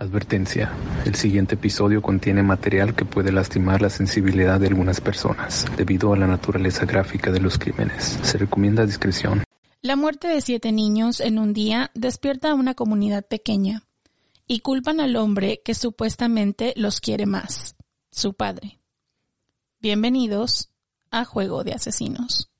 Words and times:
Advertencia. 0.00 0.72
El 1.04 1.14
siguiente 1.14 1.56
episodio 1.56 2.00
contiene 2.00 2.42
material 2.42 2.94
que 2.94 3.04
puede 3.04 3.32
lastimar 3.32 3.82
la 3.82 3.90
sensibilidad 3.90 4.58
de 4.58 4.68
algunas 4.68 4.98
personas 5.02 5.66
debido 5.76 6.14
a 6.14 6.16
la 6.16 6.26
naturaleza 6.26 6.86
gráfica 6.86 7.30
de 7.30 7.40
los 7.40 7.58
crímenes. 7.58 8.18
Se 8.22 8.38
recomienda 8.38 8.86
discreción. 8.86 9.44
La 9.82 9.96
muerte 9.96 10.26
de 10.26 10.40
siete 10.40 10.72
niños 10.72 11.20
en 11.20 11.38
un 11.38 11.52
día 11.52 11.90
despierta 11.92 12.50
a 12.50 12.54
una 12.54 12.72
comunidad 12.72 13.26
pequeña 13.26 13.82
y 14.46 14.60
culpan 14.60 15.00
al 15.00 15.16
hombre 15.16 15.60
que 15.62 15.74
supuestamente 15.74 16.72
los 16.76 17.02
quiere 17.02 17.26
más, 17.26 17.76
su 18.10 18.32
padre. 18.32 18.80
Bienvenidos 19.80 20.70
a 21.10 21.26
Juego 21.26 21.62
de 21.62 21.74
Asesinos. 21.74 22.50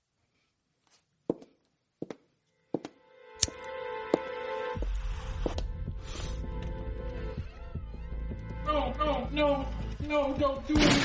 No, 8.71 8.95
no, 8.99 9.29
no, 9.33 9.67
no, 10.07 10.35
don't 10.39 10.65
do 10.69 10.75
it. 10.79 11.01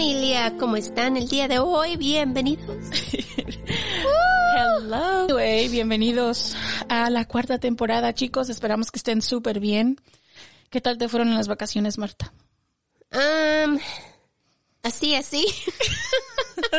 Familia, 0.00 0.56
¿cómo 0.58 0.76
están 0.76 1.18
el 1.18 1.28
día 1.28 1.46
de 1.46 1.58
hoy? 1.58 1.98
Bienvenidos. 1.98 2.86
Hello. 4.56 5.38
Hey, 5.38 5.68
bienvenidos 5.68 6.56
a 6.88 7.10
la 7.10 7.26
cuarta 7.26 7.58
temporada, 7.58 8.14
chicos. 8.14 8.48
Esperamos 8.48 8.90
que 8.90 8.96
estén 8.96 9.20
súper 9.20 9.60
bien. 9.60 10.00
¿Qué 10.70 10.80
tal 10.80 10.96
te 10.96 11.06
fueron 11.06 11.28
en 11.28 11.34
las 11.34 11.48
vacaciones, 11.48 11.98
Marta? 11.98 12.32
Um, 13.12 13.78
así, 14.82 15.14
así. 15.14 15.44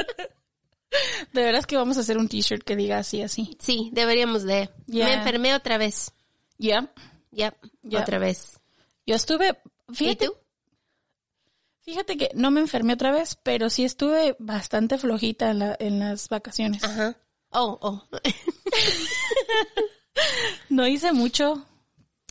De 1.31 1.43
veras 1.43 1.67
que 1.67 1.77
vamos 1.77 1.97
a 1.97 1.99
hacer 1.99 2.17
un 2.17 2.27
t-shirt 2.27 2.63
que 2.63 2.75
diga 2.75 2.97
así, 2.97 3.21
así. 3.21 3.55
Sí, 3.59 3.91
deberíamos 3.93 4.41
de. 4.41 4.71
Me 4.87 5.13
enfermé 5.13 5.53
otra 5.53 5.77
vez. 5.77 6.11
Ya. 6.57 6.91
Yep, 7.33 7.53
Ya. 7.83 8.01
otra 8.01 8.17
vez. 8.17 8.59
Yo 9.05 9.13
estuve, 9.13 9.59
¿Y 9.99 10.15
tú? 10.15 10.33
Fíjate 11.83 12.17
que 12.17 12.29
no 12.35 12.51
me 12.51 12.59
enfermé 12.61 12.93
otra 12.93 13.11
vez, 13.11 13.37
pero 13.43 13.69
sí 13.69 13.83
estuve 13.83 14.35
bastante 14.39 14.97
flojita 14.97 15.51
en, 15.51 15.59
la- 15.59 15.75
en 15.79 15.99
las 15.99 16.29
vacaciones. 16.29 16.83
Ajá. 16.83 17.17
Oh, 17.51 17.77
oh. 17.81 18.03
No 20.69 20.87
hice 20.87 21.11
mucho. 21.11 21.65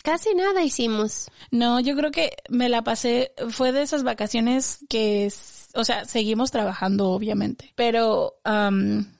Casi 0.03 0.35
nada 0.35 0.63
hicimos. 0.63 1.29
No, 1.51 1.79
yo 1.81 1.95
creo 1.97 2.11
que 2.11 2.37
me 2.49 2.69
la 2.69 2.83
pasé, 2.83 3.33
fue 3.51 3.73
de 3.73 3.83
esas 3.83 4.03
vacaciones 4.03 4.79
que, 4.89 5.31
o 5.75 5.85
sea, 5.85 6.05
seguimos 6.07 6.51
trabajando, 6.51 7.11
obviamente, 7.11 7.73
pero 7.77 8.41
am, 8.45 9.13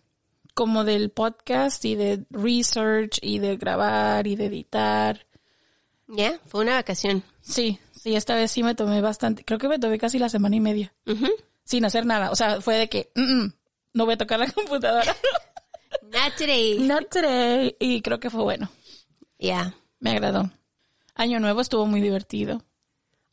como 0.55 0.85
del 0.85 1.11
podcast 1.11 1.85
y 1.85 1.97
de 1.97 2.25
research 2.31 3.19
y 3.21 3.41
de 3.41 3.57
grabar 3.59 4.27
y 4.27 4.37
de 4.37 4.47
editar. 4.47 5.27
Ya, 6.09 6.41
fue 6.47 6.63
una 6.63 6.75
vacación. 6.77 7.23
Sí, 7.43 7.79
sí, 8.01 8.17
esta 8.17 8.35
vez 8.35 8.51
sí 8.51 8.63
me 8.63 8.75
tomé 8.75 9.01
bastante, 9.01 9.45
creo 9.45 9.59
que 9.59 9.69
me 9.69 9.79
tomé 9.79 9.99
casi 9.99 10.19
la 10.19 10.29
semana 10.29 10.57
y 10.57 10.61
media, 10.61 10.95
sin 11.65 11.85
hacer 11.85 12.07
nada. 12.07 12.31
O 12.31 12.37
sea, 12.37 12.61
fue 12.61 12.77
de 12.77 12.89
que, 12.89 13.11
"Mm, 13.15 13.23
mm, 13.45 13.53
no 13.95 14.05
voy 14.05 14.15
a 14.15 14.19
tocar 14.19 14.39
la 14.41 14.47
computadora. 14.53 15.15
Not 16.03 16.37
today. 16.39 16.79
Not 16.81 17.09
today. 17.11 17.77
Y 17.81 18.01
creo 18.03 18.19
que 18.21 18.31
fue 18.31 18.43
bueno. 18.43 18.71
Ya. 19.39 19.75
Me 19.99 20.11
agradó. 20.11 20.51
Año 21.15 21.41
Nuevo 21.41 21.61
estuvo 21.61 21.85
muy 21.87 22.01
divertido. 22.01 22.65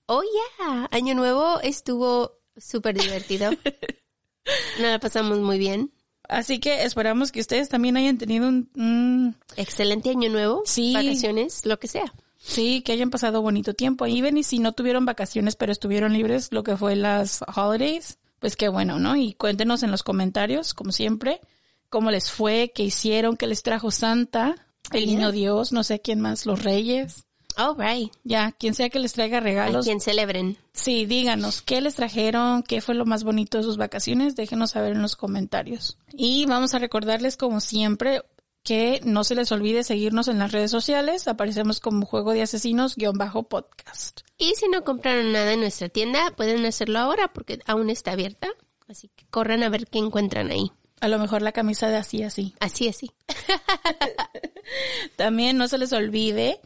Oh, 0.07 0.21
yeah. 0.23 0.87
Año 0.91 1.13
Nuevo 1.15 1.59
estuvo 1.61 2.39
súper 2.57 2.97
divertido. 2.99 3.51
Nos 4.79 4.89
la 4.89 4.99
pasamos 4.99 5.39
muy 5.39 5.57
bien. 5.59 5.91
Así 6.27 6.59
que 6.59 6.83
esperamos 6.83 7.31
que 7.31 7.39
ustedes 7.39 7.69
también 7.69 7.95
hayan 7.97 8.17
tenido 8.17 8.47
un, 8.47 8.69
un- 8.75 9.35
Excelente 9.55 10.09
Año 10.09 10.29
Nuevo. 10.29 10.63
Sí. 10.65 10.93
Vacaciones, 10.93 11.65
lo 11.65 11.79
que 11.79 11.87
sea. 11.87 12.11
Sí, 12.47 12.81
que 12.81 12.93
hayan 12.93 13.09
pasado 13.09 13.41
bonito 13.41 13.73
tiempo. 13.73 14.05
Even 14.05 14.37
y 14.37 14.43
si 14.43 14.59
no 14.59 14.71
tuvieron 14.73 15.05
vacaciones, 15.05 15.55
pero 15.55 15.71
estuvieron 15.71 16.13
libres, 16.13 16.51
lo 16.51 16.63
que 16.63 16.77
fue 16.77 16.95
las 16.95 17.41
holidays, 17.55 18.17
pues 18.39 18.55
qué 18.55 18.69
bueno, 18.69 18.99
¿no? 18.99 19.15
Y 19.15 19.33
cuéntenos 19.33 19.83
en 19.83 19.91
los 19.91 20.03
comentarios, 20.03 20.73
como 20.73 20.91
siempre, 20.91 21.41
cómo 21.89 22.11
les 22.11 22.31
fue, 22.31 22.71
qué 22.73 22.83
hicieron, 22.83 23.37
qué 23.37 23.47
les 23.47 23.63
trajo 23.63 23.91
Santa, 23.91 24.55
el 24.91 25.05
Yeah. 25.05 25.11
niño 25.15 25.31
Dios, 25.31 25.71
no 25.73 25.83
sé 25.83 25.99
quién 26.01 26.21
más, 26.21 26.45
los 26.45 26.63
reyes. 26.63 27.23
All 27.57 27.75
right. 27.75 28.11
Ya, 28.23 28.51
quien 28.51 28.75
sea 28.75 28.89
que 28.89 28.99
les 28.99 29.13
traiga 29.13 29.39
A 29.39 29.41
regalos. 29.41 29.83
quien 29.85 29.99
celebren. 29.99 30.57
Sí, 30.73 31.07
díganos 31.07 31.63
qué 31.63 31.81
les 31.81 31.95
trajeron, 31.95 32.61
qué 32.61 32.81
fue 32.81 32.93
lo 32.93 33.05
más 33.05 33.23
bonito 33.23 33.57
de 33.57 33.63
sus 33.63 33.77
vacaciones, 33.77 34.35
déjenos 34.35 34.71
saber 34.71 34.91
en 34.93 35.01
los 35.01 35.15
comentarios. 35.15 35.97
Y 36.13 36.45
vamos 36.45 36.75
a 36.75 36.79
recordarles 36.79 37.35
como 37.35 37.59
siempre 37.59 38.21
que 38.67 38.99
no 39.05 39.23
se 39.23 39.33
les 39.33 39.49
olvide 39.53 39.85
seguirnos 39.85 40.27
en 40.27 40.39
las 40.39 40.51
redes 40.51 40.71
sociales, 40.71 41.29
aparecemos 41.29 41.79
como 41.79 42.05
Juego 42.05 42.33
de 42.33 42.41
Asesinos-podcast. 42.41 44.19
Y 44.37 44.55
si 44.55 44.67
no 44.67 44.83
compraron 44.83 45.31
nada 45.31 45.53
en 45.53 45.61
nuestra 45.61 45.87
tienda, 45.87 46.33
pueden 46.35 46.65
hacerlo 46.65 46.99
ahora 46.99 47.31
porque 47.31 47.59
aún 47.65 47.89
está 47.89 48.11
abierta. 48.11 48.49
Así 48.89 49.09
que 49.15 49.25
corran 49.29 49.63
a 49.63 49.69
ver 49.69 49.87
qué 49.87 49.99
encuentran 49.99 50.51
ahí. 50.51 50.69
A 50.99 51.07
lo 51.07 51.17
mejor 51.17 51.43
la 51.43 51.53
camisa 51.53 51.87
de 51.87 51.95
así 51.95 52.23
así. 52.23 52.55
Así, 52.59 52.89
así. 52.89 53.09
También 55.15 55.55
no 55.55 55.69
se 55.69 55.77
les 55.77 55.93
olvide, 55.93 56.59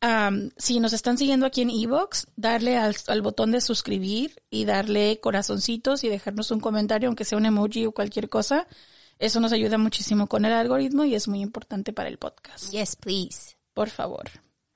am, 0.00 0.52
si 0.56 0.78
nos 0.78 0.92
están 0.92 1.18
siguiendo 1.18 1.46
aquí 1.46 1.62
en 1.62 1.70
Evox, 1.70 2.28
darle 2.36 2.76
al, 2.76 2.94
al 3.08 3.22
botón 3.22 3.50
de 3.50 3.60
suscribir 3.60 4.40
y 4.50 4.66
darle 4.66 5.18
corazoncitos 5.18 6.04
y 6.04 6.08
dejarnos 6.10 6.52
un 6.52 6.60
comentario, 6.60 7.08
aunque 7.08 7.24
sea 7.24 7.38
un 7.38 7.46
emoji 7.46 7.86
o 7.86 7.92
cualquier 7.92 8.28
cosa. 8.28 8.68
Eso 9.20 9.38
nos 9.38 9.52
ayuda 9.52 9.76
muchísimo 9.76 10.26
con 10.26 10.46
el 10.46 10.52
algoritmo 10.54 11.04
y 11.04 11.14
es 11.14 11.28
muy 11.28 11.42
importante 11.42 11.92
para 11.92 12.08
el 12.08 12.16
podcast. 12.16 12.72
Yes, 12.72 12.96
please. 12.96 13.54
Por 13.74 13.90
favor. 13.90 14.30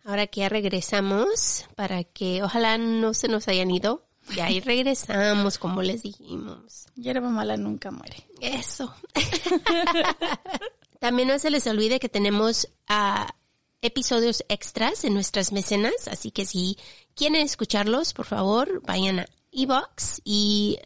Ahora 0.04 0.26
que 0.26 0.40
ya 0.40 0.50
regresamos, 0.50 1.64
para 1.76 2.04
que 2.04 2.42
ojalá 2.42 2.76
no 2.76 3.14
se 3.14 3.28
nos 3.28 3.48
hayan 3.48 3.70
ido. 3.70 4.06
Ya 4.36 4.44
ahí 4.44 4.60
regresamos, 4.64 5.56
como 5.56 5.80
les 5.80 6.02
dijimos. 6.02 6.84
Hierba 6.94 7.30
mala 7.30 7.56
nunca 7.56 7.90
muere. 7.90 8.28
Eso. 8.42 8.94
También 11.00 11.28
no 11.28 11.38
se 11.38 11.48
les 11.50 11.66
olvide 11.66 11.98
que 11.98 12.10
tenemos 12.10 12.68
ah, 12.86 13.34
episodios 13.80 14.44
extras 14.50 15.04
en 15.04 15.14
nuestras 15.14 15.52
mecenas, 15.52 16.06
así 16.10 16.30
que 16.30 16.44
si 16.44 16.76
quieren 17.14 17.40
escucharlos, 17.40 18.12
por 18.12 18.26
favor, 18.26 18.82
vayan 18.84 19.20
a 19.20 19.26
Evox 19.52 20.20
y 20.22 20.80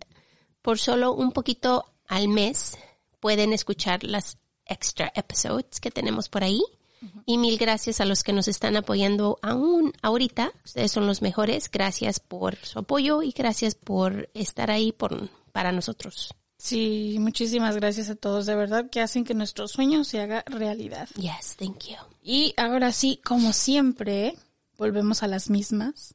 por 0.63 0.79
solo 0.79 1.13
un 1.13 1.33
poquito 1.33 1.93
al 2.07 2.29
mes 2.29 2.79
pueden 3.21 3.53
escuchar 3.53 4.05
las 4.05 4.39
extra 4.67 5.13
episodes 5.15 5.81
que 5.81 5.91
tenemos 5.91 6.29
por 6.29 6.45
ahí. 6.45 6.63
Y 7.27 7.39
mil 7.39 7.59
gracias 7.59 8.01
a 8.01 8.05
los 8.05 8.25
que 8.25 8.33
nos 8.33 8.49
están 8.49 8.77
apoyando 8.77 9.39
aún 9.41 9.93
ahorita. 10.03 10.51
Ustedes 10.65 10.91
son 10.91 11.07
los 11.07 11.23
mejores. 11.23 11.71
Gracias 11.71 12.19
por 12.19 12.57
su 12.57 12.81
apoyo 12.81 13.23
y 13.23 13.31
gracias 13.31 13.77
por 13.77 14.29
estar 14.35 14.71
ahí 14.71 14.91
por, 14.91 15.29
para 15.53 15.71
nosotros. 15.71 16.35
Sí, 16.59 17.19
muchísimas 17.21 17.77
gracias 17.77 18.11
a 18.11 18.17
todos, 18.17 18.47
de 18.47 18.57
verdad, 18.57 18.91
que 18.91 19.01
hacen 19.01 19.23
que 19.25 19.35
nuestro 19.35 19.69
sueño 19.69 20.03
se 20.03 20.21
haga 20.21 20.43
realidad. 20.47 21.09
Yes, 21.15 21.55
thank 21.57 21.85
you. 21.85 21.97
Y 22.21 22.53
ahora 22.57 22.91
sí, 22.91 23.21
como 23.25 23.53
siempre, 23.53 24.35
volvemos 24.77 25.23
a 25.23 25.29
las 25.29 25.51
mismas. 25.51 26.15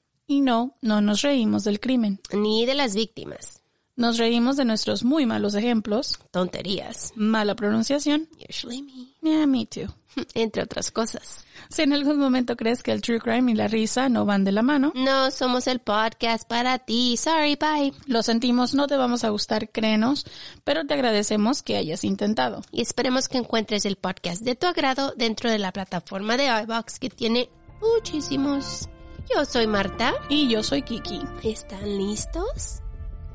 Y 0.31 0.39
no, 0.39 0.77
no 0.81 1.01
nos 1.01 1.23
reímos 1.23 1.65
del 1.65 1.81
crimen. 1.81 2.21
ni 2.31 2.65
de 2.65 2.73
las 2.73 2.95
víctimas. 2.95 3.57
Nos 3.97 4.17
reímos 4.17 4.55
de 4.55 4.63
nuestros 4.63 5.03
muy 5.03 5.25
malos 5.25 5.55
ejemplos, 5.55 6.17
Tonterías. 6.31 7.11
mala 7.15 7.53
pronunciación, 7.55 8.29
Usually 8.49 8.81
me. 8.81 9.29
yeah, 9.29 9.45
me 9.45 9.65
too. 9.65 9.93
Entre 10.33 10.63
otras 10.63 10.89
cosas. 10.89 11.45
Si 11.69 11.81
en 11.81 11.91
algún 11.91 12.17
momento 12.17 12.55
crees 12.55 12.81
que 12.81 12.93
el 12.93 13.01
true 13.01 13.19
crime 13.19 13.51
y 13.51 13.55
la 13.55 13.67
risa 13.67 14.07
no 14.07 14.25
van 14.25 14.45
de 14.45 14.53
la 14.53 14.61
mano, 14.61 14.93
No 14.95 15.29
somos 15.31 15.67
el 15.67 15.79
podcast 15.79 16.47
para 16.47 16.79
ti. 16.79 17.17
Sorry, 17.17 17.57
bye. 17.57 17.91
lo 18.05 18.23
sentimos, 18.23 18.73
no 18.73 18.87
te 18.87 18.95
vamos 18.95 19.25
a 19.25 19.29
gustar, 19.29 19.69
créenos, 19.69 20.25
pero 20.63 20.85
te 20.85 20.93
agradecemos 20.93 21.61
que 21.61 21.75
hayas 21.75 22.05
intentado. 22.05 22.61
Y 22.71 22.81
esperemos 22.81 23.27
que 23.27 23.37
encuentres 23.39 23.85
el 23.85 23.97
podcast 23.97 24.41
de 24.43 24.55
tu 24.55 24.65
agrado 24.67 25.13
dentro 25.17 25.51
de 25.51 25.59
la 25.59 25.73
plataforma 25.73 26.37
de 26.37 26.47
iBox 26.63 26.99
que 26.99 27.09
tiene 27.09 27.49
muchísimos. 27.81 28.87
Yo 29.29 29.45
soy 29.45 29.67
Marta. 29.67 30.13
Y 30.29 30.49
yo 30.49 30.63
soy 30.63 30.81
Kiki. 30.81 31.21
¿Están 31.43 31.97
listos? 31.97 32.81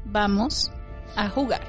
Vamos 0.04 0.70
a 1.16 1.28
jugar. 1.28 1.62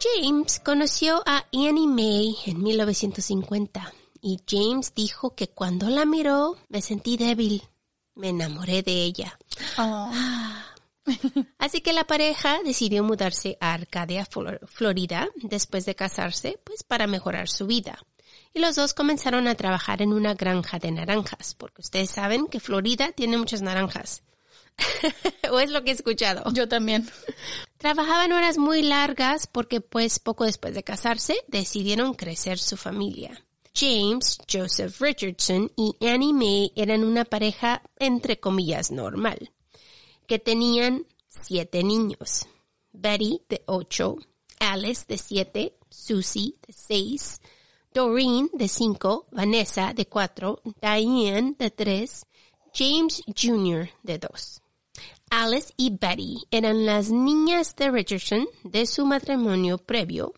James 0.00 0.60
conoció 0.60 1.22
a 1.26 1.44
Annie 1.52 1.86
Mae 1.86 2.34
en 2.46 2.62
1950 2.62 3.92
y 4.20 4.38
James 4.48 4.94
dijo 4.94 5.34
que 5.34 5.48
cuando 5.48 5.88
la 5.88 6.04
miró 6.04 6.56
me 6.68 6.82
sentí 6.82 7.16
débil. 7.16 7.62
Me 8.14 8.28
enamoré 8.28 8.82
de 8.82 8.92
ella. 9.04 9.38
Así 11.58 11.80
que 11.80 11.92
la 11.92 12.04
pareja 12.04 12.58
decidió 12.64 13.02
mudarse 13.02 13.56
a 13.60 13.72
Arcadia, 13.72 14.26
Flor- 14.26 14.60
Florida, 14.66 15.28
después 15.36 15.86
de 15.86 15.94
casarse, 15.94 16.60
pues 16.62 16.82
para 16.82 17.06
mejorar 17.06 17.48
su 17.48 17.66
vida. 17.66 17.98
Y 18.54 18.60
los 18.60 18.76
dos 18.76 18.94
comenzaron 18.94 19.48
a 19.48 19.54
trabajar 19.54 20.02
en 20.02 20.12
una 20.12 20.34
granja 20.34 20.78
de 20.78 20.90
naranjas, 20.90 21.54
porque 21.54 21.80
ustedes 21.80 22.10
saben 22.10 22.48
que 22.48 22.60
Florida 22.60 23.12
tiene 23.12 23.38
muchas 23.38 23.62
naranjas. 23.62 24.22
o 25.50 25.58
es 25.58 25.70
lo 25.70 25.84
que 25.84 25.90
he 25.90 25.94
escuchado. 25.94 26.50
Yo 26.52 26.68
también. 26.68 27.08
Trabajaban 27.78 28.32
horas 28.32 28.58
muy 28.58 28.82
largas 28.82 29.46
porque 29.46 29.80
pues 29.80 30.18
poco 30.18 30.44
después 30.44 30.74
de 30.74 30.84
casarse 30.84 31.36
decidieron 31.48 32.14
crecer 32.14 32.58
su 32.58 32.76
familia. 32.76 33.44
James 33.74 34.38
Joseph 34.50 35.00
Richardson 35.00 35.72
y 35.76 35.96
Annie 36.06 36.34
Mae 36.34 36.72
eran 36.76 37.04
una 37.04 37.24
pareja 37.24 37.82
entre 37.98 38.38
comillas 38.38 38.90
normal, 38.90 39.50
que 40.26 40.38
tenían 40.38 41.06
siete 41.28 41.82
niños. 41.82 42.46
Betty 42.92 43.42
de 43.48 43.62
ocho, 43.66 44.16
Alice 44.60 45.04
de 45.08 45.16
siete, 45.16 45.78
Susie 45.88 46.56
de 46.66 46.72
seis, 46.74 47.40
Doreen 47.94 48.48
de 48.52 48.68
cinco, 48.68 49.26
Vanessa 49.30 49.92
de 49.94 50.06
cuatro, 50.06 50.60
Diane 50.80 51.54
de 51.58 51.70
tres, 51.70 52.26
James 52.72 53.22
Jr. 53.26 53.90
de 54.02 54.18
dos. 54.18 54.62
Alice 55.30 55.72
y 55.76 55.90
Betty 55.90 56.42
eran 56.50 56.84
las 56.86 57.10
niñas 57.10 57.74
de 57.76 57.90
Richardson 57.90 58.46
de 58.64 58.86
su 58.86 59.06
matrimonio 59.06 59.78
previo, 59.78 60.34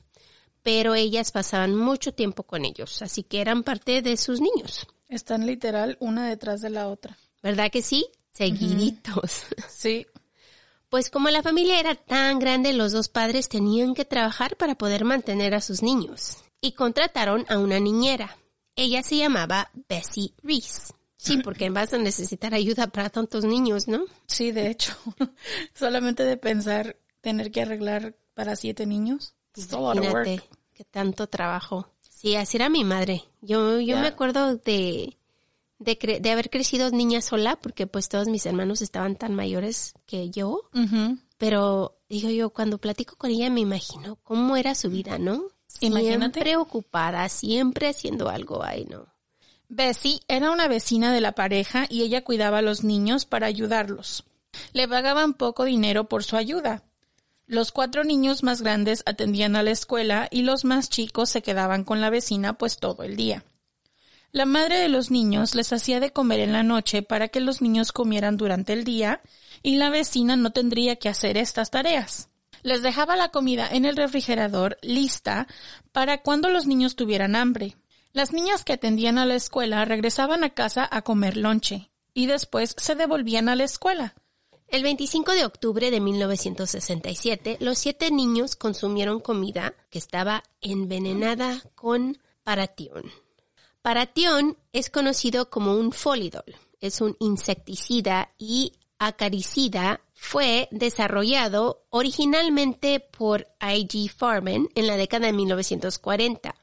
pero 0.62 0.94
ellas 0.94 1.32
pasaban 1.32 1.74
mucho 1.74 2.14
tiempo 2.14 2.44
con 2.44 2.64
ellos, 2.64 3.02
así 3.02 3.22
que 3.22 3.40
eran 3.40 3.62
parte 3.62 4.02
de 4.02 4.16
sus 4.16 4.40
niños. 4.40 4.86
Están 5.08 5.46
literal 5.46 5.96
una 6.00 6.28
detrás 6.28 6.60
de 6.60 6.70
la 6.70 6.88
otra. 6.88 7.18
¿Verdad 7.42 7.70
que 7.70 7.82
sí? 7.82 8.06
Seguiditos. 8.32 9.44
Sí. 9.68 10.06
Pues 10.90 11.10
como 11.10 11.28
la 11.28 11.42
familia 11.42 11.80
era 11.80 11.96
tan 11.96 12.38
grande, 12.38 12.72
los 12.72 12.92
dos 12.92 13.08
padres 13.08 13.48
tenían 13.48 13.94
que 13.94 14.04
trabajar 14.04 14.56
para 14.56 14.76
poder 14.76 15.04
mantener 15.04 15.52
a 15.52 15.60
sus 15.60 15.82
niños. 15.82 16.43
Y 16.64 16.72
contrataron 16.72 17.44
a 17.48 17.58
una 17.58 17.78
niñera. 17.78 18.36
Ella 18.74 19.02
se 19.02 19.16
llamaba 19.18 19.70
Bessie 19.88 20.32
Reese. 20.42 20.94
Sí, 21.16 21.38
porque 21.38 21.70
vas 21.70 21.92
a 21.94 21.98
necesitar 21.98 22.54
ayuda 22.54 22.86
para 22.88 23.08
tantos 23.10 23.44
niños, 23.44 23.86
¿no? 23.88 24.04
Sí, 24.26 24.50
de 24.50 24.70
hecho. 24.70 24.94
Solamente 25.74 26.22
de 26.24 26.36
pensar 26.36 26.96
tener 27.20 27.50
que 27.50 27.62
arreglar 27.62 28.16
para 28.34 28.56
siete 28.56 28.84
niños. 28.86 29.34
Imagínate 30.32 30.48
qué 30.74 30.84
tanto 30.84 31.26
trabajo. 31.28 31.88
Sí, 32.10 32.34
así 32.36 32.56
era 32.56 32.68
mi 32.68 32.84
madre. 32.84 33.24
Yo, 33.42 33.80
yo 33.80 33.96
me 34.00 34.06
acuerdo 34.08 34.56
de, 34.56 35.16
de, 35.78 35.98
cre- 35.98 36.20
de 36.20 36.30
haber 36.30 36.50
crecido 36.50 36.90
niña 36.90 37.20
sola 37.22 37.56
porque 37.56 37.86
pues 37.86 38.08
todos 38.08 38.28
mis 38.28 38.44
hermanos 38.46 38.82
estaban 38.82 39.16
tan 39.16 39.34
mayores 39.34 39.94
que 40.06 40.30
yo. 40.30 40.68
Pero 41.38 41.98
digo 42.08 42.28
yo, 42.30 42.50
cuando 42.50 42.78
platico 42.78 43.16
con 43.16 43.30
ella 43.30 43.50
me 43.50 43.60
imagino 43.60 44.16
cómo 44.22 44.56
era 44.56 44.74
su 44.74 44.90
vida, 44.90 45.18
¿no? 45.18 45.42
Imagínate. 45.86 46.40
Siempre 46.40 46.56
ocupada, 46.56 47.28
siempre 47.28 47.88
haciendo 47.88 48.28
algo. 48.28 48.62
Ay, 48.62 48.86
no. 48.88 49.06
Bessie 49.68 50.20
era 50.28 50.50
una 50.50 50.68
vecina 50.68 51.12
de 51.12 51.20
la 51.20 51.32
pareja 51.32 51.86
y 51.88 52.02
ella 52.02 52.22
cuidaba 52.22 52.58
a 52.58 52.62
los 52.62 52.84
niños 52.84 53.24
para 53.24 53.46
ayudarlos. 53.46 54.24
Le 54.72 54.86
pagaban 54.86 55.34
poco 55.34 55.64
dinero 55.64 56.08
por 56.08 56.22
su 56.22 56.36
ayuda. 56.36 56.84
Los 57.46 57.72
cuatro 57.72 58.04
niños 58.04 58.42
más 58.42 58.62
grandes 58.62 59.02
atendían 59.06 59.56
a 59.56 59.62
la 59.62 59.70
escuela 59.70 60.28
y 60.30 60.42
los 60.42 60.64
más 60.64 60.88
chicos 60.88 61.28
se 61.28 61.42
quedaban 61.42 61.84
con 61.84 62.00
la 62.00 62.08
vecina 62.08 62.56
pues 62.56 62.78
todo 62.78 63.02
el 63.02 63.16
día. 63.16 63.44
La 64.32 64.46
madre 64.46 64.78
de 64.78 64.88
los 64.88 65.10
niños 65.10 65.54
les 65.54 65.72
hacía 65.72 66.00
de 66.00 66.12
comer 66.12 66.40
en 66.40 66.52
la 66.52 66.62
noche 66.62 67.02
para 67.02 67.28
que 67.28 67.40
los 67.40 67.62
niños 67.62 67.92
comieran 67.92 68.36
durante 68.36 68.72
el 68.72 68.82
día 68.82 69.20
y 69.62 69.76
la 69.76 69.90
vecina 69.90 70.36
no 70.36 70.50
tendría 70.50 70.96
que 70.96 71.08
hacer 71.08 71.36
estas 71.36 71.70
tareas. 71.70 72.30
Les 72.64 72.80
dejaba 72.80 73.14
la 73.14 73.28
comida 73.28 73.68
en 73.70 73.84
el 73.84 73.94
refrigerador 73.94 74.78
lista 74.80 75.46
para 75.92 76.22
cuando 76.22 76.48
los 76.48 76.66
niños 76.66 76.96
tuvieran 76.96 77.36
hambre. 77.36 77.76
Las 78.14 78.32
niñas 78.32 78.64
que 78.64 78.72
atendían 78.72 79.18
a 79.18 79.26
la 79.26 79.34
escuela 79.34 79.84
regresaban 79.84 80.44
a 80.44 80.50
casa 80.54 80.88
a 80.90 81.02
comer 81.02 81.36
lonche 81.36 81.90
y 82.14 82.24
después 82.24 82.74
se 82.78 82.94
devolvían 82.94 83.50
a 83.50 83.54
la 83.54 83.64
escuela. 83.64 84.14
El 84.68 84.82
25 84.82 85.32
de 85.32 85.44
octubre 85.44 85.90
de 85.90 86.00
1967, 86.00 87.58
los 87.60 87.76
siete 87.76 88.10
niños 88.10 88.56
consumieron 88.56 89.20
comida 89.20 89.74
que 89.90 89.98
estaba 89.98 90.42
envenenada 90.62 91.62
con 91.74 92.16
paratión. 92.44 93.12
Paratión 93.82 94.56
es 94.72 94.88
conocido 94.88 95.50
como 95.50 95.76
un 95.76 95.92
folidol. 95.92 96.56
Es 96.80 97.02
un 97.02 97.14
insecticida 97.20 98.32
y 98.38 98.72
acaricida. 98.98 100.00
Fue 100.26 100.68
desarrollado 100.70 101.84
originalmente 101.90 102.98
por 102.98 103.46
I.G. 103.60 104.10
Farman 104.10 104.68
en 104.74 104.86
la 104.86 104.96
década 104.96 105.26
de 105.26 105.32
1940. 105.32 106.54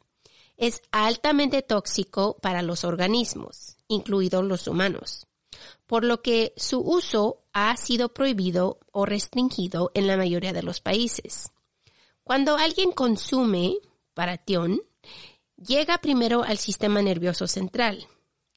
Es 0.58 0.81
altamente 0.92 1.62
tóxico 1.62 2.38
para 2.42 2.62
los 2.62 2.84
organismos, 2.84 3.78
incluidos 3.88 4.44
los 4.44 4.68
humanos 4.68 5.28
por 5.86 6.06
lo 6.06 6.22
que 6.22 6.54
su 6.56 6.80
uso 6.80 7.44
ha 7.52 7.75
sido 7.75 8.13
prohibido 8.13 8.80
o 8.92 9.06
restringido 9.06 9.92
en 9.94 10.07
la 10.07 10.16
mayoría 10.16 10.54
de 10.54 10.64
los 10.64 10.80
países. 10.80 11.52
Cuando 12.24 12.56
alguien 12.56 12.94
consume 12.94 13.75
paratión, 14.14 14.81
llega 15.57 15.98
primero 15.98 16.44
al 16.44 16.57
sistema 16.57 17.02
nervioso 17.02 17.46
central. 17.46 18.07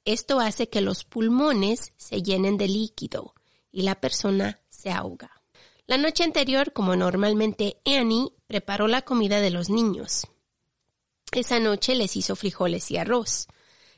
Esto 0.04 0.38
hace 0.38 0.68
que 0.68 0.80
los 0.80 1.02
pulmones 1.04 1.92
se 1.96 2.22
llenen 2.22 2.56
de 2.56 2.68
líquido 2.68 3.34
y 3.72 3.82
la 3.82 4.00
persona 4.00 4.60
se 4.84 4.90
ahoga. 4.90 5.30
La 5.86 5.96
noche 5.96 6.24
anterior, 6.24 6.72
como 6.72 6.94
normalmente 6.94 7.78
Annie 7.86 8.32
preparó 8.46 8.86
la 8.86 9.02
comida 9.02 9.40
de 9.40 9.50
los 9.50 9.70
niños. 9.70 10.26
Esa 11.32 11.58
noche 11.58 11.94
les 11.94 12.16
hizo 12.16 12.36
frijoles 12.36 12.90
y 12.90 12.98
arroz 12.98 13.48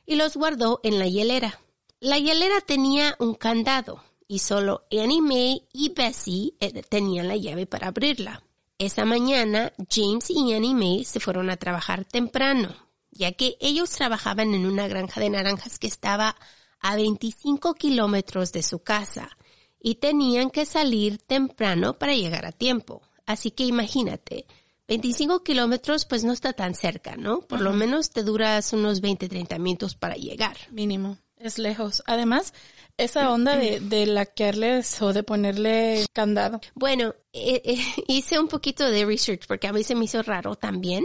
y 0.06 0.14
los 0.14 0.36
guardó 0.36 0.80
en 0.84 0.98
la 1.00 1.08
hielera. 1.08 1.60
La 1.98 2.18
hielera 2.18 2.60
tenía 2.60 3.16
un 3.18 3.34
candado 3.34 4.02
y 4.28 4.38
solo 4.38 4.86
Annie 4.92 5.20
Mae 5.20 5.62
y 5.72 5.88
Bessie 5.88 6.54
eh, 6.60 6.82
tenían 6.82 7.28
la 7.28 7.36
llave 7.36 7.66
para 7.66 7.88
abrirla. 7.88 8.42
Esa 8.78 9.04
mañana, 9.04 9.72
James 9.90 10.30
y 10.30 10.54
Annie 10.54 10.74
Mae 10.74 11.04
se 11.04 11.18
fueron 11.18 11.50
a 11.50 11.56
trabajar 11.56 12.04
temprano, 12.04 12.76
ya 13.10 13.32
que 13.32 13.56
ellos 13.60 13.90
trabajaban 13.90 14.54
en 14.54 14.66
una 14.66 14.86
granja 14.86 15.20
de 15.20 15.30
naranjas 15.30 15.78
que 15.78 15.88
estaba 15.88 16.36
a 16.78 16.94
25 16.94 17.74
kilómetros 17.74 18.52
de 18.52 18.62
su 18.62 18.80
casa 18.80 19.36
y 19.80 19.96
tenían 19.96 20.50
que 20.50 20.66
salir 20.66 21.18
temprano 21.18 21.98
para 21.98 22.14
llegar 22.14 22.46
a 22.46 22.52
tiempo. 22.52 23.02
Así 23.26 23.50
que 23.50 23.64
imagínate, 23.64 24.46
25 24.88 25.42
kilómetros 25.42 26.04
pues 26.04 26.24
no 26.24 26.32
está 26.32 26.52
tan 26.52 26.74
cerca, 26.74 27.16
¿no? 27.16 27.40
Por 27.40 27.60
lo 27.60 27.72
menos 27.72 28.10
te 28.10 28.22
duras 28.22 28.72
unos 28.72 29.00
20, 29.00 29.28
30 29.28 29.58
minutos 29.58 29.94
para 29.94 30.14
llegar. 30.14 30.56
Mínimo. 30.70 31.18
Es 31.36 31.58
lejos. 31.58 32.02
Además, 32.06 32.54
esa 32.96 33.30
onda 33.30 33.56
de, 33.56 33.80
de 33.80 34.06
laquearles 34.06 35.02
o 35.02 35.12
de 35.12 35.22
ponerle 35.22 36.06
candado. 36.12 36.60
Bueno, 36.74 37.14
eh, 37.32 37.62
eh, 37.64 37.84
hice 38.08 38.38
un 38.38 38.48
poquito 38.48 38.88
de 38.88 39.04
research 39.04 39.46
porque 39.46 39.66
a 39.66 39.72
mí 39.72 39.82
se 39.82 39.94
me 39.94 40.04
hizo 40.04 40.22
raro 40.22 40.54
también, 40.54 41.04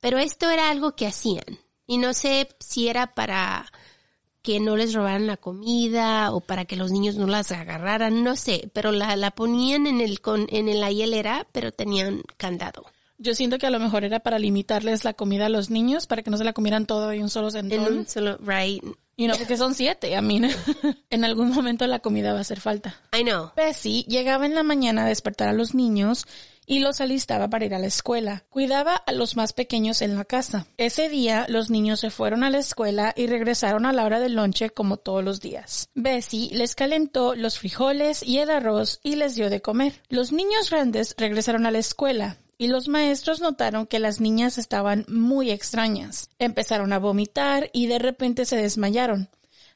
pero 0.00 0.18
esto 0.18 0.50
era 0.50 0.70
algo 0.70 0.94
que 0.94 1.06
hacían. 1.06 1.58
Y 1.86 1.98
no 1.98 2.14
sé 2.14 2.48
si 2.60 2.88
era 2.88 3.14
para 3.14 3.70
que 4.42 4.60
no 4.60 4.76
les 4.76 4.92
robaran 4.92 5.26
la 5.26 5.36
comida 5.36 6.32
o 6.32 6.40
para 6.40 6.64
que 6.64 6.76
los 6.76 6.90
niños 6.90 7.16
no 7.16 7.26
las 7.26 7.52
agarraran, 7.52 8.24
no 8.24 8.36
sé, 8.36 8.70
pero 8.72 8.92
la, 8.92 9.14
la 9.16 9.30
ponían 9.30 9.86
en 9.86 10.00
el 10.00 10.20
con, 10.20 10.46
en 10.50 10.80
la 10.80 10.90
hielera, 10.90 11.46
pero 11.52 11.72
tenían 11.72 12.22
candado. 12.36 12.84
Yo 13.18 13.36
siento 13.36 13.58
que 13.58 13.66
a 13.66 13.70
lo 13.70 13.78
mejor 13.78 14.02
era 14.04 14.18
para 14.18 14.40
limitarles 14.40 15.04
la 15.04 15.14
comida 15.14 15.46
a 15.46 15.48
los 15.48 15.70
niños 15.70 16.08
para 16.08 16.22
que 16.22 16.30
no 16.30 16.36
se 16.38 16.42
la 16.44 16.52
comieran 16.52 16.86
todo 16.86 17.12
en 17.12 17.22
un 17.22 17.30
solo 17.30 17.46
En 17.48 17.70
centón. 17.70 17.98
un 17.98 18.06
solo, 18.08 18.36
right. 18.38 18.82
Y 19.16 19.28
no 19.28 19.36
porque 19.36 19.56
son 19.56 19.74
siete, 19.74 20.16
a 20.16 20.22
mí. 20.22 20.40
en 21.10 21.24
algún 21.24 21.50
momento 21.50 21.86
la 21.86 22.00
comida 22.00 22.32
va 22.32 22.38
a 22.38 22.40
hacer 22.40 22.58
falta. 22.58 23.00
I 23.16 23.22
know. 23.22 23.50
Bessie 23.54 24.02
llegaba 24.08 24.44
en 24.46 24.56
la 24.56 24.64
mañana 24.64 25.04
a 25.04 25.08
despertar 25.08 25.48
a 25.48 25.52
los 25.52 25.72
niños 25.72 26.26
y 26.66 26.80
los 26.80 27.00
alistaba 27.00 27.48
para 27.48 27.64
ir 27.64 27.74
a 27.74 27.78
la 27.78 27.86
escuela. 27.86 28.44
Cuidaba 28.50 28.96
a 28.96 29.12
los 29.12 29.36
más 29.36 29.52
pequeños 29.52 30.02
en 30.02 30.16
la 30.16 30.24
casa. 30.24 30.66
Ese 30.76 31.08
día 31.08 31.46
los 31.48 31.70
niños 31.70 32.00
se 32.00 32.10
fueron 32.10 32.44
a 32.44 32.50
la 32.50 32.58
escuela 32.58 33.12
y 33.16 33.26
regresaron 33.26 33.86
a 33.86 33.92
la 33.92 34.04
hora 34.04 34.20
del 34.20 34.34
lonche 34.34 34.70
como 34.70 34.96
todos 34.96 35.24
los 35.24 35.40
días. 35.40 35.88
Bessie 35.94 36.50
les 36.54 36.74
calentó 36.74 37.34
los 37.34 37.58
frijoles 37.58 38.22
y 38.22 38.38
el 38.38 38.50
arroz 38.50 39.00
y 39.02 39.16
les 39.16 39.34
dio 39.34 39.50
de 39.50 39.62
comer. 39.62 40.00
Los 40.08 40.32
niños 40.32 40.70
grandes 40.70 41.14
regresaron 41.18 41.66
a 41.66 41.70
la 41.70 41.78
escuela 41.78 42.36
y 42.58 42.68
los 42.68 42.86
maestros 42.86 43.40
notaron 43.40 43.86
que 43.86 43.98
las 43.98 44.20
niñas 44.20 44.56
estaban 44.56 45.04
muy 45.08 45.50
extrañas. 45.50 46.30
Empezaron 46.38 46.92
a 46.92 47.00
vomitar 47.00 47.70
y 47.72 47.88
de 47.88 47.98
repente 47.98 48.44
se 48.44 48.56
desmayaron. 48.56 49.28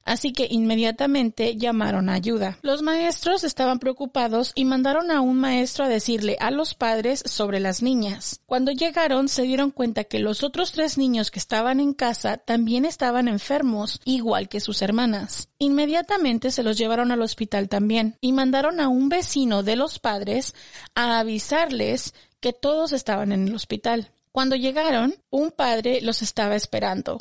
Así 0.06 0.32
que 0.32 0.46
inmediatamente 0.48 1.56
llamaron 1.56 2.08
ayuda. 2.08 2.58
Los 2.62 2.80
maestros 2.80 3.42
estaban 3.42 3.80
preocupados 3.80 4.52
y 4.54 4.64
mandaron 4.64 5.10
a 5.10 5.20
un 5.20 5.36
maestro 5.36 5.84
a 5.84 5.88
decirle 5.88 6.36
a 6.38 6.52
los 6.52 6.74
padres 6.74 7.24
sobre 7.26 7.58
las 7.58 7.82
niñas. 7.82 8.40
Cuando 8.46 8.70
llegaron 8.70 9.28
se 9.28 9.42
dieron 9.42 9.72
cuenta 9.72 10.04
que 10.04 10.20
los 10.20 10.44
otros 10.44 10.70
tres 10.70 10.96
niños 10.96 11.32
que 11.32 11.40
estaban 11.40 11.80
en 11.80 11.92
casa 11.92 12.36
también 12.36 12.84
estaban 12.84 13.26
enfermos, 13.26 14.00
igual 14.04 14.48
que 14.48 14.60
sus 14.60 14.80
hermanas. 14.80 15.48
Inmediatamente 15.58 16.52
se 16.52 16.62
los 16.62 16.78
llevaron 16.78 17.10
al 17.10 17.22
hospital 17.22 17.68
también 17.68 18.16
y 18.20 18.32
mandaron 18.32 18.78
a 18.78 18.86
un 18.86 19.08
vecino 19.08 19.64
de 19.64 19.74
los 19.74 19.98
padres 19.98 20.54
a 20.94 21.18
avisarles 21.18 22.14
que 22.38 22.52
todos 22.52 22.92
estaban 22.92 23.32
en 23.32 23.48
el 23.48 23.54
hospital. 23.56 24.12
Cuando 24.30 24.54
llegaron, 24.54 25.16
un 25.30 25.50
padre 25.50 26.00
los 26.00 26.22
estaba 26.22 26.54
esperando 26.54 27.18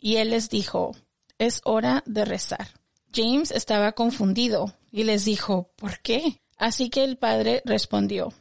y 0.00 0.16
él 0.16 0.30
les 0.30 0.50
dijo, 0.50 0.96
es 1.38 1.60
hora 1.64 2.02
de 2.06 2.24
rezar. 2.24 2.68
James 3.12 3.50
estaba 3.50 3.92
confundido 3.92 4.74
y 4.90 5.04
les 5.04 5.24
dijo, 5.24 5.70
¿por 5.76 6.00
qué? 6.00 6.40
Así 6.56 6.90
que 6.90 7.04
el 7.04 7.16
padre 7.16 7.62
respondió, 7.64 8.32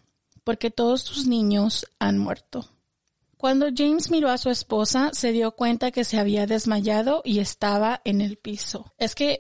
porque 0.44 0.72
todos 0.72 1.04
tus 1.04 1.28
niños 1.28 1.86
han 2.00 2.18
muerto. 2.18 2.70
Cuando 3.38 3.68
James 3.76 4.10
miró 4.10 4.30
a 4.30 4.38
su 4.38 4.50
esposa, 4.50 5.10
se 5.12 5.32
dio 5.34 5.52
cuenta 5.52 5.92
que 5.92 6.06
se 6.06 6.18
había 6.18 6.48
desmayado 6.48 7.22
y 7.26 7.40
estaba 7.40 8.02
en 8.06 8.22
el 8.22 8.38
piso. 8.38 8.94
Es 8.98 9.16
que, 9.16 9.40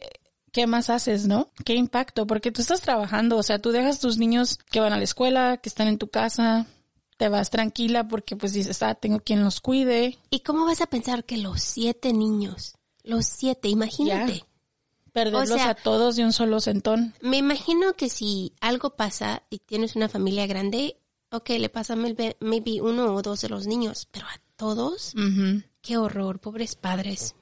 ¿qué 0.51 0.67
más 0.67 0.89
haces, 0.89 1.25
no? 1.25 1.51
¿Qué 1.63 1.75
impacto? 1.75 2.27
Porque 2.27 2.51
tú 2.51 2.61
estás 2.61 2.81
trabajando, 2.81 3.37
o 3.37 3.43
sea, 3.43 3.59
tú 3.59 3.71
dejas 3.71 4.01
tus 4.01 4.17
niños 4.17 4.59
que 4.69 4.81
van 4.81 4.91
a 4.91 4.97
la 4.97 5.05
escuela, 5.05 5.57
que 5.57 5.69
están 5.69 5.87
en 5.87 5.97
tu 5.97 6.09
casa, 6.09 6.67
te 7.17 7.29
vas 7.29 7.49
tranquila 7.49 8.07
porque 8.07 8.35
pues 8.35 8.51
dices, 8.51 8.83
ah, 8.83 8.95
tengo 8.95 9.21
quien 9.21 9.43
los 9.43 9.61
cuide. 9.61 10.17
¿Y 10.29 10.41
cómo 10.41 10.65
vas 10.65 10.81
a 10.81 10.87
pensar 10.87 11.23
que 11.23 11.37
los 11.37 11.61
siete 11.61 12.11
niños, 12.11 12.75
los 13.03 13.25
siete, 13.25 13.67
imagínate? 13.69 14.45
Perderlos 15.11 15.51
O 15.51 15.53
sea- 15.55 15.69
a 15.71 15.75
todos 15.75 16.15
de 16.15 16.23
un 16.23 16.33
solo 16.33 16.59
sentón. 16.59 17.13
Me 17.21 17.37
imagino 17.37 17.93
que 17.93 18.09
si 18.09 18.53
algo 18.61 18.91
pasa 18.95 19.43
y 19.49 19.59
tienes 19.59 19.95
una 19.95 20.09
familia 20.09 20.47
grande, 20.47 20.97
ok, 21.31 21.49
le 21.59 21.69
pasa 21.69 21.95
maybe 21.95 22.35
maybe 22.39 22.81
uno 22.81 23.13
o 23.13 23.21
dos 23.21 23.41
de 23.41 23.49
los 23.49 23.67
niños, 23.67 24.07
pero 24.11 24.25
a 24.25 24.41
todos, 24.55 25.13
qué 25.81 25.97
horror, 25.97 26.39
pobres 26.39 26.75
padres. 26.75 27.35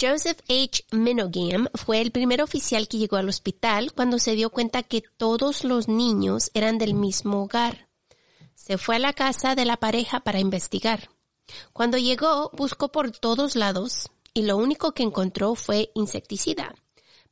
Joseph 0.00 0.40
H. 0.48 0.84
Minogam 0.90 1.68
fue 1.74 2.00
el 2.00 2.10
primer 2.10 2.42
oficial 2.42 2.88
que 2.88 2.98
llegó 2.98 3.16
al 3.18 3.28
hospital 3.28 3.92
cuando 3.92 4.18
se 4.18 4.34
dio 4.34 4.50
cuenta 4.50 4.82
que 4.82 5.04
todos 5.16 5.62
los 5.62 5.86
niños 5.86 6.50
eran 6.54 6.78
del 6.78 6.94
mismo 6.94 7.42
hogar. 7.44 7.88
Se 8.56 8.78
fue 8.78 8.96
a 8.96 8.98
la 8.98 9.12
casa 9.12 9.54
de 9.54 9.64
la 9.64 9.76
pareja 9.76 10.20
para 10.20 10.40
investigar. 10.40 11.10
Cuando 11.72 11.98
llegó, 11.98 12.50
buscó 12.54 12.90
por 12.90 13.12
todos 13.12 13.54
lados 13.54 14.10
y 14.34 14.42
lo 14.42 14.56
único 14.56 14.92
que 14.92 15.02
encontró 15.02 15.54
fue 15.54 15.90
insecticida. 15.94 16.74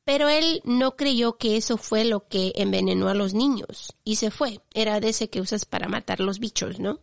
Pero 0.04 0.28
él 0.28 0.62
no 0.64 0.97
creyó 0.97 1.37
que 1.37 1.57
eso 1.57 1.76
fue 1.76 2.04
lo 2.04 2.26
que 2.26 2.52
envenenó 2.57 3.09
a 3.09 3.14
los 3.14 3.35
niños 3.35 3.95
y 4.04 4.16
se 4.16 4.30
fue. 4.30 4.61
Era 4.75 5.00
de 5.00 5.11
ese 5.11 5.28
que 5.28 5.40
usas 5.40 5.64
para 5.64 5.88
matar 5.88 6.21
los 6.21 6.38
bichos, 6.38 6.80
¿no? 6.80 7.00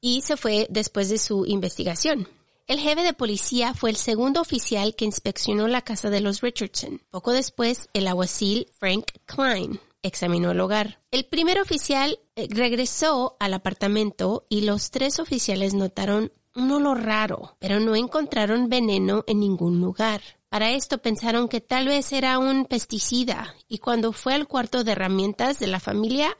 Y 0.00 0.20
se 0.22 0.36
fue 0.36 0.66
después 0.70 1.08
de 1.08 1.18
su 1.18 1.46
investigación. 1.46 2.28
El 2.66 2.78
jefe 2.78 3.02
de 3.02 3.12
policía 3.12 3.74
fue 3.74 3.90
el 3.90 3.96
segundo 3.96 4.40
oficial 4.40 4.94
que 4.96 5.04
inspeccionó 5.04 5.68
la 5.68 5.82
casa 5.82 6.10
de 6.10 6.20
los 6.20 6.40
Richardson. 6.40 7.00
Poco 7.10 7.32
después, 7.32 7.88
el 7.92 8.08
aguacil 8.08 8.68
Frank 8.78 9.04
Klein 9.26 9.80
examinó 10.02 10.50
el 10.50 10.60
hogar. 10.60 11.00
El 11.10 11.24
primer 11.24 11.60
oficial 11.60 12.18
eh, 12.36 12.46
regresó 12.50 13.36
al 13.40 13.54
apartamento 13.54 14.46
y 14.48 14.62
los 14.62 14.90
tres 14.90 15.18
oficiales 15.18 15.74
notaron 15.74 16.32
un 16.54 16.70
olor 16.70 17.02
raro, 17.02 17.56
pero 17.58 17.80
no 17.80 17.96
encontraron 17.96 18.68
veneno 18.68 19.24
en 19.26 19.40
ningún 19.40 19.80
lugar. 19.80 20.20
Para 20.48 20.70
esto 20.70 20.98
pensaron 20.98 21.48
que 21.48 21.60
tal 21.60 21.88
vez 21.88 22.12
era 22.12 22.38
un 22.38 22.66
pesticida 22.66 23.54
y 23.68 23.78
cuando 23.78 24.12
fue 24.12 24.34
al 24.34 24.46
cuarto 24.46 24.84
de 24.84 24.92
herramientas 24.92 25.58
de 25.58 25.66
la 25.66 25.80
familia 25.80 26.36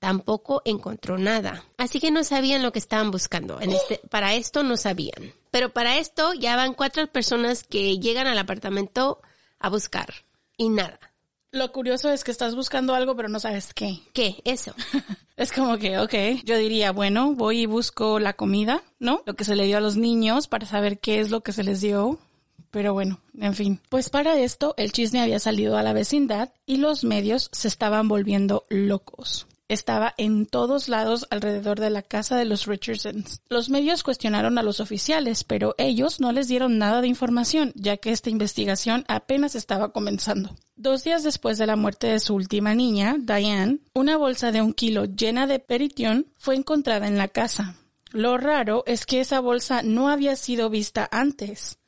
tampoco 0.00 0.62
encontró 0.64 1.16
nada. 1.16 1.64
Así 1.78 2.00
que 2.00 2.10
no 2.10 2.24
sabían 2.24 2.64
lo 2.64 2.72
que 2.72 2.80
estaban 2.80 3.12
buscando. 3.12 3.60
En 3.60 3.70
este, 3.70 4.00
para 4.10 4.34
esto 4.34 4.64
no 4.64 4.76
sabían. 4.76 5.32
Pero 5.52 5.72
para 5.72 5.98
esto 5.98 6.34
ya 6.34 6.56
van 6.56 6.74
cuatro 6.74 7.06
personas 7.06 7.62
que 7.62 8.00
llegan 8.00 8.26
al 8.26 8.38
apartamento 8.38 9.22
a 9.60 9.68
buscar 9.68 10.12
y 10.56 10.70
nada. 10.70 10.98
Lo 11.52 11.70
curioso 11.70 12.10
es 12.10 12.24
que 12.24 12.30
estás 12.30 12.54
buscando 12.54 12.94
algo 12.94 13.14
pero 13.14 13.28
no 13.28 13.38
sabes 13.38 13.74
qué. 13.74 14.00
¿Qué? 14.14 14.36
Eso. 14.44 14.74
Es 15.34 15.50
como 15.50 15.78
que, 15.78 15.98
ok, 15.98 16.44
yo 16.44 16.56
diría, 16.56 16.92
bueno, 16.92 17.34
voy 17.34 17.62
y 17.62 17.66
busco 17.66 18.20
la 18.20 18.34
comida, 18.34 18.84
¿no? 19.00 19.22
Lo 19.26 19.34
que 19.34 19.44
se 19.44 19.56
le 19.56 19.64
dio 19.64 19.78
a 19.78 19.80
los 19.80 19.96
niños 19.96 20.46
para 20.46 20.66
saber 20.66 21.00
qué 21.00 21.20
es 21.20 21.30
lo 21.30 21.40
que 21.40 21.52
se 21.52 21.64
les 21.64 21.80
dio. 21.80 22.18
Pero 22.70 22.92
bueno, 22.92 23.18
en 23.40 23.54
fin. 23.54 23.80
Pues 23.88 24.08
para 24.08 24.38
esto, 24.38 24.74
el 24.76 24.92
chisme 24.92 25.20
había 25.20 25.40
salido 25.40 25.76
a 25.76 25.82
la 25.82 25.94
vecindad 25.94 26.50
y 26.64 26.76
los 26.76 27.02
medios 27.02 27.48
se 27.52 27.66
estaban 27.66 28.08
volviendo 28.08 28.64
locos. 28.68 29.46
Estaba 29.72 30.12
en 30.18 30.44
todos 30.44 30.90
lados 30.90 31.26
alrededor 31.30 31.80
de 31.80 31.88
la 31.88 32.02
casa 32.02 32.36
de 32.36 32.44
los 32.44 32.66
Richardsons. 32.66 33.40
Los 33.48 33.70
medios 33.70 34.02
cuestionaron 34.02 34.58
a 34.58 34.62
los 34.62 34.80
oficiales, 34.80 35.44
pero 35.44 35.74
ellos 35.78 36.20
no 36.20 36.30
les 36.30 36.46
dieron 36.46 36.76
nada 36.76 37.00
de 37.00 37.08
información, 37.08 37.72
ya 37.74 37.96
que 37.96 38.10
esta 38.10 38.28
investigación 38.28 39.06
apenas 39.08 39.54
estaba 39.54 39.90
comenzando. 39.90 40.54
Dos 40.76 41.04
días 41.04 41.22
después 41.22 41.56
de 41.56 41.66
la 41.66 41.76
muerte 41.76 42.08
de 42.08 42.20
su 42.20 42.34
última 42.34 42.74
niña, 42.74 43.16
Diane, 43.18 43.78
una 43.94 44.18
bolsa 44.18 44.52
de 44.52 44.60
un 44.60 44.74
kilo 44.74 45.06
llena 45.06 45.46
de 45.46 45.58
peritión 45.58 46.26
fue 46.36 46.54
encontrada 46.54 47.08
en 47.08 47.16
la 47.16 47.28
casa. 47.28 47.74
Lo 48.10 48.36
raro 48.36 48.82
es 48.84 49.06
que 49.06 49.20
esa 49.20 49.40
bolsa 49.40 49.80
no 49.82 50.10
había 50.10 50.36
sido 50.36 50.68
vista 50.68 51.08
antes. 51.10 51.78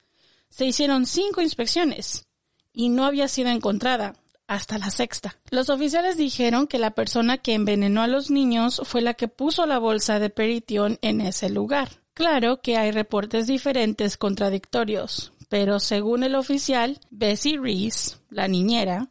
Se 0.49 0.65
hicieron 0.65 1.05
cinco 1.05 1.43
inspecciones 1.43 2.25
y 2.73 2.89
no 2.89 3.05
había 3.05 3.29
sido 3.29 3.51
encontrada 3.51 4.15
hasta 4.47 4.79
la 4.79 4.91
sexta. 4.91 5.37
Los 5.51 5.71
oficiales 5.71 6.17
dijeron 6.17 6.67
que 6.67 6.79
la 6.79 6.93
persona 6.93 7.39
que 7.39 7.55
envenenó 7.55 8.03
a 8.03 8.07
los 8.07 8.31
niños 8.31 8.81
fue 8.85 9.03
la 9.03 9.15
que 9.15 9.29
puso 9.29 9.67
la 9.67 9.79
bolsa 9.79 10.19
de 10.19 10.31
peritión 10.31 10.99
en 11.03 11.21
ese 11.21 11.51
lugar. 11.51 11.89
Claro 12.15 12.61
que 12.61 12.77
hay 12.77 12.91
reportes 12.91 13.47
diferentes 13.47 14.17
contradictorios, 14.17 15.33
pero 15.49 15.81
según 15.81 16.23
el 16.23 16.35
oficial, 16.35 17.01
Bessie 17.11 17.59
Reese, 17.59 18.17
la 18.31 18.47
niñera, 18.49 19.09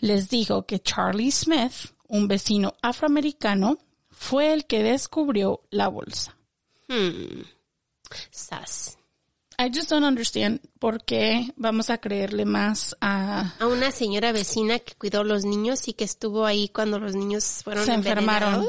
les 0.00 0.28
dijo 0.28 0.66
que 0.66 0.80
Charlie 0.80 1.30
Smith, 1.30 1.92
un 2.08 2.26
vecino 2.26 2.74
afroamericano, 2.82 3.78
fue 4.10 4.52
el 4.52 4.66
que 4.66 4.82
descubrió 4.82 5.62
la 5.70 5.88
bolsa. 5.88 6.36
Hmm. 6.88 7.42
Sas. 8.30 8.99
I 9.60 9.70
just 9.70 9.90
don't 9.90 10.06
understand 10.06 10.60
por 10.78 11.04
qué 11.04 11.52
vamos 11.56 11.90
a 11.90 11.98
creerle 11.98 12.46
más 12.46 12.96
a... 13.02 13.54
A 13.58 13.66
una 13.66 13.90
señora 13.90 14.32
vecina 14.32 14.78
que 14.78 14.94
cuidó 14.94 15.20
a 15.20 15.24
los 15.24 15.44
niños 15.44 15.86
y 15.86 15.92
que 15.92 16.04
estuvo 16.04 16.46
ahí 16.46 16.70
cuando 16.70 16.98
los 16.98 17.14
niños 17.14 17.60
fueron 17.62 17.84
se 17.84 17.92
enfermaron. 17.92 18.66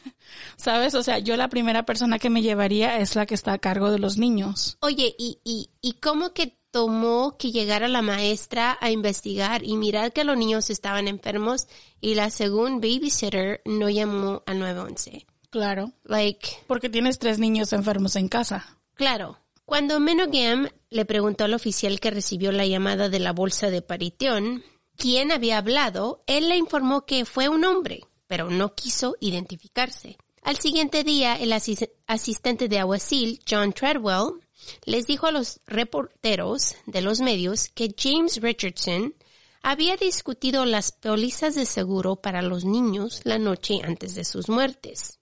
¿Sabes? 0.56 0.94
O 0.94 1.02
sea, 1.02 1.18
yo 1.18 1.36
la 1.36 1.48
primera 1.48 1.84
persona 1.84 2.18
que 2.18 2.30
me 2.30 2.40
llevaría 2.40 3.00
es 3.00 3.16
la 3.16 3.26
que 3.26 3.34
está 3.34 3.52
a 3.52 3.58
cargo 3.58 3.90
de 3.90 3.98
los 3.98 4.16
niños. 4.16 4.78
Oye, 4.80 5.14
¿y, 5.18 5.40
y, 5.44 5.68
¿y 5.82 5.92
cómo 6.00 6.32
que 6.32 6.56
tomó 6.70 7.36
que 7.36 7.52
llegara 7.52 7.86
la 7.86 8.00
maestra 8.00 8.78
a 8.80 8.90
investigar 8.90 9.62
y 9.62 9.76
mirar 9.76 10.14
que 10.14 10.24
los 10.24 10.38
niños 10.38 10.70
estaban 10.70 11.06
enfermos 11.06 11.66
y 12.00 12.14
la 12.14 12.30
según 12.30 12.80
babysitter 12.80 13.60
no 13.66 13.90
llamó 13.90 14.42
al 14.46 14.58
911? 14.60 15.26
Claro. 15.50 15.92
Like, 16.04 16.48
Porque 16.66 16.88
tienes 16.88 17.18
tres 17.18 17.38
niños 17.38 17.74
enfermos 17.74 18.16
en 18.16 18.28
casa. 18.28 18.78
claro. 18.94 19.36
Cuando 19.70 20.00
Menogam 20.00 20.68
le 20.90 21.04
preguntó 21.04 21.44
al 21.44 21.54
oficial 21.54 22.00
que 22.00 22.10
recibió 22.10 22.50
la 22.50 22.66
llamada 22.66 23.08
de 23.08 23.20
la 23.20 23.32
bolsa 23.32 23.70
de 23.70 23.82
paritión 23.82 24.64
quién 24.96 25.30
había 25.30 25.58
hablado, 25.58 26.24
él 26.26 26.48
le 26.48 26.56
informó 26.56 27.06
que 27.06 27.24
fue 27.24 27.48
un 27.48 27.64
hombre, 27.64 28.00
pero 28.26 28.50
no 28.50 28.74
quiso 28.74 29.16
identificarse. 29.20 30.18
Al 30.42 30.56
siguiente 30.58 31.04
día, 31.04 31.36
el 31.36 31.52
asis- 31.52 31.88
asistente 32.08 32.66
de 32.66 32.80
aguacil, 32.80 33.40
John 33.48 33.72
Treadwell, 33.72 34.40
les 34.86 35.06
dijo 35.06 35.28
a 35.28 35.30
los 35.30 35.60
reporteros 35.66 36.74
de 36.86 37.02
los 37.02 37.20
medios 37.20 37.68
que 37.68 37.94
James 37.96 38.42
Richardson 38.42 39.14
había 39.62 39.96
discutido 39.96 40.64
las 40.64 40.90
pólizas 40.90 41.54
de 41.54 41.64
seguro 41.64 42.16
para 42.16 42.42
los 42.42 42.64
niños 42.64 43.20
la 43.22 43.38
noche 43.38 43.78
antes 43.84 44.16
de 44.16 44.24
sus 44.24 44.48
muertes. 44.48 45.19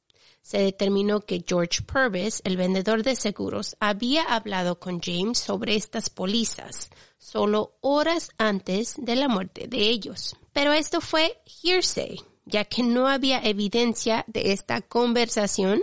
Se 0.49 0.57
determinó 0.57 1.21
que 1.21 1.45
George 1.47 1.83
Purvis, 1.83 2.40
el 2.43 2.57
vendedor 2.57 3.02
de 3.02 3.17
seguros, 3.17 3.76
había 3.81 4.23
hablado 4.23 4.81
con 4.81 4.99
James 4.99 5.37
sobre 5.37 5.76
estas 5.76 6.09
pólizas 6.09 6.88
solo 7.19 7.75
horas 7.83 8.31
antes 8.38 8.95
de 8.97 9.14
la 9.14 9.28
muerte 9.28 9.69
de 9.69 9.90
ellos. 9.90 10.37
Pero 10.55 10.73
esto 10.73 11.02
fue 11.02 11.38
hearsay, 11.45 12.23
ya 12.47 12.64
que 12.64 12.83
no 12.83 13.09
había 13.09 13.40
evidencia 13.40 14.25
de 14.26 14.52
esta 14.52 14.81
conversación 14.81 15.83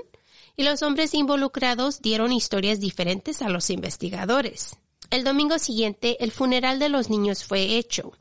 y 0.57 0.63
los 0.63 0.81
hombres 0.81 1.13
involucrados 1.13 2.01
dieron 2.01 2.33
historias 2.33 2.79
diferentes 2.79 3.43
a 3.43 3.49
los 3.49 3.69
investigadores. 3.69 4.77
El 5.11 5.23
domingo 5.23 5.59
siguiente, 5.59 6.17
el 6.23 6.31
funeral 6.31 6.79
de 6.79 6.89
los 6.89 7.11
niños 7.11 7.43
fue 7.43 7.77
hecho 7.77 8.13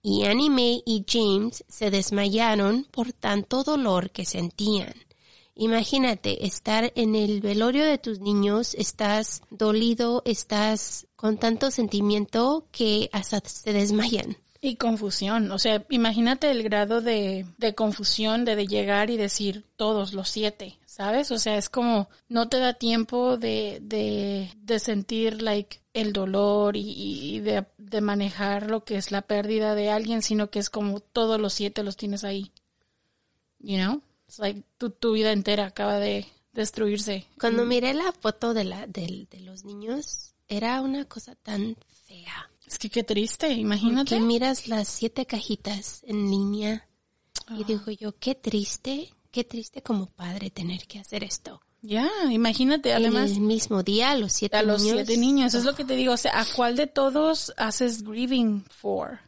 y 0.00 0.26
Annie 0.26 0.48
Mae 0.48 0.80
y 0.86 1.04
James 1.08 1.64
se 1.66 1.90
desmayaron 1.90 2.86
por 2.92 3.12
tanto 3.12 3.64
dolor 3.64 4.12
que 4.12 4.24
sentían. 4.24 4.94
Imagínate 5.60 6.46
estar 6.46 6.92
en 6.94 7.16
el 7.16 7.40
velorio 7.40 7.84
de 7.84 7.98
tus 7.98 8.20
niños, 8.20 8.76
estás 8.76 9.42
dolido, 9.50 10.22
estás 10.24 11.08
con 11.16 11.36
tanto 11.36 11.72
sentimiento 11.72 12.68
que 12.70 13.10
hasta 13.12 13.40
se 13.40 13.72
desmayan. 13.72 14.36
Y 14.60 14.76
confusión, 14.76 15.50
o 15.50 15.58
sea, 15.58 15.84
imagínate 15.90 16.52
el 16.52 16.62
grado 16.62 17.00
de, 17.00 17.44
de 17.58 17.74
confusión 17.74 18.44
de, 18.44 18.68
llegar 18.68 19.10
y 19.10 19.16
decir 19.16 19.64
todos 19.74 20.12
los 20.12 20.28
siete, 20.28 20.78
¿sabes? 20.86 21.32
O 21.32 21.38
sea, 21.38 21.56
es 21.56 21.68
como 21.68 22.08
no 22.28 22.48
te 22.48 22.60
da 22.60 22.74
tiempo 22.74 23.36
de, 23.36 23.78
de, 23.82 24.52
de 24.62 24.78
sentir 24.78 25.42
like 25.42 25.80
el 25.92 26.12
dolor 26.12 26.76
y, 26.76 26.92
y 27.34 27.40
de, 27.40 27.66
de 27.78 28.00
manejar 28.00 28.70
lo 28.70 28.84
que 28.84 28.96
es 28.96 29.10
la 29.10 29.22
pérdida 29.22 29.74
de 29.74 29.90
alguien, 29.90 30.22
sino 30.22 30.50
que 30.50 30.60
es 30.60 30.70
como 30.70 31.00
todos 31.00 31.40
los 31.40 31.52
siete 31.52 31.82
los 31.82 31.96
tienes 31.96 32.22
ahí. 32.22 32.52
You 33.58 33.78
know? 33.78 34.02
It's 34.28 34.38
like 34.38 34.62
tu, 34.76 34.90
tu 34.90 35.12
vida 35.12 35.32
entera 35.32 35.66
acaba 35.66 35.98
de 35.98 36.26
destruirse. 36.52 37.26
Cuando 37.40 37.64
miré 37.64 37.94
la 37.94 38.12
foto 38.12 38.54
de, 38.54 38.64
la, 38.64 38.86
de, 38.86 39.26
de 39.30 39.40
los 39.40 39.64
niños, 39.64 40.34
era 40.48 40.80
una 40.82 41.06
cosa 41.06 41.34
tan 41.34 41.76
fea. 42.04 42.50
Es 42.66 42.78
que 42.78 42.90
qué 42.90 43.02
triste, 43.02 43.48
imagínate. 43.52 44.16
Que 44.16 44.20
miras 44.20 44.68
las 44.68 44.88
siete 44.88 45.24
cajitas 45.26 46.02
en 46.06 46.30
línea 46.30 46.84
Ah. 47.46 47.56
y 47.58 47.64
digo 47.64 47.90
yo, 47.90 48.12
qué 48.18 48.34
triste, 48.34 49.10
qué 49.30 49.42
triste 49.44 49.80
como 49.82 50.06
padre 50.06 50.50
tener 50.50 50.86
que 50.86 50.98
hacer 50.98 51.24
esto. 51.24 51.62
Ya, 51.80 52.10
imagínate, 52.30 52.92
además 52.92 53.30
el 53.30 53.40
mismo 53.40 53.82
día, 53.82 54.14
los 54.16 54.32
siete 54.32 54.56
a 54.56 54.62
los 54.62 54.82
niños. 54.82 54.96
siete 55.06 55.16
niños. 55.16 55.54
Es 55.54 55.64
lo 55.64 55.74
que 55.74 55.84
te 55.84 55.94
digo, 55.96 56.12
o 56.12 56.16
sea, 56.18 56.40
¿a 56.40 56.44
cuál 56.56 56.76
de 56.76 56.86
todos 56.88 57.54
haces 57.56 58.02
grieving 58.02 58.64
for? 58.68 59.20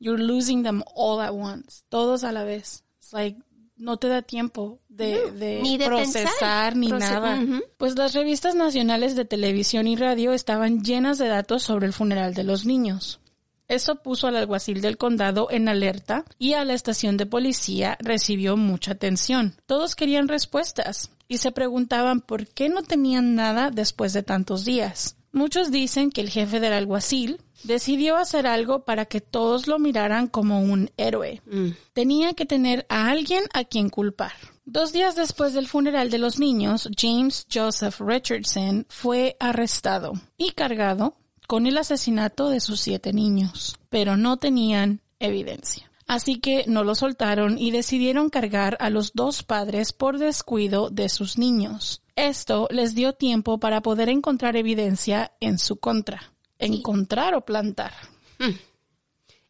You're 0.00 0.20
losing 0.22 0.62
them 0.64 0.82
all 0.96 1.20
at 1.20 1.32
once, 1.32 1.82
todos 1.90 2.24
a 2.24 2.32
la 2.32 2.42
vez. 2.44 2.82
It's 2.98 3.12
like, 3.12 3.38
no 3.78 3.96
te 3.96 4.08
da 4.08 4.22
tiempo 4.22 4.80
de, 4.88 5.30
de 5.32 5.60
ni 5.62 5.78
de 5.78 5.86
procesar 5.86 6.24
pensar. 6.24 6.76
ni 6.76 6.88
Proce- 6.88 6.98
nada. 6.98 7.40
Pues 7.76 7.96
las 7.96 8.12
revistas 8.14 8.54
nacionales 8.54 9.16
de 9.16 9.24
televisión 9.24 9.86
y 9.86 9.96
radio 9.96 10.32
estaban 10.32 10.82
llenas 10.84 11.18
de 11.18 11.28
datos 11.28 11.62
sobre 11.62 11.86
el 11.86 11.92
funeral 11.92 12.34
de 12.34 12.44
los 12.44 12.66
niños. 12.66 13.20
Eso 13.68 13.96
puso 13.96 14.26
al 14.26 14.36
alguacil 14.36 14.80
del 14.80 14.96
condado 14.96 15.48
en 15.50 15.68
alerta 15.68 16.24
y 16.38 16.54
a 16.54 16.64
la 16.64 16.72
estación 16.74 17.16
de 17.18 17.26
policía 17.26 17.98
recibió 18.00 18.56
mucha 18.56 18.92
atención. 18.92 19.54
Todos 19.66 19.94
querían 19.94 20.26
respuestas 20.28 21.10
y 21.28 21.36
se 21.38 21.52
preguntaban 21.52 22.22
por 22.22 22.46
qué 22.46 22.70
no 22.70 22.82
tenían 22.82 23.34
nada 23.34 23.70
después 23.70 24.14
de 24.14 24.22
tantos 24.22 24.64
días. 24.64 25.16
Muchos 25.32 25.70
dicen 25.70 26.10
que 26.10 26.22
el 26.22 26.30
jefe 26.30 26.60
del 26.60 26.72
alguacil 26.72 27.42
decidió 27.62 28.16
hacer 28.16 28.46
algo 28.46 28.84
para 28.84 29.06
que 29.06 29.20
todos 29.20 29.66
lo 29.66 29.78
miraran 29.78 30.26
como 30.26 30.60
un 30.60 30.90
héroe. 30.96 31.42
Mm. 31.46 31.70
Tenía 31.92 32.32
que 32.34 32.46
tener 32.46 32.86
a 32.88 33.10
alguien 33.10 33.44
a 33.52 33.64
quien 33.64 33.88
culpar. 33.88 34.32
Dos 34.64 34.92
días 34.92 35.16
después 35.16 35.54
del 35.54 35.66
funeral 35.66 36.10
de 36.10 36.18
los 36.18 36.38
niños, 36.38 36.88
James 36.96 37.46
Joseph 37.52 38.00
Richardson 38.00 38.86
fue 38.88 39.36
arrestado 39.40 40.12
y 40.36 40.50
cargado 40.50 41.16
con 41.46 41.66
el 41.66 41.78
asesinato 41.78 42.50
de 42.50 42.60
sus 42.60 42.80
siete 42.80 43.14
niños, 43.14 43.78
pero 43.88 44.18
no 44.18 44.36
tenían 44.36 45.00
evidencia. 45.18 45.90
Así 46.06 46.40
que 46.40 46.64
no 46.66 46.84
lo 46.84 46.94
soltaron 46.94 47.58
y 47.58 47.70
decidieron 47.70 48.30
cargar 48.30 48.76
a 48.80 48.90
los 48.90 49.12
dos 49.12 49.42
padres 49.42 49.92
por 49.92 50.18
descuido 50.18 50.90
de 50.90 51.08
sus 51.08 51.38
niños. 51.38 52.02
Esto 52.16 52.66
les 52.70 52.94
dio 52.94 53.12
tiempo 53.12 53.58
para 53.58 53.82
poder 53.82 54.08
encontrar 54.08 54.56
evidencia 54.56 55.32
en 55.40 55.58
su 55.58 55.76
contra. 55.76 56.32
Encontrar 56.58 57.34
o 57.34 57.44
plantar. 57.44 57.92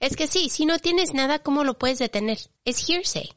Es 0.00 0.16
que 0.16 0.26
sí, 0.26 0.48
si 0.48 0.66
no 0.66 0.78
tienes 0.78 1.14
nada, 1.14 1.40
¿cómo 1.40 1.64
lo 1.64 1.78
puedes 1.78 1.98
detener? 1.98 2.38
Es 2.64 2.88
hearsay. 2.88 3.30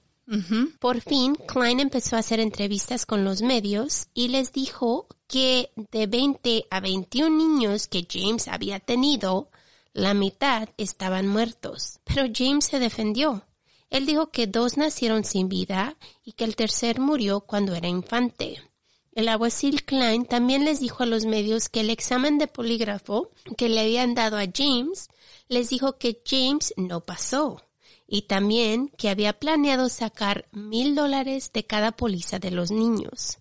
Por 0.80 1.02
fin, 1.02 1.36
Klein 1.36 1.82
empezó 1.82 2.16
a 2.16 2.20
hacer 2.20 2.40
entrevistas 2.40 3.06
con 3.06 3.26
los 3.26 3.42
medios 3.42 4.08
y 4.14 4.30
les 4.30 4.54
dijo 4.54 5.08
que 5.28 5.72
de 5.76 6.08
20 6.08 6.68
a 6.70 6.80
21 6.80 7.36
niños 7.36 7.88
que 7.88 8.08
James 8.10 8.48
había 8.48 8.80
tenido, 8.80 9.50
la 9.94 10.14
mitad 10.14 10.70
estaban 10.78 11.28
muertos. 11.28 12.00
Pero 12.06 12.32
James 12.34 12.66
se 12.66 12.80
defendió. 12.80 13.46
Él 13.90 14.06
dijo 14.06 14.32
que 14.32 14.48
dos 14.48 14.78
nacieron 14.78 15.26
sin 15.26 15.50
vida 15.50 15.98
y 16.24 16.32
que 16.32 16.46
el 16.46 16.56
tercer 16.56 17.02
murió 17.02 17.42
cuando 17.42 17.76
era 17.76 17.90
infante. 17.90 18.62
El 19.14 19.28
aguacil 19.28 19.84
Klein 19.84 20.26
también 20.26 20.64
les 20.64 20.80
dijo 20.80 21.04
a 21.04 21.06
los 21.06 21.26
medios 21.26 21.68
que 21.68 21.82
el 21.82 21.90
examen 21.90 22.38
de 22.38 22.48
polígrafo 22.48 23.30
que 23.58 23.68
le 23.68 23.82
habían 23.82 24.16
dado 24.16 24.38
a 24.38 24.46
James 24.54 25.10
les 25.50 25.70
dijo 25.70 25.98
que 25.98 26.22
James 26.26 26.74
no 26.78 27.02
pasó 27.02 27.62
y 28.08 28.24
también 28.24 28.88
que 28.98 29.10
había 29.10 29.34
planeado 29.34 29.90
sacar 29.90 30.48
mil 30.52 30.96
dólares 30.96 31.52
de 31.54 31.66
cada 31.66 31.92
póliza 31.92 32.40
de 32.40 32.52
los 32.52 32.72
niños. 32.72 33.40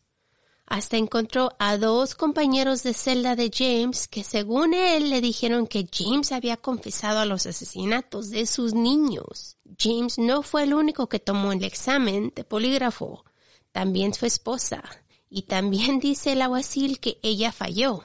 Hasta 0.67 0.97
encontró 0.97 1.53
a 1.59 1.77
dos 1.77 2.15
compañeros 2.15 2.83
de 2.83 2.95
celda 2.95 3.35
de 3.35 3.51
James 3.53 4.09
que 4.09 4.25
según 4.25 4.75
él 4.75 5.11
le 5.11 5.21
dijeron 5.21 5.67
que 5.67 5.89
James 5.93 6.31
había 6.33 6.57
confesado 6.57 7.21
a 7.21 7.27
los 7.27 7.47
asesinatos 7.47 8.31
de 8.31 8.47
sus 8.47 8.75
niños. 8.75 9.57
James 9.79 10.19
no 10.19 10.43
fue 10.43 10.65
el 10.65 10.75
único 10.75 11.09
que 11.09 11.19
tomó 11.19 11.53
el 11.53 11.65
examen 11.65 12.33
de 12.35 12.45
polígrafo, 12.45 13.25
también 13.73 14.15
su 14.15 14.27
esposa, 14.27 14.85
y 15.31 15.43
también 15.43 16.01
dice 16.01 16.33
el 16.33 16.43
aguacil 16.43 16.99
que 16.99 17.19
ella 17.23 17.53
falló. 17.53 18.05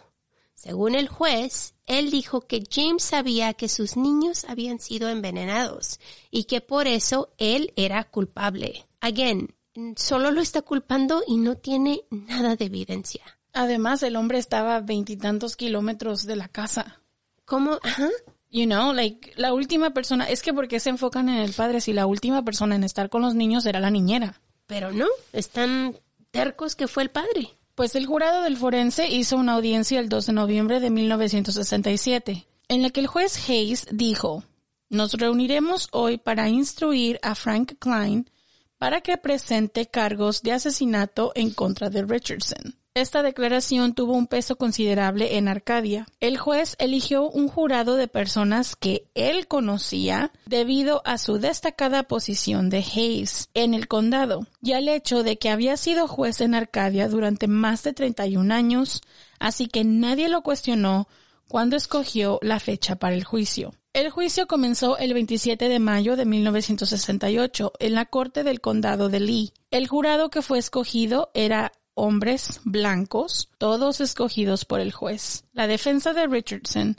Según 0.53 0.95
el 0.95 1.09
juez, 1.09 1.75
él 1.85 2.11
dijo 2.11 2.41
que 2.41 2.63
James 2.71 3.03
sabía 3.03 3.53
que 3.53 3.67
sus 3.67 3.97
niños 3.97 4.45
habían 4.45 4.79
sido 4.79 5.09
envenenados 5.09 5.99
y 6.31 6.45
que 6.45 6.61
por 6.61 6.87
eso 6.87 7.33
él 7.37 7.73
era 7.75 8.05
culpable. 8.05 8.85
Again, 9.01 9.53
solo 9.97 10.31
lo 10.31 10.41
está 10.41 10.61
culpando 10.61 11.23
y 11.27 11.37
no 11.37 11.57
tiene 11.57 12.05
nada 12.09 12.55
de 12.55 12.65
evidencia. 12.65 13.23
Además, 13.53 14.03
el 14.03 14.15
hombre 14.15 14.37
estaba 14.37 14.77
a 14.77 14.81
veintitantos 14.81 15.55
kilómetros 15.55 16.25
de 16.25 16.35
la 16.35 16.47
casa. 16.47 17.01
¿Cómo? 17.45 17.79
Ajá. 17.83 18.09
You 18.49 18.65
know, 18.65 18.93
like, 18.93 19.33
la 19.35 19.53
última 19.53 19.91
persona, 19.91 20.25
es 20.25 20.41
que 20.41 20.53
porque 20.53 20.79
se 20.79 20.89
enfocan 20.89 21.27
en 21.27 21.37
el 21.37 21.53
padre 21.53 21.81
si 21.81 21.91
la 21.91 22.05
última 22.05 22.43
persona 22.45 22.75
en 22.75 22.83
estar 22.83 23.09
con 23.09 23.21
los 23.21 23.35
niños 23.35 23.65
era 23.65 23.79
la 23.79 23.91
niñera. 23.91 24.41
Pero 24.65 24.91
no, 24.91 25.07
están 25.33 25.97
tercos 26.35 26.75
que 26.75 26.89
fue 26.89 27.03
el 27.03 27.09
padre. 27.09 27.57
Pues 27.75 27.95
el 27.95 28.05
jurado 28.05 28.43
del 28.43 28.57
forense 28.57 29.07
hizo 29.09 29.37
una 29.37 29.53
audiencia 29.53 29.99
el 29.99 30.09
2 30.09 30.27
de 30.27 30.33
noviembre 30.33 30.79
de 30.81 30.89
1967, 30.89 32.45
en 32.67 32.81
la 32.81 32.89
que 32.89 32.99
el 32.99 33.07
juez 33.07 33.49
Hayes 33.49 33.87
dijo, 33.91 34.43
nos 34.89 35.13
reuniremos 35.13 35.87
hoy 35.91 36.17
para 36.17 36.49
instruir 36.49 37.19
a 37.21 37.35
Frank 37.35 37.73
Klein 37.79 38.29
para 38.77 38.99
que 39.01 39.17
presente 39.17 39.87
cargos 39.87 40.41
de 40.41 40.51
asesinato 40.51 41.31
en 41.35 41.51
contra 41.51 41.89
de 41.89 42.03
Richardson. 42.03 42.75
Esta 42.95 43.23
declaración 43.23 43.93
tuvo 43.93 44.13
un 44.13 44.25
peso 44.25 44.55
considerable 44.55 45.35
en 45.35 45.49
Arcadia. 45.49 46.07
El 46.21 46.37
juez 46.37 46.77
eligió 46.79 47.29
un 47.29 47.49
jurado 47.49 47.97
de 47.97 48.07
personas 48.07 48.77
que 48.77 49.09
él 49.15 49.49
conocía 49.49 50.31
debido 50.45 51.01
a 51.03 51.17
su 51.17 51.37
destacada 51.37 52.03
posición 52.03 52.69
de 52.69 52.77
Hayes 52.77 53.49
en 53.53 53.73
el 53.73 53.89
condado 53.89 54.47
y 54.61 54.71
al 54.71 54.87
hecho 54.87 55.23
de 55.23 55.37
que 55.37 55.49
había 55.49 55.75
sido 55.75 56.07
juez 56.07 56.39
en 56.39 56.55
Arcadia 56.55 57.09
durante 57.09 57.49
más 57.49 57.83
de 57.83 57.91
31 57.91 58.53
años, 58.53 59.01
así 59.39 59.67
que 59.67 59.83
nadie 59.83 60.29
lo 60.29 60.41
cuestionó 60.41 61.09
cuando 61.49 61.75
escogió 61.75 62.39
la 62.41 62.61
fecha 62.61 62.95
para 62.95 63.15
el 63.15 63.25
juicio. 63.25 63.73
El 63.91 64.09
juicio 64.09 64.47
comenzó 64.47 64.97
el 64.97 65.13
27 65.13 65.67
de 65.67 65.79
mayo 65.79 66.15
de 66.15 66.23
1968 66.23 67.73
en 67.77 67.93
la 67.93 68.05
corte 68.05 68.45
del 68.45 68.61
condado 68.61 69.09
de 69.09 69.19
Lee. 69.19 69.53
El 69.69 69.89
jurado 69.89 70.29
que 70.29 70.41
fue 70.41 70.59
escogido 70.59 71.29
era 71.33 71.73
hombres 71.95 72.61
blancos, 72.63 73.49
todos 73.57 73.99
escogidos 74.01 74.65
por 74.65 74.79
el 74.79 74.91
juez. 74.91 75.45
La 75.53 75.67
defensa 75.67 76.13
de 76.13 76.27
Richardson 76.27 76.97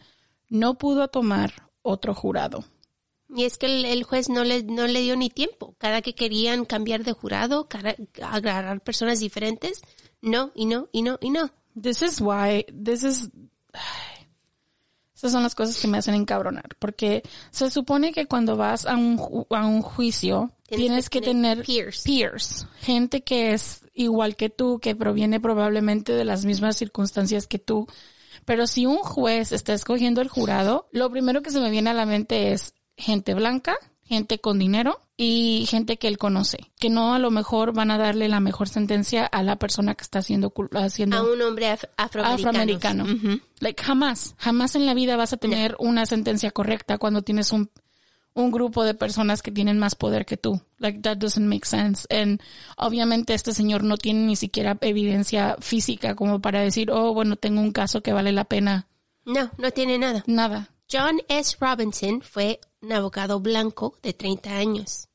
no 0.49 0.79
pudo 0.79 1.09
tomar 1.09 1.71
otro 1.83 2.15
jurado. 2.15 2.65
Y 3.29 3.45
es 3.45 3.59
que 3.59 3.67
el, 3.67 3.85
el 3.85 4.05
juez 4.05 4.29
no 4.29 4.45
le, 4.45 4.63
no 4.63 4.87
le 4.87 5.01
dio 5.01 5.17
ni 5.17 5.31
tiempo. 5.31 5.75
Cada 5.79 6.03
que 6.03 6.15
querían 6.15 6.65
cambiar 6.65 7.05
de 7.05 7.13
jurado, 7.13 7.69
cada, 7.69 7.95
agarrar 8.23 8.81
personas 8.81 9.21
diferentes, 9.21 9.83
no, 10.21 10.53
y 10.55 10.67
no, 10.67 10.89
y 10.93 11.03
no, 11.03 11.19
y 11.21 11.31
no. 11.31 11.51
This 11.81 12.03
is 12.03 12.21
why, 12.21 12.65
this 12.65 13.03
is, 13.03 13.31
esas 15.15 15.33
son 15.33 15.43
las 15.43 15.55
cosas 15.55 15.81
que 15.81 15.89
me 15.89 15.99
hacen 15.99 16.15
encabronar, 16.15 16.77
porque 16.79 17.23
se 17.51 17.71
supone 17.71 18.13
que 18.13 18.27
cuando 18.27 18.57
vas 18.57 18.87
a 18.87 18.97
un, 18.97 19.47
a 19.51 19.67
un 19.67 19.83
juicio, 19.83 20.53
Tienes 20.69 20.87
tienes, 20.87 21.11
que 21.11 21.21
que 21.21 21.27
tener 21.27 21.63
tener 21.63 21.67
peers. 21.67 22.03
peers, 22.03 22.67
gente 22.81 23.23
que 23.23 23.53
es 23.53 23.86
igual 23.97 24.37
que 24.37 24.51
tú, 24.51 24.79
que 24.79 24.95
proviene 24.95 25.41
probablemente 25.41 26.13
de 26.13 26.25
las 26.25 26.45
mismas 26.45 26.77
circunstancias 26.77 27.47
que 27.47 27.59
tú. 27.59 27.87
Pero 28.45 28.67
si 28.69 28.87
un 28.87 28.99
juez 28.99 29.51
está 29.51 29.73
escogiendo 29.75 30.21
el 30.21 30.29
jurado, 30.29 30.89
lo 30.93 31.11
primero 31.11 31.43
que 31.43 31.51
se 31.51 31.59
me 31.61 31.71
viene 31.71 31.91
a 31.91 31.95
la 31.95 32.07
mente 32.07 32.53
es 32.53 32.75
gente 32.97 33.35
blanca, 33.35 33.77
gente 34.05 34.39
con 34.39 34.59
dinero 34.61 35.01
y 35.17 35.67
gente 35.69 35.97
que 35.97 36.07
él 36.07 36.17
conoce, 36.17 36.59
que 36.79 36.89
no 36.91 37.15
a 37.15 37.19
lo 37.19 37.33
mejor 37.33 37.73
van 37.73 37.91
a 37.91 37.99
darle 37.99 38.29
la 38.29 38.39
mejor 38.39 38.69
sentencia 38.69 39.27
a 39.27 39.43
la 39.43 39.57
persona 39.57 39.95
que 39.97 40.03
está 40.03 40.21
haciendo 40.21 40.53
haciendo 40.75 41.17
A 41.17 41.23
un 41.33 41.43
hombre 41.43 41.73
af- 41.73 41.89
afroamericano. 41.97 43.03
afroamericano. 43.03 43.41
Like 43.59 43.83
jamás, 43.83 44.37
jamás 44.39 44.77
en 44.77 44.87
la 44.87 44.95
vida 44.95 45.17
vas 45.17 45.33
a 45.33 45.39
tener 45.39 45.75
una 45.81 46.07
sentencia 46.07 46.53
correcta 46.53 46.99
cuando 46.99 47.23
tienes 47.23 47.51
un 47.53 47.71
un 48.37 48.51
grupo 48.51 48.85
de 48.85 48.95
personas 48.95 49.43
que 49.43 49.51
tienen 49.51 49.79
más 49.79 49.95
poder 49.95 50.27
que 50.27 50.37
tú. 50.37 50.61
Like 50.79 51.01
that 51.01 51.17
doesn't 51.17 51.49
make 51.49 51.67
sense. 51.67 52.07
And 52.11 52.41
obviamente 52.77 53.35
este 53.35 53.53
señor 53.53 53.83
no 53.83 53.97
tiene 53.97 54.27
ni 54.27 54.37
siquiera 54.37 54.77
evidencia 54.83 55.57
física 55.59 56.15
como 56.15 56.41
para 56.41 56.61
decir, 56.61 56.91
"Oh, 56.91 57.15
bueno, 57.15 57.37
tengo 57.37 57.61
un 57.61 57.73
caso 57.73 58.03
que 58.03 58.13
vale 58.13 58.33
la 58.33 58.45
pena." 58.45 58.87
No, 59.25 59.51
no 59.57 59.71
tiene 59.71 59.99
nada. 59.99 60.23
Nada. 60.27 60.71
John 60.91 61.21
S. 61.29 61.57
Robinson 61.59 62.21
fue 62.21 62.61
un 62.81 62.93
abogado 62.93 63.41
blanco 63.41 63.99
de 64.03 64.13
30 64.13 64.57
años. 64.57 65.09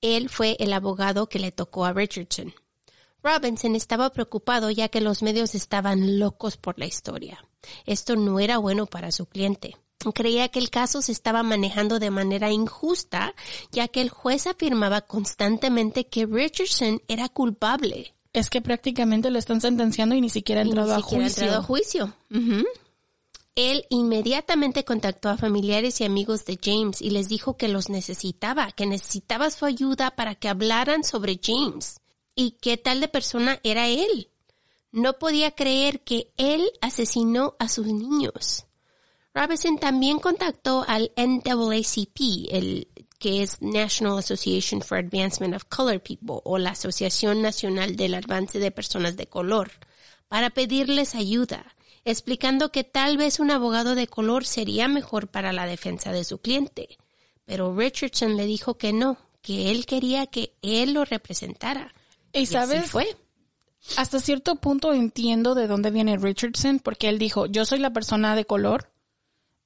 Él 0.00 0.28
fue 0.28 0.56
el 0.58 0.72
abogado 0.72 1.28
que 1.28 1.38
le 1.38 1.52
tocó 1.52 1.84
a 1.84 1.92
Richardson. 1.92 2.52
Robinson 3.22 3.74
estaba 3.76 4.10
preocupado 4.10 4.70
ya 4.70 4.88
que 4.88 5.00
los 5.00 5.22
medios 5.22 5.54
estaban 5.54 6.18
locos 6.18 6.56
por 6.56 6.78
la 6.78 6.86
historia. 6.86 7.44
Esto 7.86 8.16
no 8.16 8.40
era 8.40 8.58
bueno 8.58 8.86
para 8.86 9.10
su 9.12 9.26
cliente. 9.26 9.76
Creía 10.14 10.48
que 10.48 10.58
el 10.58 10.70
caso 10.70 11.02
se 11.02 11.12
estaba 11.12 11.42
manejando 11.42 11.98
de 11.98 12.10
manera 12.10 12.50
injusta, 12.52 13.34
ya 13.72 13.88
que 13.88 14.00
el 14.00 14.10
juez 14.10 14.46
afirmaba 14.46 15.00
constantemente 15.00 16.06
que 16.06 16.26
Richardson 16.26 17.02
era 17.08 17.28
culpable. 17.28 18.14
Es 18.32 18.50
que 18.50 18.60
prácticamente 18.60 19.30
lo 19.30 19.38
están 19.38 19.60
sentenciando 19.60 20.14
y 20.14 20.20
ni 20.20 20.28
siquiera 20.28 20.60
ha 20.60 20.64
ni 20.64 20.70
entrado 20.70 20.94
a 20.94 21.00
siquiera 21.00 21.24
ha 21.24 21.28
juicio. 21.28 21.42
entrado 21.42 21.60
a 21.60 21.64
juicio. 21.64 22.16
Él 23.56 23.86
inmediatamente 23.88 24.84
contactó 24.84 25.30
a 25.30 25.38
familiares 25.38 26.00
y 26.00 26.04
amigos 26.04 26.44
de 26.44 26.58
James 26.62 27.00
y 27.00 27.08
les 27.08 27.28
dijo 27.28 27.56
que 27.56 27.68
los 27.68 27.88
necesitaba, 27.88 28.70
que 28.72 28.84
necesitaba 28.84 29.50
su 29.50 29.64
ayuda 29.64 30.14
para 30.14 30.34
que 30.34 30.48
hablaran 30.48 31.02
sobre 31.02 31.40
James 31.42 32.00
y 32.34 32.52
qué 32.60 32.76
tal 32.76 33.00
de 33.00 33.08
persona 33.08 33.58
era 33.64 33.88
él. 33.88 34.28
No 34.92 35.14
podía 35.14 35.52
creer 35.52 36.04
que 36.04 36.32
él 36.36 36.70
asesinó 36.82 37.56
a 37.58 37.70
sus 37.70 37.86
niños. 37.86 38.65
Robinson 39.36 39.76
también 39.76 40.18
contactó 40.18 40.86
al 40.88 41.12
NAACP, 41.14 42.48
el 42.52 42.88
que 43.18 43.42
es 43.42 43.60
National 43.60 44.16
Association 44.16 44.80
for 44.80 44.96
Advancement 44.96 45.54
of 45.54 45.64
Color 45.64 46.00
People 46.00 46.36
o 46.44 46.56
la 46.56 46.70
Asociación 46.70 47.42
Nacional 47.42 47.96
del 47.96 48.14
Avance 48.14 48.58
de 48.58 48.70
Personas 48.70 49.18
de 49.18 49.26
Color, 49.26 49.72
para 50.28 50.48
pedirles 50.48 51.14
ayuda, 51.14 51.66
explicando 52.06 52.72
que 52.72 52.82
tal 52.82 53.18
vez 53.18 53.38
un 53.38 53.50
abogado 53.50 53.94
de 53.94 54.06
color 54.06 54.46
sería 54.46 54.88
mejor 54.88 55.28
para 55.28 55.52
la 55.52 55.66
defensa 55.66 56.12
de 56.12 56.24
su 56.24 56.38
cliente. 56.38 56.96
Pero 57.44 57.76
Richardson 57.76 58.38
le 58.38 58.46
dijo 58.46 58.78
que 58.78 58.94
no, 58.94 59.18
que 59.42 59.70
él 59.70 59.84
quería 59.84 60.26
que 60.28 60.54
él 60.62 60.94
lo 60.94 61.04
representara. 61.04 61.94
Y 62.32 62.44
así 62.44 62.46
sabes, 62.46 62.90
fue. 62.90 63.14
hasta 63.98 64.18
cierto 64.18 64.56
punto 64.56 64.94
entiendo 64.94 65.54
de 65.54 65.66
dónde 65.66 65.90
viene 65.90 66.16
Richardson, 66.16 66.78
porque 66.78 67.10
él 67.10 67.18
dijo, 67.18 67.44
yo 67.44 67.66
soy 67.66 67.80
la 67.80 67.92
persona 67.92 68.34
de 68.34 68.46
color, 68.46 68.95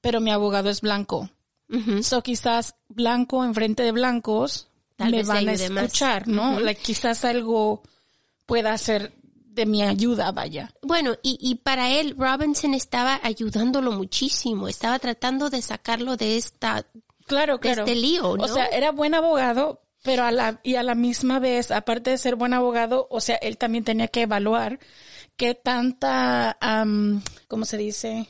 pero 0.00 0.20
mi 0.20 0.30
abogado 0.30 0.70
es 0.70 0.80
blanco. 0.80 1.30
Ujú. 1.68 2.02
So 2.02 2.22
quizás 2.22 2.74
blanco 2.88 3.44
enfrente 3.44 3.82
de 3.82 3.92
blancos 3.92 4.68
Tal 4.96 5.12
me 5.12 5.22
van 5.22 5.48
a 5.48 5.52
más. 5.52 5.60
escuchar, 5.60 6.28
¿no? 6.28 6.60
Like, 6.60 6.82
quizás 6.82 7.24
algo 7.24 7.82
pueda 8.46 8.76
ser 8.76 9.12
de 9.34 9.66
mi 9.66 9.82
ayuda, 9.82 10.30
vaya. 10.32 10.72
Bueno, 10.82 11.16
y, 11.22 11.38
y 11.40 11.56
para 11.56 11.90
él 11.90 12.14
Robinson 12.18 12.74
estaba 12.74 13.20
ayudándolo 13.22 13.92
muchísimo, 13.92 14.68
estaba 14.68 14.98
tratando 14.98 15.50
de 15.50 15.62
sacarlo 15.62 16.16
de 16.16 16.36
esta 16.36 16.86
Claro, 17.26 17.54
de 17.54 17.60
claro. 17.60 17.84
este 17.84 17.94
lío, 17.94 18.36
¿no? 18.36 18.44
O 18.44 18.48
sea, 18.48 18.66
era 18.66 18.90
buen 18.90 19.14
abogado, 19.14 19.82
pero 20.02 20.24
a 20.24 20.32
la, 20.32 20.60
y 20.64 20.74
a 20.74 20.82
la 20.82 20.94
misma 20.94 21.38
vez, 21.38 21.70
aparte 21.70 22.10
de 22.10 22.18
ser 22.18 22.34
buen 22.36 22.54
abogado, 22.54 23.06
o 23.10 23.20
sea, 23.20 23.36
él 23.36 23.56
también 23.56 23.84
tenía 23.84 24.08
que 24.08 24.22
evaluar 24.22 24.80
qué 25.36 25.54
tanta, 25.54 26.58
¿cómo 27.48 27.64
se 27.64 27.76
dice 27.76 28.26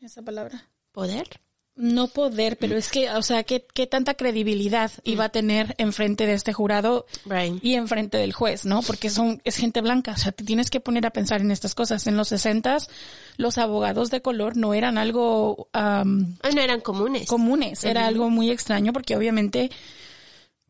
esa 0.00 0.22
palabra? 0.22 0.67
Poder. 0.98 1.40
No 1.80 2.08
poder, 2.08 2.56
pero 2.58 2.76
es 2.76 2.90
que, 2.90 3.08
o 3.10 3.22
sea, 3.22 3.44
qué, 3.44 3.64
qué 3.72 3.86
tanta 3.86 4.14
credibilidad 4.14 4.90
iba 5.04 5.26
a 5.26 5.28
tener 5.28 5.76
enfrente 5.78 6.26
de 6.26 6.32
este 6.34 6.52
jurado 6.52 7.06
Right. 7.24 7.62
y 7.64 7.74
enfrente 7.74 8.18
del 8.18 8.32
juez, 8.32 8.64
¿no? 8.64 8.82
Porque 8.82 9.10
son, 9.10 9.40
es 9.44 9.54
gente 9.54 9.80
blanca, 9.80 10.10
o 10.10 10.16
sea, 10.16 10.32
te 10.32 10.42
tienes 10.42 10.70
que 10.70 10.80
poner 10.80 11.06
a 11.06 11.10
pensar 11.12 11.40
en 11.40 11.52
estas 11.52 11.76
cosas. 11.76 12.08
En 12.08 12.16
los 12.16 12.26
sesentas, 12.26 12.90
los 13.36 13.58
abogados 13.58 14.10
de 14.10 14.20
color 14.22 14.56
no 14.56 14.74
eran 14.74 14.98
algo, 14.98 15.68
Ah, 15.72 16.02
no 16.04 16.60
eran 16.60 16.80
comunes. 16.80 17.28
comunes. 17.28 17.84
Era 17.84 18.08
algo 18.08 18.28
muy 18.28 18.50
extraño 18.50 18.92
porque 18.92 19.14
obviamente, 19.14 19.70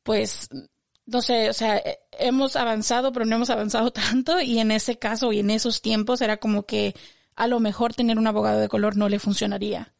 pues, 0.02 0.50
no 1.06 1.22
sé, 1.22 1.48
o 1.48 1.54
sea, 1.54 1.78
eh, 1.78 2.00
hemos 2.18 2.54
avanzado, 2.54 3.12
pero 3.12 3.24
no 3.24 3.36
hemos 3.36 3.48
avanzado 3.48 3.90
tanto 3.92 4.42
y 4.42 4.58
en 4.58 4.72
ese 4.72 4.98
caso 4.98 5.32
y 5.32 5.38
en 5.40 5.48
esos 5.50 5.80
tiempos 5.80 6.20
era 6.20 6.36
como 6.36 6.64
que 6.66 6.94
a 7.38 7.46
lo 7.46 7.60
mejor 7.60 7.94
tener 7.94 8.18
un 8.18 8.26
abogado 8.26 8.58
de 8.58 8.68
color 8.68 8.96
no 8.96 9.08
le 9.08 9.20
funcionaría. 9.20 9.94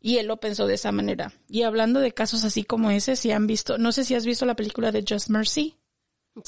Y 0.00 0.16
él 0.16 0.26
lo 0.26 0.38
pensó 0.38 0.66
de 0.66 0.74
esa 0.74 0.92
manera. 0.92 1.30
Y 1.46 1.62
hablando 1.62 2.00
de 2.00 2.12
casos 2.12 2.42
así 2.42 2.64
como 2.64 2.90
ese, 2.90 3.16
si 3.16 3.32
han 3.32 3.46
visto, 3.46 3.76
no 3.76 3.92
sé 3.92 4.02
si 4.04 4.14
has 4.14 4.24
visto 4.24 4.46
la 4.46 4.56
película 4.56 4.90
de 4.90 5.04
Just 5.06 5.28
Mercy. 5.28 5.76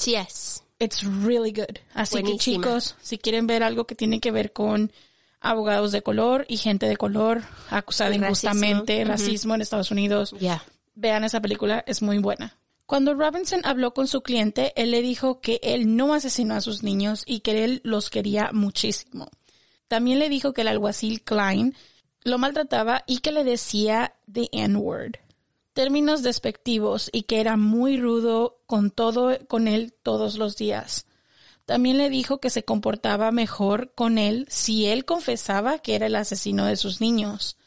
Yes. 0.03 0.63
It's 0.79 1.03
really 1.03 1.51
good. 1.51 1.77
Así 1.93 2.23
que 2.23 2.37
chicos, 2.37 2.95
si 3.01 3.19
quieren 3.19 3.45
ver 3.45 3.61
algo 3.61 3.85
que 3.85 3.93
tiene 3.93 4.19
que 4.19 4.31
ver 4.31 4.51
con 4.53 4.91
abogados 5.39 5.91
de 5.91 6.01
color 6.01 6.45
y 6.49 6.57
gente 6.57 6.87
de 6.87 6.97
color 6.97 7.43
acusada 7.69 8.09
racismo. 8.09 8.27
injustamente, 8.27 9.01
Ujú. 9.01 9.07
racismo 9.11 9.53
en 9.53 9.61
Estados 9.61 9.91
Unidos, 9.91 10.35
vean 10.95 11.23
esa 11.23 11.41
película, 11.41 11.83
es 11.85 12.01
muy 12.01 12.17
buena. 12.17 12.57
Cuando 12.87 13.13
Robinson 13.13 13.61
habló 13.65 13.93
con 13.93 14.07
su 14.07 14.21
cliente, 14.23 14.73
él 14.75 14.89
le 14.89 15.03
dijo 15.03 15.41
que 15.41 15.59
él 15.61 15.95
no 15.95 16.13
asesinó 16.15 16.55
a 16.55 16.61
sus 16.61 16.81
niños 16.81 17.23
y 17.27 17.41
que 17.41 17.63
él 17.63 17.81
los 17.83 18.09
quería 18.09 18.49
muchísimo. 18.51 19.29
También 19.87 20.19
le 20.19 20.29
dijo 20.29 20.53
que 20.53 20.61
el 20.61 20.67
alguacil 20.67 21.23
Klein 21.23 21.75
lo 22.23 22.37
maltrataba 22.37 23.03
y 23.05 23.19
que 23.19 23.31
le 23.31 23.43
decía 23.43 24.15
the 24.31 24.49
N-word. 24.51 25.15
Términos 25.73 26.23
despectivos 26.23 27.09
y 27.11 27.23
que 27.23 27.39
era 27.39 27.57
muy 27.57 27.97
rudo 27.97 28.61
con 28.65 28.91
todo, 28.91 29.37
con 29.47 29.67
él 29.67 29.93
todos 30.03 30.37
los 30.37 30.55
días. 30.55 31.07
También 31.65 31.97
le 31.97 32.09
dijo 32.09 32.39
que 32.39 32.49
se 32.49 32.63
comportaba 32.63 33.31
mejor 33.31 33.93
con 33.95 34.17
él 34.17 34.45
si 34.49 34.85
él 34.85 35.05
confesaba 35.05 35.79
que 35.79 35.95
era 35.95 36.07
el 36.07 36.15
asesino 36.15 36.65
de 36.65 36.75
sus 36.75 37.01
niños. 37.01 37.57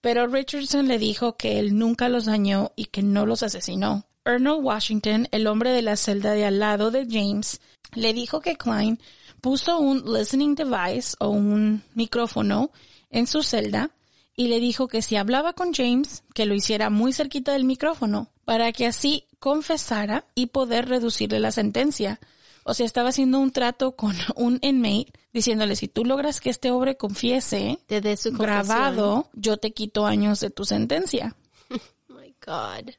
Pero 0.00 0.26
Richardson 0.26 0.88
le 0.88 0.98
dijo 0.98 1.36
que 1.36 1.58
él 1.58 1.78
nunca 1.78 2.08
los 2.08 2.24
dañó 2.24 2.72
y 2.76 2.86
que 2.86 3.02
no 3.02 3.26
los 3.26 3.42
asesinó. 3.42 4.06
Arnold 4.24 4.64
Washington, 4.64 5.28
el 5.30 5.46
hombre 5.46 5.70
de 5.70 5.82
la 5.82 5.96
celda 5.96 6.32
de 6.32 6.46
al 6.46 6.58
lado 6.58 6.90
de 6.90 7.06
James, 7.08 7.60
le 7.94 8.12
dijo 8.14 8.40
que 8.40 8.56
Klein 8.56 8.98
puso 9.44 9.78
un 9.78 10.10
listening 10.10 10.54
device 10.54 11.14
o 11.20 11.28
un 11.28 11.82
micrófono 11.92 12.70
en 13.10 13.26
su 13.26 13.42
celda 13.42 13.90
y 14.34 14.48
le 14.48 14.58
dijo 14.58 14.88
que 14.88 15.02
si 15.02 15.16
hablaba 15.16 15.52
con 15.52 15.74
James, 15.74 16.24
que 16.32 16.46
lo 16.46 16.54
hiciera 16.54 16.88
muy 16.88 17.12
cerquita 17.12 17.52
del 17.52 17.64
micrófono, 17.64 18.30
para 18.46 18.72
que 18.72 18.86
así 18.86 19.26
confesara 19.40 20.24
y 20.34 20.46
poder 20.46 20.88
reducirle 20.88 21.40
la 21.40 21.52
sentencia. 21.52 22.20
O 22.64 22.72
sea, 22.72 22.86
estaba 22.86 23.10
haciendo 23.10 23.38
un 23.38 23.50
trato 23.52 23.96
con 23.96 24.16
un 24.36 24.60
inmate, 24.62 25.12
diciéndole, 25.34 25.76
si 25.76 25.88
tú 25.88 26.06
logras 26.06 26.40
que 26.40 26.48
este 26.48 26.70
hombre 26.70 26.96
confiese, 26.96 27.78
Te 27.86 28.00
dé 28.00 28.16
su 28.16 28.30
confesión. 28.30 28.46
grabado, 28.46 29.28
yo 29.34 29.58
te 29.58 29.74
quito 29.74 30.06
años 30.06 30.40
de 30.40 30.48
tu 30.48 30.64
sentencia. 30.64 31.36
My 32.08 32.34
God. 32.44 32.94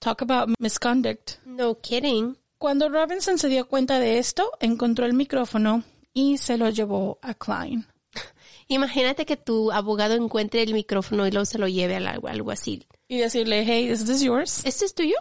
Talk 0.00 0.20
about 0.20 0.50
misconduct. 0.58 1.38
No 1.46 1.80
kidding. 1.80 2.36
Cuando 2.58 2.88
Robinson 2.88 3.38
se 3.38 3.48
dio 3.48 3.68
cuenta 3.68 4.00
de 4.00 4.18
esto, 4.18 4.50
encontró 4.58 5.06
el 5.06 5.14
micrófono 5.14 5.84
y 6.12 6.38
se 6.38 6.58
lo 6.58 6.68
llevó 6.70 7.20
a 7.22 7.34
Klein. 7.34 7.86
Imagínate 8.66 9.24
que 9.26 9.36
tu 9.36 9.70
abogado 9.70 10.14
encuentre 10.14 10.64
el 10.64 10.74
micrófono 10.74 11.24
y 11.24 11.30
luego 11.30 11.44
se 11.44 11.58
lo 11.58 11.68
lleve 11.68 11.94
al 11.94 12.08
así. 12.50 12.84
Y 13.06 13.18
decirle, 13.18 13.64
hey, 13.64 13.88
is 13.88 14.04
this 14.04 14.22
yours? 14.22 14.64
¿Este 14.64 14.86
es 14.86 14.94
tuyo? 14.94 15.14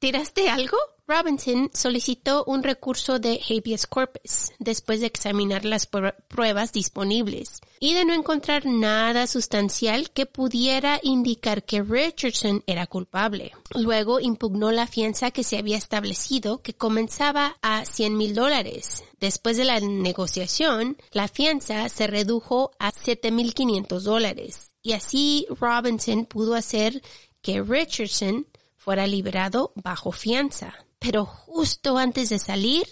¿Tiraste 0.00 0.48
algo? 0.48 0.76
Robinson 1.06 1.70
solicitó 1.74 2.44
un 2.46 2.62
recurso 2.62 3.18
de 3.18 3.38
habeas 3.50 3.86
corpus 3.86 4.52
después 4.58 5.00
de 5.00 5.06
examinar 5.06 5.66
las 5.66 5.90
pr- 5.90 6.14
pruebas 6.28 6.72
disponibles 6.72 7.60
y 7.78 7.92
de 7.92 8.06
no 8.06 8.14
encontrar 8.14 8.64
nada 8.64 9.26
sustancial 9.26 10.10
que 10.12 10.24
pudiera 10.24 11.00
indicar 11.02 11.62
que 11.64 11.82
Richardson 11.82 12.62
era 12.66 12.86
culpable. 12.86 13.52
Luego 13.74 14.18
impugnó 14.18 14.70
la 14.72 14.86
fianza 14.86 15.30
que 15.30 15.44
se 15.44 15.58
había 15.58 15.76
establecido 15.76 16.62
que 16.62 16.72
comenzaba 16.72 17.58
a 17.60 17.84
100 17.84 18.16
mil 18.16 18.34
dólares. 18.34 19.04
Después 19.20 19.58
de 19.58 19.64
la 19.64 19.80
negociación, 19.80 20.96
la 21.12 21.28
fianza 21.28 21.86
se 21.90 22.06
redujo 22.06 22.70
a 22.78 22.92
7.500 22.92 24.00
dólares 24.00 24.72
y 24.82 24.92
así 24.92 25.46
Robinson 25.60 26.24
pudo 26.24 26.54
hacer 26.54 27.02
que 27.42 27.62
Richardson 27.62 28.46
fuera 28.78 29.06
liberado 29.06 29.72
bajo 29.76 30.10
fianza. 30.12 30.74
Pero 31.04 31.26
justo 31.26 31.98
antes 31.98 32.30
de 32.30 32.38
salir, 32.38 32.86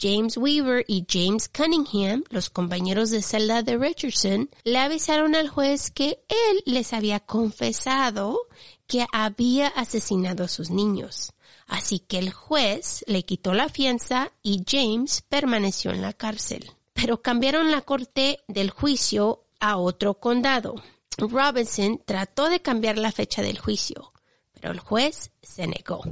James 0.00 0.36
Weaver 0.36 0.84
y 0.88 1.06
James 1.08 1.48
Cunningham, 1.48 2.24
los 2.30 2.50
compañeros 2.50 3.10
de 3.10 3.22
celda 3.22 3.62
de 3.62 3.78
Richardson, 3.78 4.50
le 4.64 4.78
avisaron 4.78 5.36
al 5.36 5.48
juez 5.48 5.92
que 5.92 6.24
él 6.28 6.62
les 6.66 6.92
había 6.92 7.20
confesado 7.20 8.40
que 8.88 9.06
había 9.12 9.68
asesinado 9.68 10.42
a 10.42 10.48
sus 10.48 10.70
niños. 10.70 11.32
Así 11.68 12.00
que 12.00 12.18
el 12.18 12.32
juez 12.32 13.04
le 13.06 13.24
quitó 13.24 13.54
la 13.54 13.68
fianza 13.68 14.32
y 14.42 14.64
James 14.66 15.22
permaneció 15.22 15.92
en 15.92 16.02
la 16.02 16.12
cárcel. 16.12 16.72
Pero 16.92 17.22
cambiaron 17.22 17.70
la 17.70 17.82
corte 17.82 18.40
del 18.48 18.70
juicio 18.70 19.44
a 19.60 19.76
otro 19.76 20.14
condado. 20.14 20.74
Robinson 21.18 22.02
trató 22.04 22.48
de 22.48 22.60
cambiar 22.60 22.98
la 22.98 23.12
fecha 23.12 23.42
del 23.42 23.60
juicio, 23.60 24.12
pero 24.52 24.72
el 24.72 24.80
juez 24.80 25.30
se 25.40 25.68
negó. 25.68 26.02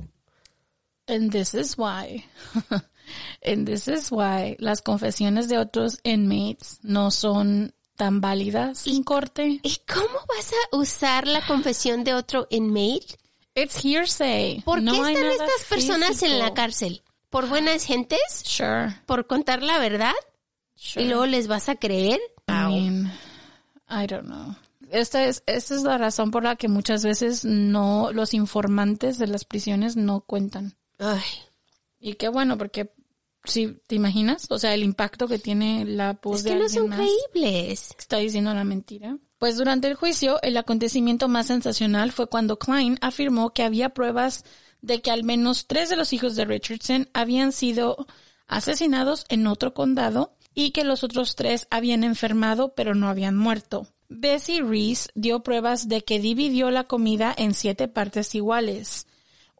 And 1.12 1.30
this 1.30 1.54
is 1.54 1.76
why. 1.76 2.24
And 3.42 3.66
this 3.66 3.86
is 3.86 4.10
why 4.10 4.56
las 4.58 4.80
confesiones 4.80 5.48
de 5.48 5.58
otros 5.58 5.98
inmates 6.04 6.78
no 6.82 7.10
son 7.10 7.74
tan 7.96 8.22
válidas 8.22 8.86
en 8.86 9.02
corte. 9.02 9.60
¿Y 9.62 9.76
cómo 9.86 10.18
vas 10.26 10.52
a 10.52 10.76
usar 10.76 11.26
la 11.26 11.44
confesión 11.46 12.02
de 12.02 12.14
otro 12.14 12.46
inmate? 12.48 13.18
It's 13.54 13.84
hearsay. 13.84 14.62
¿Por 14.62 14.80
No 14.80 14.92
qué 14.92 15.12
están 15.12 15.26
estas 15.26 15.64
personas 15.68 16.22
en 16.22 16.38
la 16.38 16.54
cárcel? 16.54 17.02
¿Por 17.28 17.48
buenas 17.48 17.84
gentes? 17.84 18.20
Sure. 18.44 18.96
¿Por 19.04 19.26
contar 19.26 19.62
la 19.62 19.78
verdad? 19.78 20.14
sure. 20.74 21.04
¿Y 21.04 21.08
luego 21.08 21.26
les 21.26 21.46
vas 21.46 21.68
a 21.68 21.74
creer? 21.74 22.20
I 22.48 22.52
mean, 22.52 23.12
I 23.88 24.06
don't 24.06 24.24
know. 24.24 24.56
Esta 24.90 25.24
es, 25.24 25.42
esta 25.46 25.74
es 25.74 25.82
la 25.82 25.98
razón 25.98 26.30
por 26.30 26.44
la 26.44 26.56
que 26.56 26.68
muchas 26.68 27.04
veces 27.04 27.44
no, 27.44 28.12
los 28.12 28.32
informantes 28.32 29.18
de 29.18 29.26
las 29.26 29.44
prisiones 29.44 29.96
no 29.96 30.20
cuentan. 30.20 30.74
Ay, 31.02 31.22
Y 31.98 32.14
qué 32.14 32.28
bueno, 32.28 32.56
porque 32.56 32.92
si 33.44 33.78
te 33.86 33.96
imaginas, 33.96 34.46
o 34.50 34.58
sea, 34.58 34.72
el 34.72 34.84
impacto 34.84 35.26
que 35.26 35.38
tiene 35.38 35.84
la 35.84 36.18
voz 36.22 36.38
es 36.38 36.44
de 36.44 36.50
que 36.50 36.56
no 36.56 36.68
son 36.68 36.90
creíbles. 36.90 37.94
está 37.98 38.18
diciendo 38.18 38.54
la 38.54 38.64
mentira. 38.64 39.18
Pues 39.38 39.56
durante 39.56 39.88
el 39.88 39.96
juicio, 39.96 40.40
el 40.42 40.56
acontecimiento 40.56 41.26
más 41.28 41.46
sensacional 41.46 42.12
fue 42.12 42.28
cuando 42.28 42.58
Klein 42.58 42.98
afirmó 43.00 43.52
que 43.52 43.64
había 43.64 43.88
pruebas 43.88 44.44
de 44.80 45.02
que 45.02 45.10
al 45.10 45.24
menos 45.24 45.66
tres 45.66 45.90
de 45.90 45.96
los 45.96 46.12
hijos 46.12 46.36
de 46.36 46.44
Richardson 46.44 47.08
habían 47.12 47.50
sido 47.50 48.06
asesinados 48.46 49.24
en 49.28 49.48
otro 49.48 49.74
condado 49.74 50.36
y 50.54 50.70
que 50.70 50.84
los 50.84 51.02
otros 51.02 51.34
tres 51.34 51.66
habían 51.70 52.04
enfermado 52.04 52.74
pero 52.74 52.94
no 52.94 53.08
habían 53.08 53.36
muerto. 53.36 53.88
Bessie 54.08 54.62
Reese 54.62 55.08
dio 55.14 55.42
pruebas 55.42 55.88
de 55.88 56.04
que 56.04 56.20
dividió 56.20 56.70
la 56.70 56.84
comida 56.84 57.34
en 57.36 57.54
siete 57.54 57.88
partes 57.88 58.34
iguales. 58.34 59.06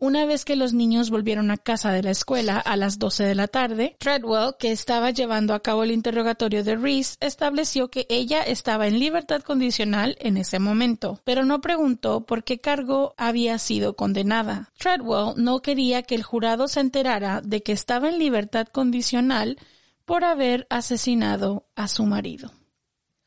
Una 0.03 0.27
vez 0.27 0.45
que 0.45 0.57
los 0.57 0.73
niños 0.73 1.11
volvieron 1.11 1.53
a 1.53 1.59
casa 1.59 1.93
de 1.93 2.03
la 2.03 2.11
escuela 2.11 2.59
a 2.59 2.77
las 2.77 2.99
12 2.99 3.23
de 3.23 3.37
la 3.37 3.47
tarde, 3.47 3.95
Treadwell, 4.01 4.57
que 4.59 4.73
estaba 4.73 5.13
llevando 5.13 5.55
a 5.55 5.61
cabo 5.61 5.85
el 5.85 5.93
interrogatorio 5.93 6.65
de 6.65 6.75
Reese, 6.75 7.15
estableció 7.21 7.89
que 7.89 8.09
ella 8.11 8.43
estaba 8.43 8.89
en 8.89 8.99
libertad 8.99 9.43
condicional 9.43 10.17
en 10.19 10.39
ese 10.39 10.59
momento, 10.59 11.21
pero 11.23 11.45
no 11.45 11.61
preguntó 11.61 12.27
por 12.27 12.43
qué 12.43 12.59
cargo 12.59 13.15
había 13.17 13.59
sido 13.59 13.95
condenada. 13.95 14.73
Treadwell 14.77 15.35
no 15.37 15.63
quería 15.63 16.03
que 16.03 16.17
el 16.17 16.25
jurado 16.25 16.67
se 16.67 16.81
enterara 16.81 17.41
de 17.41 17.63
que 17.63 17.71
estaba 17.71 18.09
en 18.09 18.19
libertad 18.19 18.67
condicional 18.67 19.57
por 20.05 20.25
haber 20.25 20.67
asesinado 20.69 21.69
a 21.77 21.87
su 21.87 22.07
marido. 22.07 22.51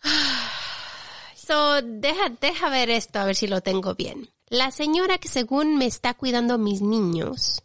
So, 1.38 1.80
deja, 1.84 2.30
deja 2.42 2.70
ver 2.72 2.90
esto, 2.90 3.20
a 3.20 3.26
ver 3.26 3.36
si 3.36 3.46
lo 3.46 3.62
tengo 3.62 3.94
bien. 3.94 4.32
La 4.50 4.72
señora 4.72 5.18
que 5.18 5.28
según 5.28 5.78
me 5.78 5.86
está 5.86 6.14
cuidando 6.14 6.54
a 6.54 6.58
mis 6.58 6.82
niños 6.82 7.64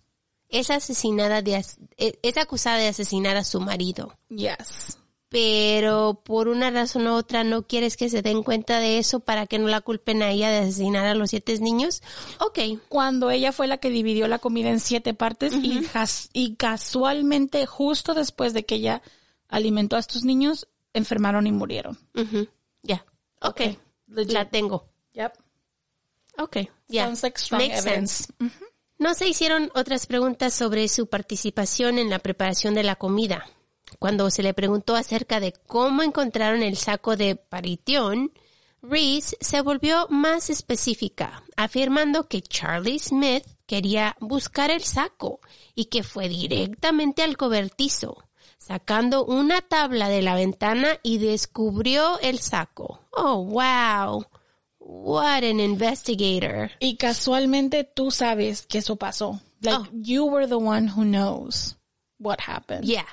es 0.48 0.70
asesinada 0.70 1.42
de, 1.42 1.56
as- 1.56 1.78
eh, 1.96 2.18
es 2.22 2.36
acusada 2.36 2.78
de 2.78 2.88
asesinar 2.88 3.36
a 3.36 3.44
su 3.44 3.60
marido. 3.60 4.16
Yes. 4.30 4.96
Pero 5.28 6.22
por 6.24 6.48
una 6.48 6.70
razón 6.72 7.06
u 7.06 7.12
otra 7.14 7.44
no 7.44 7.62
quieres 7.62 7.96
que 7.96 8.08
se 8.08 8.20
den 8.20 8.42
cuenta 8.42 8.80
de 8.80 8.98
eso 8.98 9.20
para 9.20 9.46
que 9.46 9.60
no 9.60 9.68
la 9.68 9.80
culpen 9.80 10.22
a 10.24 10.30
ella 10.32 10.50
de 10.50 10.58
asesinar 10.58 11.06
a 11.06 11.14
los 11.14 11.30
siete 11.30 11.56
niños. 11.60 12.02
Ok. 12.40 12.58
cuando 12.88 13.30
ella 13.30 13.52
fue 13.52 13.68
la 13.68 13.76
que 13.78 13.90
dividió 13.90 14.26
la 14.26 14.40
comida 14.40 14.70
en 14.70 14.80
siete 14.80 15.14
partes 15.14 15.52
y, 16.32 16.56
casualmente 16.56 17.64
justo 17.66 18.14
después 18.14 18.54
de 18.54 18.64
que 18.66 18.76
ella 18.76 19.02
alimentó 19.48 19.94
a 19.94 20.00
estos 20.00 20.24
niños, 20.24 20.66
enfermaron 20.94 21.46
y 21.46 21.52
murieron. 21.52 21.96
Ya. 22.82 23.04
Ok. 23.40 23.60
Ok. 23.60 23.78
Legit. 24.08 24.32
La 24.32 24.50
tengo. 24.50 24.88
Yep. 25.12 25.32
Ok. 26.40 26.56
Ya. 26.88 27.04
Sounds 27.06 27.22
like 27.22 27.38
strong 27.38 27.62
Makes 27.62 27.78
evidence. 27.78 28.24
sense. 28.38 28.54
No 28.98 29.14
se 29.14 29.28
hicieron 29.28 29.70
otras 29.74 30.06
preguntas 30.06 30.52
sobre 30.52 30.86
su 30.88 31.06
participación 31.08 31.98
en 31.98 32.10
la 32.10 32.18
preparación 32.18 32.74
de 32.74 32.82
la 32.82 32.96
comida. 32.96 33.46
Cuando 33.98 34.30
se 34.30 34.42
le 34.42 34.54
preguntó 34.54 34.94
acerca 34.94 35.40
de 35.40 35.52
cómo 35.52 36.02
encontraron 36.02 36.62
el 36.62 36.76
saco 36.76 37.16
de 37.16 37.36
paritión, 37.36 38.32
Reese 38.82 39.36
se 39.40 39.60
volvió 39.60 40.06
más 40.08 40.48
específica, 40.48 41.42
afirmando 41.56 42.28
que 42.28 42.40
Charlie 42.40 42.98
Smith 42.98 43.44
quería 43.66 44.16
buscar 44.20 44.70
el 44.70 44.82
saco 44.82 45.40
y 45.74 45.86
que 45.86 46.02
fue 46.02 46.28
directamente 46.28 47.22
al 47.22 47.36
cobertizo, 47.36 48.24
sacando 48.58 49.24
una 49.24 49.60
tabla 49.60 50.08
de 50.08 50.22
la 50.22 50.34
ventana 50.34 50.98
y 51.02 51.18
descubrió 51.18 52.18
el 52.20 52.38
saco. 52.38 53.00
Oh, 53.12 53.44
wow. 53.44 54.26
What 54.80 55.44
an 55.44 55.60
investigator. 55.60 56.70
Y 56.80 56.96
casualmente 56.96 57.84
tú 57.84 58.10
sabes 58.10 58.66
que 58.66 58.78
eso 58.78 58.96
pasó. 58.96 59.40
Like, 59.60 59.76
Oh. 59.78 59.86
you 59.92 60.24
were 60.24 60.46
the 60.48 60.54
one 60.56 60.88
who 60.88 61.04
knows 61.04 61.76
what 62.18 62.38
happened. 62.46 62.84
Yeah, 62.84 63.06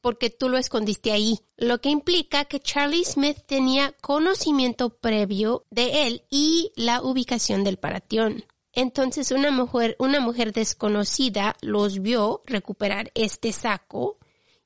porque 0.00 0.30
tú 0.30 0.48
lo 0.48 0.58
escondiste 0.58 1.12
ahí. 1.12 1.38
Lo 1.56 1.80
que 1.80 1.90
implica 1.90 2.44
que 2.44 2.58
Charlie 2.58 3.04
Smith 3.04 3.38
tenía 3.46 3.92
conocimiento 4.00 4.90
previo 4.98 5.64
de 5.70 6.08
él 6.08 6.24
y 6.28 6.72
la 6.74 7.00
ubicación 7.02 7.62
del 7.62 7.76
paratión. 7.78 8.44
Entonces 8.72 9.30
una 9.30 9.50
mujer, 9.50 9.94
una 10.00 10.18
mujer 10.18 10.52
desconocida 10.52 11.56
los 11.60 12.00
vio 12.00 12.42
recuperar 12.46 13.12
este 13.14 13.52
saco 13.52 14.18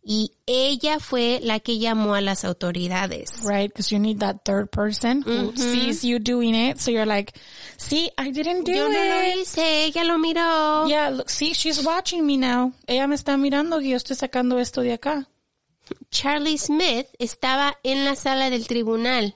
y 0.09 0.31
ella 0.47 1.01
fue 1.01 1.40
la 1.42 1.59
que 1.59 1.79
llamó 1.81 2.14
a 2.14 2.21
las 2.21 2.45
autoridades. 2.45 3.42
Right, 3.42 3.69
because 3.69 3.90
you 3.90 3.99
need 3.99 4.21
that 4.21 4.45
third 4.45 4.71
person 4.71 5.23
who 5.23 5.51
sees 5.57 6.05
you 6.05 6.21
doing 6.21 6.55
it. 6.55 6.79
So 6.79 6.92
you're 6.92 7.05
like, 7.05 7.37
see, 7.77 8.12
I 8.16 8.31
didn't 8.31 8.62
do 8.64 8.71
Yo 8.71 8.88
no 8.88 8.92
lo 8.92 9.21
it. 9.21 9.35
hice, 9.40 9.87
ella 9.87 10.05
lo 10.05 10.16
miró. 10.19 10.88
Yeah, 10.88 11.11
look, 11.11 11.29
see, 11.29 11.55
she's 11.55 11.85
watching 11.85 12.25
me 12.25 12.37
now. 12.37 12.73
Ella 12.87 13.09
me 13.09 13.16
está 13.16 13.37
mirando 13.37 13.81
que 13.81 13.88
yo 13.88 13.97
estoy 13.97 14.14
sacando 14.14 14.61
esto 14.61 14.83
de 14.83 14.92
acá. 14.92 15.27
Charlie 16.12 16.57
Smith 16.57 17.09
estaba 17.19 17.77
en 17.83 18.05
la 18.05 18.14
sala 18.14 18.49
del 18.49 18.69
tribunal, 18.69 19.35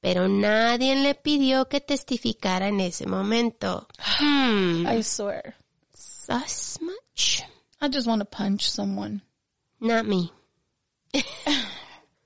pero 0.00 0.28
nadie 0.28 0.94
le 0.94 1.16
pidió 1.16 1.68
que 1.68 1.80
testificara 1.80 2.68
en 2.68 2.78
ese 2.78 3.06
momento. 3.06 3.88
Hmm. 4.20 4.86
I 4.86 5.02
swear. 5.02 5.56
Sus 5.92 6.78
much? 6.80 7.42
I 7.80 7.88
just 7.88 8.06
want 8.06 8.20
to 8.20 8.24
punch 8.26 8.70
someone. 8.70 9.22
Not 9.84 10.04
me. 10.04 10.32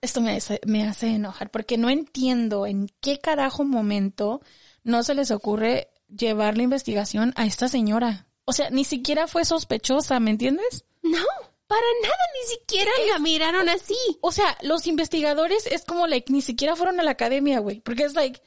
Esto 0.01 0.21
me 0.21 0.37
hace, 0.37 0.61
me 0.65 0.87
hace 0.87 1.09
enojar 1.09 1.51
porque 1.51 1.77
no 1.77 1.91
entiendo 1.91 2.67
en 2.67 2.89
qué 3.01 3.19
carajo 3.19 3.65
momento 3.65 4.41
no 4.85 5.03
se 5.03 5.15
les 5.17 5.33
ocurre 5.33 5.89
llevar 6.09 6.57
la 6.57 6.63
investigación 6.63 7.33
a 7.35 7.47
esta 7.47 7.69
señora. 7.69 8.29
O 8.45 8.53
sea, 8.53 8.71
ni 8.71 8.85
siquiera 8.85 9.27
fue 9.27 9.45
sospechosa, 9.45 10.21
¿me 10.21 10.31
entiendes? 10.31 10.85
No, 11.03 11.25
para 11.67 11.83
nada, 12.01 12.15
ni 12.41 12.49
siquiera 12.49 12.93
la 13.13 13.19
miraron 13.19 13.69
así. 13.69 13.97
O 14.21 14.31
sea, 14.31 14.57
los 14.63 14.87
investigadores 14.87 15.67
es 15.67 15.85
como, 15.85 16.07
like, 16.07 16.33
ni 16.33 16.43
siquiera 16.43 16.77
fueron 16.77 17.01
a 17.01 17.03
la 17.03 17.11
academia, 17.11 17.59
güey. 17.59 17.81
Porque 17.81 18.05
es, 18.05 18.15
like, 18.15 18.41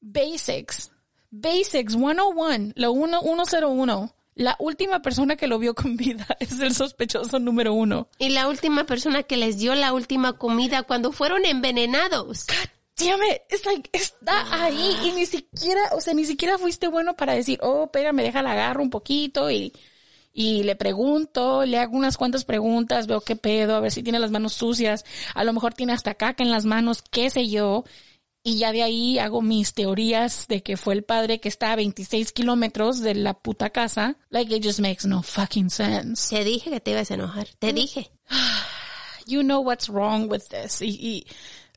basics. 0.00 0.90
Basics 1.30 1.92
101, 1.92 2.72
la 2.74 2.90
1, 2.90 3.20
101. 3.22 4.14
La 4.34 4.56
última 4.58 5.02
persona 5.02 5.36
que 5.36 5.46
lo 5.46 5.58
vio 5.58 5.74
con 5.74 5.96
vida 5.96 6.26
es 6.40 6.58
el 6.60 6.74
sospechoso 6.74 7.38
número 7.38 7.74
uno. 7.74 8.08
Y 8.18 8.30
la 8.30 8.48
última 8.48 8.84
persona 8.84 9.22
que 9.22 9.36
les 9.36 9.58
dio 9.58 9.74
la 9.74 9.92
última 9.92 10.34
comida 10.34 10.82
cuando 10.82 11.12
fueron 11.12 11.44
envenenados. 11.44 12.46
It, 13.00 13.42
it's 13.50 13.66
like, 13.66 13.90
está 13.92 14.64
ahí 14.64 14.96
y 15.04 15.12
ni 15.12 15.26
siquiera, 15.26 15.80
o 15.92 16.00
sea, 16.00 16.14
ni 16.14 16.24
siquiera 16.24 16.58
fuiste 16.58 16.86
bueno 16.88 17.14
para 17.16 17.32
decir, 17.32 17.58
oh, 17.62 17.84
espérame, 17.84 18.22
déjala 18.22 18.52
agarro 18.52 18.82
un 18.82 18.90
poquito 18.90 19.50
y, 19.50 19.72
y 20.32 20.62
le 20.62 20.76
pregunto, 20.76 21.64
le 21.64 21.78
hago 21.78 21.96
unas 21.96 22.16
cuantas 22.16 22.44
preguntas, 22.44 23.06
veo 23.06 23.20
qué 23.20 23.34
pedo, 23.34 23.74
a 23.74 23.80
ver 23.80 23.90
si 23.90 24.02
tiene 24.02 24.20
las 24.20 24.30
manos 24.30 24.52
sucias, 24.52 25.04
a 25.34 25.42
lo 25.42 25.52
mejor 25.52 25.74
tiene 25.74 25.94
hasta 25.94 26.14
caca 26.14 26.44
en 26.44 26.50
las 26.50 26.64
manos, 26.64 27.02
qué 27.02 27.28
sé 27.30 27.48
yo, 27.48 27.84
y 28.44 28.58
ya 28.58 28.72
de 28.72 28.82
ahí 28.82 29.18
hago 29.18 29.40
mis 29.40 29.72
teorías 29.74 30.46
de 30.48 30.62
que 30.62 30.76
fue 30.76 30.94
el 30.94 31.04
padre 31.04 31.40
que 31.40 31.48
está 31.48 31.72
a 31.72 31.76
26 31.76 32.32
kilómetros 32.32 33.00
de 33.00 33.14
la 33.14 33.34
puta 33.34 33.70
casa. 33.70 34.16
Like, 34.30 34.54
it 34.54 34.64
just 34.64 34.80
makes 34.80 35.06
no 35.06 35.22
fucking 35.22 35.70
sense. 35.70 36.34
Te 36.34 36.44
dije 36.44 36.70
que 36.70 36.80
te 36.80 36.90
ibas 36.90 37.10
a 37.10 37.14
enojar. 37.14 37.48
Te 37.58 37.72
dije. 37.72 38.10
you 39.26 39.42
know 39.42 39.60
what's 39.60 39.88
wrong 39.88 40.28
with 40.28 40.42
this. 40.50 40.82
Y, 40.82 40.88
y 40.88 41.26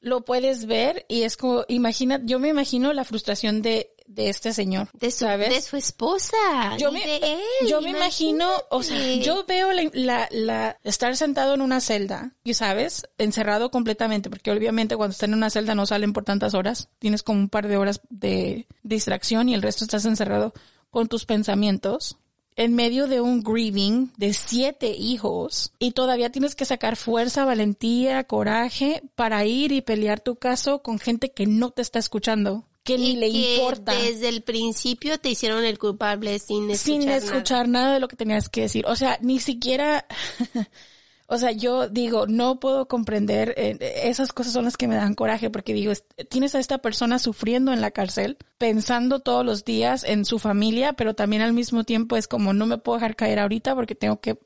lo 0.01 0.25
puedes 0.25 0.65
ver 0.65 1.06
y 1.08 1.21
es 1.21 1.38
como, 1.38 1.65
imagina, 1.67 2.21
yo 2.23 2.39
me 2.39 2.49
imagino 2.49 2.93
la 2.93 3.04
frustración 3.04 3.62
de, 3.62 3.94
de 4.07 4.29
este 4.29 4.53
señor. 4.53 4.87
De 4.93 5.09
su, 5.11 5.19
¿sabes? 5.19 5.49
de 5.49 5.61
su 5.61 5.77
esposa. 5.77 6.35
yo 6.77 6.91
me, 6.91 7.05
de 7.05 7.17
él, 7.17 7.67
yo 7.67 7.81
me 7.81 7.89
imagino, 7.89 8.49
o 8.69 8.83
sea, 8.83 9.15
yo 9.15 9.45
veo 9.47 9.71
la, 9.73 9.89
la, 9.93 10.27
la- 10.31 10.77
estar 10.83 11.15
sentado 11.17 11.53
en 11.55 11.61
una 11.61 11.81
celda, 11.81 12.31
y 12.43 12.53
sabes, 12.53 13.07
encerrado 13.17 13.71
completamente, 13.71 14.29
porque 14.29 14.51
obviamente 14.51 14.95
cuando 14.95 15.11
estás 15.13 15.27
en 15.29 15.33
una 15.35 15.49
celda 15.49 15.75
no 15.75 15.85
salen 15.85 16.13
por 16.13 16.23
tantas 16.23 16.53
horas, 16.53 16.89
tienes 16.99 17.23
como 17.23 17.39
un 17.39 17.49
par 17.49 17.67
de 17.67 17.77
horas 17.77 18.01
de 18.09 18.67
distracción 18.83 19.49
y 19.49 19.53
el 19.53 19.61
resto 19.61 19.83
estás 19.83 20.05
encerrado 20.05 20.53
con 20.91 21.07
tus 21.07 21.25
pensamientos. 21.25 22.17
En 22.57 22.73
medio 22.73 23.07
de 23.07 23.19
un 23.19 23.43
grieving 23.43 24.13
de 24.15 24.31
siete 24.31 24.91
hijos 24.95 25.73
y 25.77 25.91
todavía 25.91 26.31
tienes 26.31 26.55
que 26.55 26.63
sacar 26.63 26.95
fuerza, 26.95 27.43
valentía, 27.43 28.23
coraje 28.23 29.03
para 29.15 29.43
ir 29.43 29.73
y 29.73 29.81
pelear 29.81 30.21
tu 30.21 30.37
caso 30.37 30.81
con 30.81 30.97
gente 30.97 31.31
que 31.31 31.47
no 31.47 31.71
te 31.71 31.81
está 31.81 31.99
escuchando, 31.99 32.63
que 32.85 32.97
ni 32.97 33.15
le 33.17 33.29
que 33.31 33.55
importa 33.57 33.91
Desde 33.93 34.29
el 34.29 34.43
principio 34.43 35.17
te 35.19 35.29
hicieron 35.29 35.65
el 35.65 35.77
culpable 35.77 36.39
sin 36.39 36.69
escuchar 36.71 36.77
sin 37.01 37.05
nada. 37.07 37.17
escuchar 37.17 37.67
nada. 37.67 37.93
de 37.95 37.99
lo 37.99 38.07
que 38.07 38.15
tenías 38.15 38.47
que 38.47 38.61
decir. 38.61 38.85
O 38.87 38.95
sea, 38.95 39.17
ni 39.21 39.39
siquiera, 39.39 40.05
o 41.27 41.37
sea, 41.39 41.51
yo 41.51 41.89
digo, 41.89 42.27
no 42.27 42.59
puedo 42.59 42.87
comprender, 42.87 43.55
eh, 43.57 43.77
esas 44.03 44.31
cosas 44.31 44.53
son 44.53 44.65
las 44.65 44.77
que 44.77 44.87
me 44.87 44.95
dan 44.95 45.15
coraje 45.15 45.49
porque 45.49 45.73
digo, 45.73 45.91
es- 45.91 46.05
tienes 46.29 46.53
a 46.53 46.59
esta 46.59 46.77
persona 46.77 47.17
sufriendo 47.19 47.73
en 47.73 47.81
la 47.81 47.89
cárcel, 47.91 48.37
pensando 48.59 49.19
todos 49.19 49.43
los 49.43 49.65
días 49.65 50.03
en 50.03 50.23
su 50.23 50.37
familia, 50.37 50.93
pero 50.93 51.15
también 51.15 51.41
al 51.41 51.53
mismo 51.53 51.83
tiempo 51.83 52.15
es 52.17 52.27
como, 52.27 52.53
no 52.53 52.67
me 52.67 52.77
puedo 52.77 52.97
dejar 52.99 53.15
caer 53.15 53.39
ahorita 53.39 53.73
porque 53.73 53.95
tengo 53.95 54.21
que 54.21 54.37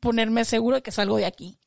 ponerme 0.00 0.44
seguro 0.46 0.76
de 0.76 0.82
que 0.82 0.90
salgo 0.92 1.18
de 1.18 1.26
aquí. 1.26 1.58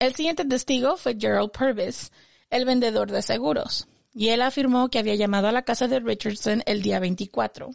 El 0.00 0.14
siguiente 0.14 0.44
testigo 0.44 0.96
fue 0.96 1.16
Gerald 1.18 1.50
Purvis, 1.52 2.10
el 2.50 2.64
vendedor 2.64 3.12
de 3.12 3.22
seguros, 3.22 3.86
y 4.12 4.28
él 4.28 4.42
afirmó 4.42 4.88
que 4.88 4.98
había 4.98 5.14
llamado 5.14 5.48
a 5.48 5.52
la 5.52 5.62
casa 5.62 5.88
de 5.88 6.00
Richardson 6.00 6.62
el 6.66 6.82
día 6.82 7.00
24. 7.00 7.70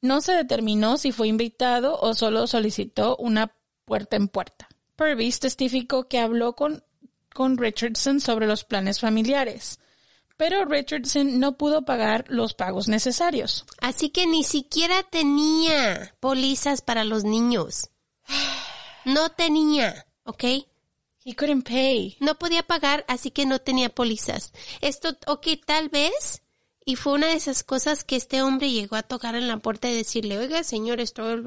No 0.00 0.20
se 0.20 0.32
determinó 0.32 0.96
si 0.96 1.12
fue 1.12 1.28
invitado 1.28 1.98
o 2.00 2.14
solo 2.14 2.46
solicitó 2.46 3.16
una 3.16 3.54
puerta 3.84 4.16
en 4.16 4.28
puerta. 4.28 4.68
Purvis 4.96 5.40
testificó 5.40 6.08
que 6.08 6.18
habló 6.18 6.54
con, 6.54 6.84
con 7.32 7.56
Richardson 7.58 8.20
sobre 8.20 8.46
los 8.46 8.64
planes 8.64 9.00
familiares, 9.00 9.80
pero 10.36 10.64
Richardson 10.64 11.38
no 11.40 11.56
pudo 11.56 11.84
pagar 11.84 12.24
los 12.28 12.54
pagos 12.54 12.88
necesarios. 12.88 13.64
Así 13.80 14.10
que 14.10 14.26
ni 14.26 14.44
siquiera 14.44 15.02
tenía 15.04 16.14
pólizas 16.20 16.82
para 16.82 17.04
los 17.04 17.24
niños. 17.24 17.90
No 19.04 19.28
tenía, 19.30 20.06
¿ok? 20.24 20.44
He 21.24 21.34
couldn't 21.34 21.66
pay. 21.66 22.16
No 22.20 22.34
podía 22.38 22.62
pagar, 22.62 23.04
así 23.08 23.30
que 23.30 23.46
no 23.46 23.58
tenía 23.58 23.88
pólizas. 23.88 24.52
Esto, 24.80 25.16
ok, 25.26 25.46
tal 25.64 25.88
vez, 25.88 26.42
y 26.84 26.96
fue 26.96 27.14
una 27.14 27.28
de 27.28 27.34
esas 27.34 27.62
cosas 27.64 28.04
que 28.04 28.16
este 28.16 28.42
hombre 28.42 28.70
llegó 28.70 28.96
a 28.96 29.02
tocar 29.02 29.34
en 29.34 29.48
la 29.48 29.56
puerta 29.56 29.88
y 29.88 29.94
decirle, 29.94 30.38
oiga, 30.38 30.62
señor, 30.64 31.00
estoy 31.00 31.42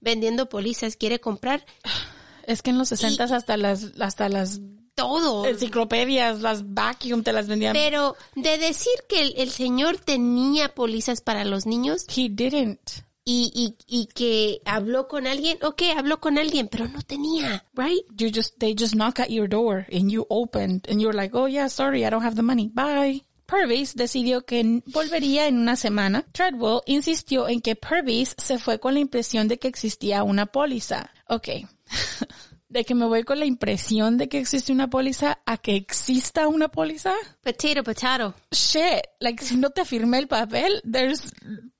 vendiendo 0.00 0.48
pólizas, 0.48 0.96
¿quiere 0.96 1.20
comprar? 1.20 1.64
Es 2.46 2.62
que 2.62 2.70
en 2.70 2.78
los 2.78 2.88
60 2.88 3.24
hasta 3.24 3.58
las, 3.58 3.92
hasta 4.00 4.30
las 4.30 4.58
Todo. 4.94 5.44
enciclopedias, 5.44 6.40
las 6.40 6.72
vacuum 6.72 7.22
te 7.22 7.34
las 7.34 7.46
vendían. 7.46 7.74
Pero 7.74 8.16
de 8.36 8.56
decir 8.56 8.94
que 9.06 9.20
el, 9.20 9.34
el 9.36 9.50
señor 9.50 9.98
tenía 9.98 10.74
pólizas 10.74 11.20
para 11.20 11.44
los 11.44 11.66
niños 11.66 12.06
He 12.08 12.30
didn't. 12.30 13.04
Y, 13.28 13.52
y, 13.54 13.76
y 13.86 14.06
que 14.06 14.62
habló 14.64 15.06
con 15.06 15.26
alguien, 15.26 15.58
ok, 15.62 15.82
habló 15.94 16.18
con 16.18 16.38
alguien, 16.38 16.66
pero 16.68 16.88
no 16.88 17.02
tenía, 17.02 17.62
right? 17.74 18.02
You 18.16 18.30
just, 18.34 18.58
they 18.58 18.74
just 18.74 18.94
knock 18.94 19.20
at 19.20 19.28
your 19.28 19.46
door 19.46 19.86
and 19.92 20.10
you 20.10 20.24
opened 20.30 20.88
and 20.88 20.98
you're 20.98 21.14
like, 21.14 21.36
oh 21.36 21.46
yeah, 21.46 21.68
sorry, 21.68 22.06
I 22.06 22.10
don't 22.10 22.24
have 22.24 22.36
the 22.36 22.42
money. 22.42 22.70
Bye. 22.72 23.24
Purvis 23.44 23.94
decidió 23.94 24.46
que 24.46 24.82
volvería 24.86 25.46
en 25.46 25.58
una 25.58 25.76
semana. 25.76 26.24
Treadwell 26.32 26.80
insistió 26.86 27.48
en 27.48 27.60
que 27.60 27.76
Purvis 27.76 28.34
se 28.38 28.58
fue 28.58 28.80
con 28.80 28.94
la 28.94 29.00
impresión 29.00 29.46
de 29.46 29.58
que 29.58 29.68
existía 29.68 30.22
una 30.22 30.46
póliza. 30.46 31.10
Ok. 31.28 31.48
de 32.70 32.84
que 32.84 32.94
me 32.94 33.04
voy 33.04 33.24
con 33.24 33.40
la 33.40 33.46
impresión 33.46 34.16
de 34.16 34.30
que 34.30 34.38
existe 34.38 34.72
una 34.72 34.88
póliza 34.88 35.38
a 35.44 35.58
que 35.58 35.76
exista 35.76 36.48
una 36.48 36.68
póliza. 36.68 37.12
Potato, 37.42 37.84
potato. 37.84 38.34
Shit. 38.52 39.02
Like, 39.20 39.44
si 39.44 39.56
no 39.58 39.68
te 39.68 39.84
firmé 39.84 40.18
el 40.18 40.28
papel, 40.28 40.82
there's, 40.90 41.32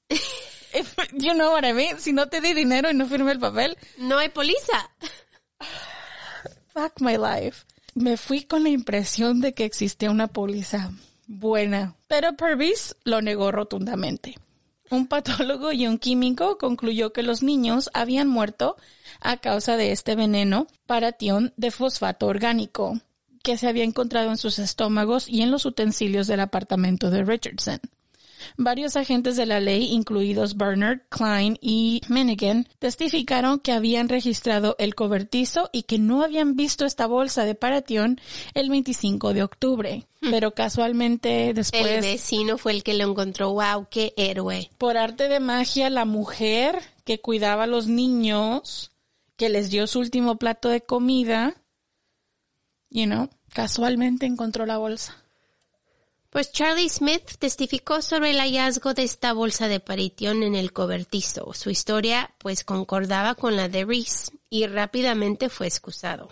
if, 0.75 0.95
you 1.13 1.35
know 1.35 1.53
what 1.53 1.65
I 1.65 1.73
mean? 1.73 1.99
Si 1.99 2.13
no 2.13 2.29
te 2.29 2.41
di 2.41 2.55
dinero 2.55 2.91
y 2.91 2.95
no 2.95 3.07
firmé 3.07 3.33
el 3.33 3.39
papel, 3.39 3.77
No 3.99 4.19
hay 4.19 4.29
póliza. 4.29 4.91
Fuck 6.73 7.01
my 7.01 7.17
life. 7.17 7.65
Me 7.95 8.17
fui 8.17 8.45
con 8.45 8.63
la 8.63 8.69
impresión 8.69 9.41
de 9.41 9.53
que 9.53 9.65
existía 9.65 10.11
una 10.11 10.29
póliza 10.29 10.93
buena, 11.27 11.97
pero 12.07 12.37
Purvis 12.37 12.95
lo 13.05 13.21
negó 13.23 13.51
rotundamente. 13.51 14.37
Un 14.91 15.07
patólogo 15.07 15.73
y 15.73 15.87
un 15.87 15.99
químico 15.99 16.57
concluyó 16.57 17.13
que 17.13 17.23
los 17.23 17.43
niños 17.43 17.91
habían 17.93 18.29
muerto 18.29 18.77
a 19.21 19.37
causa 19.37 19.77
de 19.77 19.93
este 19.93 20.15
veneno 20.17 20.67
paratión 20.87 21.53
de 21.57 21.71
fosfato 21.71 22.27
orgánico 22.27 23.01
que 23.43 23.57
se 23.57 23.69
había 23.69 23.85
encontrado 23.85 24.31
en 24.31 24.37
sus 24.37 24.59
estómagos 24.59 25.29
y 25.29 25.43
en 25.43 25.51
los 25.51 25.67
utensilios 25.67 26.27
del 26.27 26.41
apartamento 26.41 27.11
de 27.11 27.25
Richardson. 27.25 27.81
Varios 28.57 28.97
agentes 28.97 29.37
de 29.37 29.47
la 29.47 29.61
ley, 29.61 29.93
incluidos 29.93 30.57
Bernard, 30.57 31.01
Klein 31.09 31.59
y 31.61 32.01
Minigan, 32.09 32.69
testificaron 32.79 33.61
que 33.61 33.73
habían 33.73 34.09
registrado 34.09 34.77
el 34.79 34.95
cobertizo 34.95 35.71
y 35.73 35.83
que 35.85 35.99
no 35.99 36.23
habían 36.23 36.57
visto 36.57 36.85
esta 36.85 37.07
bolsa 37.07 37.45
de 37.45 37.55
paratión 37.55 38.21
el 38.55 38.71
25 38.71 39.35
de 39.35 39.43
octubre. 39.43 40.07
Pero 40.21 40.53
casualmente 40.53 41.51
El 41.51 41.55
después, 41.55 42.01
vecino 42.01 42.59
fue 42.59 42.73
el 42.73 42.83
que 42.83 42.95
lo 42.95 43.09
encontró. 43.09 43.53
Wow, 43.53 43.87
qué 43.91 44.15
héroe. 44.17 44.71
por 44.79 44.97
arte 44.97 45.29
de 45.29 45.39
magia, 45.41 45.91
la 45.91 46.05
mujer 46.05 46.81
que 47.05 47.21
cuidaba 47.21 47.65
a 47.65 47.69
los 47.69 47.87
niños, 47.87 48.91
que 49.37 49.49
les 49.49 49.71
dio 49.71 49.87
su 49.87 50.01
último 50.01 50.37
plato 50.37 50.69
de 50.69 50.81
comida, 50.81 51.55
you 52.91 53.05
know, 53.07 53.31
casualmente 53.53 54.27
encontró 54.27 54.67
la 54.67 54.79
bolsa. 54.79 55.17
Pues 56.31 56.53
Charlie 56.53 56.91
Smith 56.91 57.37
testificó 57.39 58.03
sobre 58.03 58.33
el 58.33 58.39
hallazgo 58.39 58.93
de 58.93 59.03
esta 59.03 59.33
bolsa 59.33 59.67
de 59.67 59.81
paritión 59.81 60.43
en 60.43 60.55
el 60.55 60.75
cobertizo. 60.75 61.55
Su 61.55 61.71
historia 61.71 62.35
pues 62.37 62.65
concordaba 62.65 63.35
con 63.35 63.57
la 63.57 63.71
de 63.71 63.87
Reese 63.87 64.33
y 64.51 64.67
rápidamente 64.67 65.49
fue 65.49 65.69
excusado. 65.69 66.29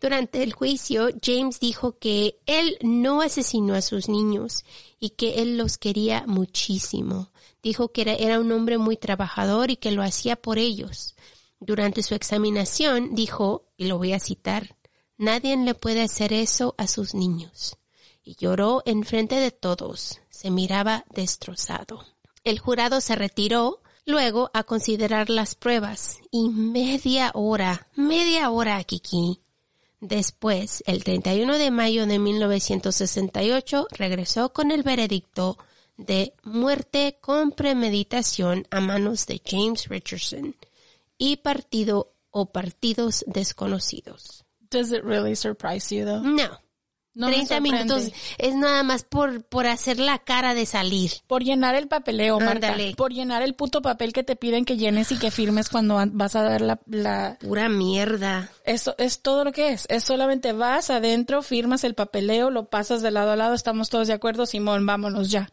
Durante 0.00 0.44
el 0.44 0.52
juicio, 0.52 1.08
James 1.20 1.58
dijo 1.58 1.98
que 1.98 2.38
él 2.46 2.78
no 2.82 3.22
asesinó 3.22 3.74
a 3.74 3.82
sus 3.82 4.08
niños 4.08 4.64
y 5.00 5.10
que 5.10 5.42
él 5.42 5.58
los 5.58 5.78
quería 5.78 6.24
muchísimo. 6.28 7.32
Dijo 7.60 7.90
que 7.90 8.02
era, 8.02 8.14
era 8.14 8.38
un 8.38 8.52
hombre 8.52 8.78
muy 8.78 8.96
trabajador 8.96 9.72
y 9.72 9.76
que 9.76 9.90
lo 9.90 10.04
hacía 10.04 10.36
por 10.36 10.58
ellos. 10.58 11.16
Durante 11.58 12.04
su 12.04 12.14
examinación 12.14 13.16
dijo, 13.16 13.66
y 13.76 13.86
lo 13.86 13.98
voy 13.98 14.12
a 14.12 14.20
citar, 14.20 14.76
Nadie 15.16 15.56
le 15.56 15.74
puede 15.74 16.02
hacer 16.02 16.32
eso 16.32 16.74
a 16.76 16.86
sus 16.86 17.14
niños 17.14 17.78
y 18.24 18.36
lloró 18.36 18.82
enfrente 18.86 19.36
de 19.36 19.50
todos. 19.50 20.20
Se 20.30 20.50
miraba 20.50 21.04
destrozado. 21.14 22.04
El 22.42 22.58
jurado 22.58 23.00
se 23.00 23.14
retiró 23.14 23.80
luego 24.06 24.50
a 24.52 24.64
considerar 24.64 25.30
las 25.30 25.54
pruebas 25.54 26.18
y 26.30 26.48
media 26.48 27.30
hora, 27.34 27.88
media 27.94 28.50
hora, 28.50 28.82
Kiki. 28.84 29.40
Después, 30.00 30.82
el 30.86 31.02
31 31.04 31.56
de 31.56 31.70
mayo 31.70 32.06
de 32.06 32.18
1968, 32.18 33.86
regresó 33.90 34.52
con 34.52 34.70
el 34.70 34.82
veredicto 34.82 35.56
de 35.96 36.34
muerte 36.42 37.18
con 37.20 37.52
premeditación 37.52 38.66
a 38.70 38.80
manos 38.80 39.26
de 39.26 39.40
James 39.44 39.88
Richardson 39.88 40.56
y 41.16 41.36
partido 41.36 42.12
o 42.30 42.46
partidos 42.46 43.24
desconocidos. 43.26 44.44
Does 44.70 44.90
it 44.90 45.04
really 45.04 45.36
surprise 45.36 45.94
you 45.94 46.04
though? 46.04 46.20
No, 46.20 46.58
No 47.14 47.28
me 47.28 47.34
30 47.34 47.54
sorprende. 47.54 47.78
minutos 47.94 48.12
es 48.38 48.54
nada 48.56 48.82
más 48.82 49.04
por, 49.04 49.44
por 49.44 49.66
hacer 49.68 50.00
la 50.00 50.18
cara 50.18 50.52
de 50.54 50.66
salir. 50.66 51.12
Por 51.28 51.44
llenar 51.44 51.76
el 51.76 51.86
papeleo, 51.86 52.40
Marta. 52.40 52.68
Ándale. 52.72 52.94
Por 52.96 53.12
llenar 53.12 53.42
el 53.42 53.54
puto 53.54 53.82
papel 53.82 54.12
que 54.12 54.24
te 54.24 54.34
piden 54.34 54.64
que 54.64 54.76
llenes 54.76 55.12
y 55.12 55.18
que 55.18 55.30
firmes 55.30 55.68
cuando 55.68 55.96
an- 55.98 56.10
vas 56.18 56.34
a 56.34 56.42
dar 56.42 56.60
la, 56.60 56.80
la... 56.86 57.38
Pura 57.40 57.68
mierda. 57.68 58.50
Eso 58.64 58.96
es 58.98 59.22
todo 59.22 59.44
lo 59.44 59.52
que 59.52 59.70
es. 59.70 59.86
Es 59.88 60.02
solamente 60.04 60.52
vas 60.52 60.90
adentro, 60.90 61.42
firmas 61.42 61.84
el 61.84 61.94
papeleo, 61.94 62.50
lo 62.50 62.68
pasas 62.68 63.00
de 63.00 63.12
lado 63.12 63.30
a 63.30 63.36
lado, 63.36 63.54
estamos 63.54 63.90
todos 63.90 64.08
de 64.08 64.14
acuerdo, 64.14 64.44
Simón, 64.44 64.84
vámonos 64.84 65.30
ya. 65.30 65.50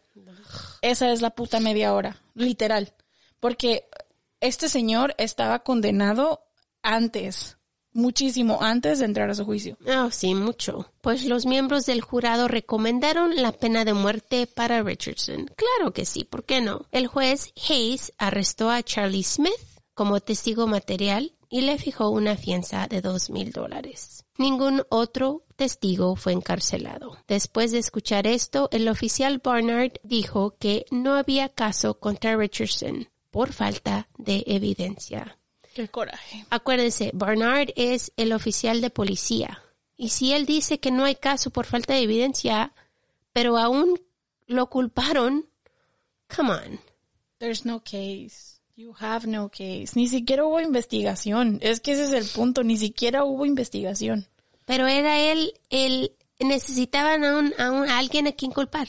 Esa 0.80 1.12
es 1.12 1.22
la 1.22 1.30
puta 1.30 1.60
media 1.60 1.94
hora, 1.94 2.16
literal. 2.34 2.92
Porque 3.38 3.86
este 4.40 4.68
señor 4.68 5.14
estaba 5.16 5.60
condenado 5.60 6.44
antes, 6.82 7.56
muchísimo 7.92 8.58
antes 8.60 8.98
de 8.98 9.04
entrar 9.04 9.30
a 9.30 9.34
su 9.34 9.44
juicio. 9.44 9.76
Oh, 9.86 10.10
sí, 10.10 10.34
mucho. 10.34 10.90
Pues 11.00 11.24
los 11.24 11.46
miembros 11.46 11.86
del 11.86 12.00
jurado 12.00 12.48
recomendaron 12.48 13.36
la 13.36 13.52
pena 13.52 13.84
de 13.84 13.94
muerte 13.94 14.46
para 14.46 14.82
Richardson. 14.82 15.50
Claro 15.56 15.92
que 15.92 16.04
sí, 16.04 16.24
¿por 16.24 16.44
qué 16.44 16.60
no? 16.60 16.86
El 16.90 17.06
juez 17.06 17.52
Hayes 17.68 18.12
arrestó 18.18 18.70
a 18.70 18.82
Charlie 18.82 19.24
Smith 19.24 19.52
como 19.94 20.20
testigo 20.20 20.66
material 20.66 21.32
y 21.48 21.60
le 21.60 21.76
fijó 21.76 22.08
una 22.08 22.36
fianza 22.36 22.86
de 22.88 23.02
dos 23.02 23.28
mil 23.28 23.52
dólares. 23.52 24.24
Ningún 24.38 24.82
otro 24.88 25.44
testigo 25.56 26.16
fue 26.16 26.32
encarcelado. 26.32 27.18
Después 27.28 27.72
de 27.72 27.78
escuchar 27.78 28.26
esto, 28.26 28.68
el 28.72 28.88
oficial 28.88 29.40
Barnard 29.44 29.92
dijo 30.02 30.56
que 30.58 30.86
no 30.90 31.14
había 31.14 31.50
caso 31.50 32.00
contra 32.00 32.36
Richardson 32.36 33.10
por 33.30 33.52
falta 33.52 34.08
de 34.16 34.44
evidencia. 34.46 35.38
Qué 35.74 35.88
coraje. 35.88 36.44
Acuérdese, 36.50 37.10
Barnard 37.14 37.70
es 37.76 38.12
el 38.16 38.32
oficial 38.32 38.80
de 38.80 38.90
policía. 38.90 39.62
Y 39.96 40.10
si 40.10 40.32
él 40.32 40.46
dice 40.46 40.80
que 40.80 40.90
no 40.90 41.04
hay 41.04 41.14
caso 41.14 41.50
por 41.50 41.64
falta 41.66 41.94
de 41.94 42.00
evidencia, 42.02 42.72
pero 43.32 43.56
aún 43.56 44.00
lo 44.46 44.68
culparon, 44.68 45.46
come 46.34 46.50
on. 46.50 46.80
There's 47.38 47.64
no 47.64 47.80
case. 47.82 48.60
You 48.76 48.94
have 49.00 49.26
no 49.26 49.48
case. 49.50 49.88
Ni 49.94 50.08
siquiera 50.08 50.44
hubo 50.44 50.60
investigación. 50.60 51.58
Es 51.62 51.80
que 51.80 51.92
ese 51.92 52.04
es 52.04 52.12
el 52.12 52.26
punto. 52.26 52.64
Ni 52.64 52.76
siquiera 52.76 53.24
hubo 53.24 53.44
investigación. 53.46 54.26
Pero 54.64 54.86
era 54.86 55.18
él, 55.20 55.52
él 55.70 56.12
necesitaban 56.38 57.24
a, 57.24 57.36
un, 57.38 57.54
a, 57.58 57.70
un- 57.70 57.88
a 57.88 57.98
alguien 57.98 58.26
a 58.26 58.32
quien 58.32 58.50
culpar. 58.52 58.88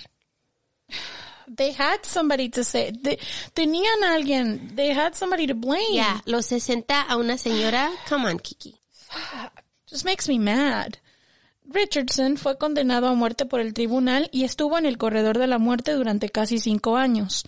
They 1.48 1.74
had 1.74 2.04
somebody 2.04 2.50
to 2.50 2.64
say. 2.64 2.92
they- 2.92 3.20
tenían 3.54 4.04
a 4.04 4.14
alguien. 4.16 4.76
They 4.76 4.94
had 4.94 5.14
somebody 5.16 5.48
to 5.48 5.56
blame. 5.56 5.94
Ya, 5.96 6.22
los 6.26 6.46
60 6.48 7.02
a 7.02 7.18
una 7.18 7.38
señora, 7.38 7.90
come 8.10 8.30
on, 8.30 8.40
Kiki. 8.40 8.76
Just 9.90 10.06
makes 10.06 10.28
me 10.28 10.40
mad. 10.40 10.96
Richardson 11.66 12.38
fue 12.38 12.58
condenado 12.58 13.08
a 13.08 13.14
muerte 13.14 13.46
por 13.46 13.60
el 13.60 13.74
tribunal 13.74 14.30
y 14.32 14.44
estuvo 14.44 14.78
en 14.78 14.86
el 14.86 14.98
corredor 14.98 15.38
de 15.38 15.48
la 15.48 15.58
muerte 15.60 15.94
durante 15.94 16.30
casi 16.30 16.60
cinco 16.60 16.98
años. 16.98 17.44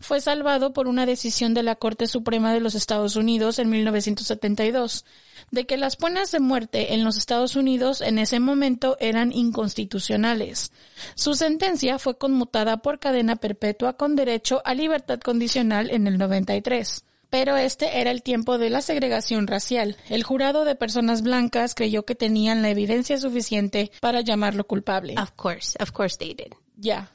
Fue 0.00 0.20
salvado 0.20 0.72
por 0.72 0.86
una 0.86 1.06
decisión 1.06 1.54
de 1.54 1.62
la 1.62 1.74
Corte 1.74 2.06
Suprema 2.06 2.52
de 2.52 2.60
los 2.60 2.74
Estados 2.74 3.16
Unidos 3.16 3.58
en 3.58 3.68
1972, 3.70 5.04
de 5.50 5.66
que 5.66 5.76
las 5.76 5.96
penas 5.96 6.30
de 6.30 6.40
muerte 6.40 6.94
en 6.94 7.04
los 7.04 7.16
Estados 7.16 7.56
Unidos 7.56 8.00
en 8.00 8.18
ese 8.18 8.40
momento 8.40 8.96
eran 9.00 9.32
inconstitucionales. 9.32 10.72
Su 11.14 11.34
sentencia 11.34 11.98
fue 11.98 12.16
conmutada 12.16 12.78
por 12.78 12.98
cadena 12.98 13.36
perpetua 13.36 13.94
con 13.94 14.16
derecho 14.16 14.62
a 14.64 14.74
libertad 14.74 15.20
condicional 15.20 15.90
en 15.90 16.06
el 16.06 16.18
93. 16.18 17.04
Pero 17.30 17.56
este 17.56 18.00
era 18.00 18.10
el 18.10 18.22
tiempo 18.22 18.56
de 18.56 18.70
la 18.70 18.80
segregación 18.80 19.46
racial. 19.46 19.96
El 20.08 20.22
jurado 20.22 20.64
de 20.64 20.74
personas 20.74 21.22
blancas 21.22 21.74
creyó 21.74 22.04
que 22.04 22.14
tenían 22.14 22.62
la 22.62 22.70
evidencia 22.70 23.18
suficiente 23.18 23.90
para 24.00 24.22
llamarlo 24.22 24.66
culpable. 24.66 25.14
Of 25.20 25.32
course, 25.32 25.76
of 25.80 25.92
course 25.92 26.16
they 26.16 26.34
did. 26.34 26.54
Ya. 26.76 27.12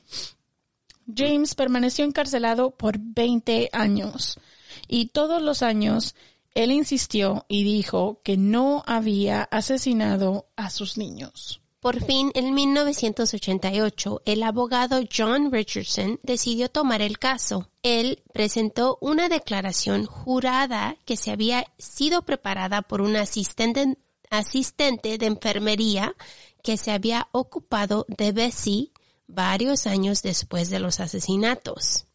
James 1.13 1.55
permaneció 1.55 2.05
encarcelado 2.05 2.71
por 2.71 2.97
20 2.99 3.69
años. 3.71 4.39
Y 4.87 5.07
todos 5.07 5.41
los 5.41 5.61
años 5.61 6.15
él 6.53 6.71
insistió 6.71 7.45
y 7.47 7.63
dijo 7.63 8.21
que 8.23 8.37
no 8.37 8.83
había 8.85 9.43
asesinado 9.43 10.47
a 10.55 10.69
sus 10.69 10.97
niños. 10.97 11.61
Por 11.79 12.01
fin, 12.01 12.31
en 12.33 12.53
1988, 12.53 14.21
el 14.23 14.43
abogado 14.43 15.01
John 15.13 15.51
Richardson 15.51 16.17
decidió 16.23 16.69
tomar 16.69 17.01
el 17.01 17.19
caso. 17.19 17.69
Él 17.81 18.23
presentó 18.33 18.97
una 19.01 19.27
declaración 19.27 20.05
jurada 20.05 20.95
que 21.03 21.17
se 21.17 21.31
había 21.31 21.65
sido 21.77 22.21
preparada 22.21 22.83
por 22.83 23.01
un 23.01 23.17
asistente, 23.17 23.97
asistente 24.29 25.17
de 25.17 25.25
enfermería 25.25 26.15
que 26.61 26.77
se 26.77 26.91
había 26.91 27.27
ocupado 27.33 28.05
de 28.07 28.31
Bessie 28.31 28.91
varios 29.27 29.87
años 29.87 30.21
después 30.21 30.69
de 30.69 30.79
los 30.79 30.99
asesinatos. 30.99 32.05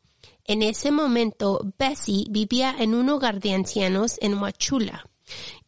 En 0.45 0.63
ese 0.63 0.91
momento, 0.91 1.61
Bessie 1.79 2.27
vivía 2.31 2.75
en 2.79 2.95
un 2.95 3.11
hogar 3.11 3.41
de 3.41 3.53
ancianos 3.53 4.17
en 4.21 4.41
Huachula 4.41 5.05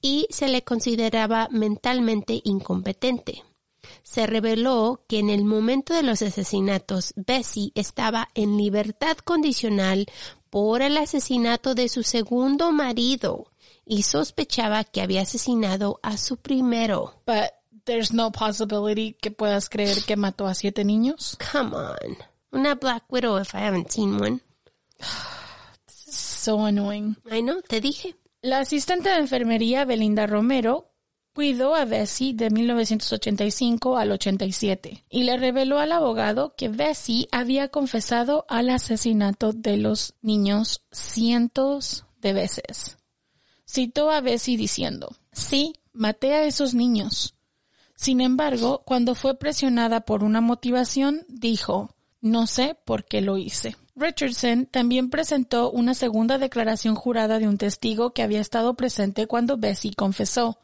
y 0.00 0.26
se 0.30 0.48
le 0.48 0.62
consideraba 0.64 1.48
mentalmente 1.50 2.40
incompetente. 2.44 3.44
Se 4.02 4.26
reveló 4.26 5.04
que 5.08 5.18
en 5.18 5.30
el 5.30 5.44
momento 5.44 5.94
de 5.94 6.02
los 6.02 6.22
asesinatos, 6.22 7.12
Bessie 7.16 7.72
estaba 7.74 8.30
en 8.34 8.56
libertad 8.56 9.16
condicional 9.18 10.06
por 10.48 10.82
el 10.82 10.96
asesinato 10.96 11.74
de 11.74 11.88
su 11.88 12.02
segundo 12.02 12.72
marido 12.72 13.46
y 13.84 14.02
sospechaba 14.02 14.84
que 14.84 15.00
había 15.00 15.22
asesinado 15.22 16.00
a 16.02 16.16
su 16.16 16.36
primero. 16.36 17.22
There's 17.90 18.12
no 18.12 18.30
possibility 18.30 19.16
que 19.20 19.32
puedas 19.32 19.68
creer 19.68 20.04
que 20.06 20.16
mató 20.16 20.46
a 20.46 20.54
siete 20.54 20.84
niños. 20.84 21.36
Come 21.52 21.74
on. 21.74 22.16
Una 22.52 22.76
Black 22.76 23.10
Widow 23.10 23.38
if 23.38 23.52
I 23.52 23.58
haven't 23.58 23.90
seen 23.90 24.20
one. 24.20 24.40
So 25.86 26.64
annoying. 26.64 27.16
I 27.28 27.40
know, 27.42 27.60
te 27.62 27.80
dije. 27.80 28.14
La 28.42 28.60
asistente 28.60 29.10
de 29.10 29.16
enfermería 29.16 29.84
Belinda 29.84 30.26
Romero 30.28 30.92
cuidó 31.34 31.74
a 31.74 31.84
Bessie 31.84 32.32
de 32.32 32.50
1985 32.50 33.98
al 33.98 34.12
87 34.12 35.04
y 35.08 35.24
le 35.24 35.36
reveló 35.36 35.80
al 35.80 35.90
abogado 35.90 36.54
que 36.56 36.68
Bessie 36.68 37.28
había 37.32 37.68
confesado 37.68 38.46
al 38.48 38.70
asesinato 38.70 39.52
de 39.52 39.78
los 39.78 40.14
niños 40.22 40.82
cientos 40.92 42.04
de 42.20 42.34
veces. 42.34 42.98
Citó 43.66 44.10
a 44.10 44.20
Bessie 44.20 44.56
diciendo, 44.56 45.16
sí, 45.32 45.74
maté 45.92 46.34
a 46.34 46.44
esos 46.44 46.74
niños. 46.74 47.34
Sin 48.00 48.22
embargo, 48.22 48.80
cuando 48.86 49.14
fue 49.14 49.38
presionada 49.38 50.00
por 50.00 50.24
una 50.24 50.40
motivación, 50.40 51.26
dijo, 51.28 51.94
no 52.22 52.46
sé 52.46 52.74
por 52.86 53.04
qué 53.04 53.20
lo 53.20 53.36
hice. 53.36 53.76
Richardson 53.94 54.64
también 54.64 55.10
presentó 55.10 55.70
una 55.70 55.92
segunda 55.92 56.38
declaración 56.38 56.94
jurada 56.94 57.38
de 57.38 57.46
un 57.46 57.58
testigo 57.58 58.14
que 58.14 58.22
había 58.22 58.40
estado 58.40 58.72
presente 58.72 59.26
cuando 59.26 59.58
Bessie 59.58 59.92
confesó, 59.94 60.60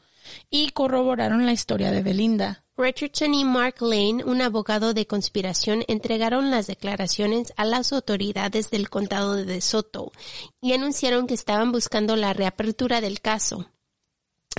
y 0.48 0.70
corroboraron 0.70 1.44
la 1.44 1.52
historia 1.52 1.90
de 1.90 2.02
Belinda. 2.02 2.64
Richardson 2.78 3.34
y 3.34 3.44
Mark 3.44 3.82
Lane, 3.82 4.24
un 4.24 4.40
abogado 4.40 4.94
de 4.94 5.06
conspiración, 5.06 5.84
entregaron 5.88 6.50
las 6.50 6.66
declaraciones 6.66 7.52
a 7.58 7.66
las 7.66 7.92
autoridades 7.92 8.70
del 8.70 8.88
condado 8.88 9.34
de 9.34 9.44
De 9.44 9.60
Soto 9.60 10.10
y 10.62 10.72
anunciaron 10.72 11.26
que 11.26 11.34
estaban 11.34 11.70
buscando 11.70 12.16
la 12.16 12.32
reapertura 12.32 13.02
del 13.02 13.20
caso. 13.20 13.68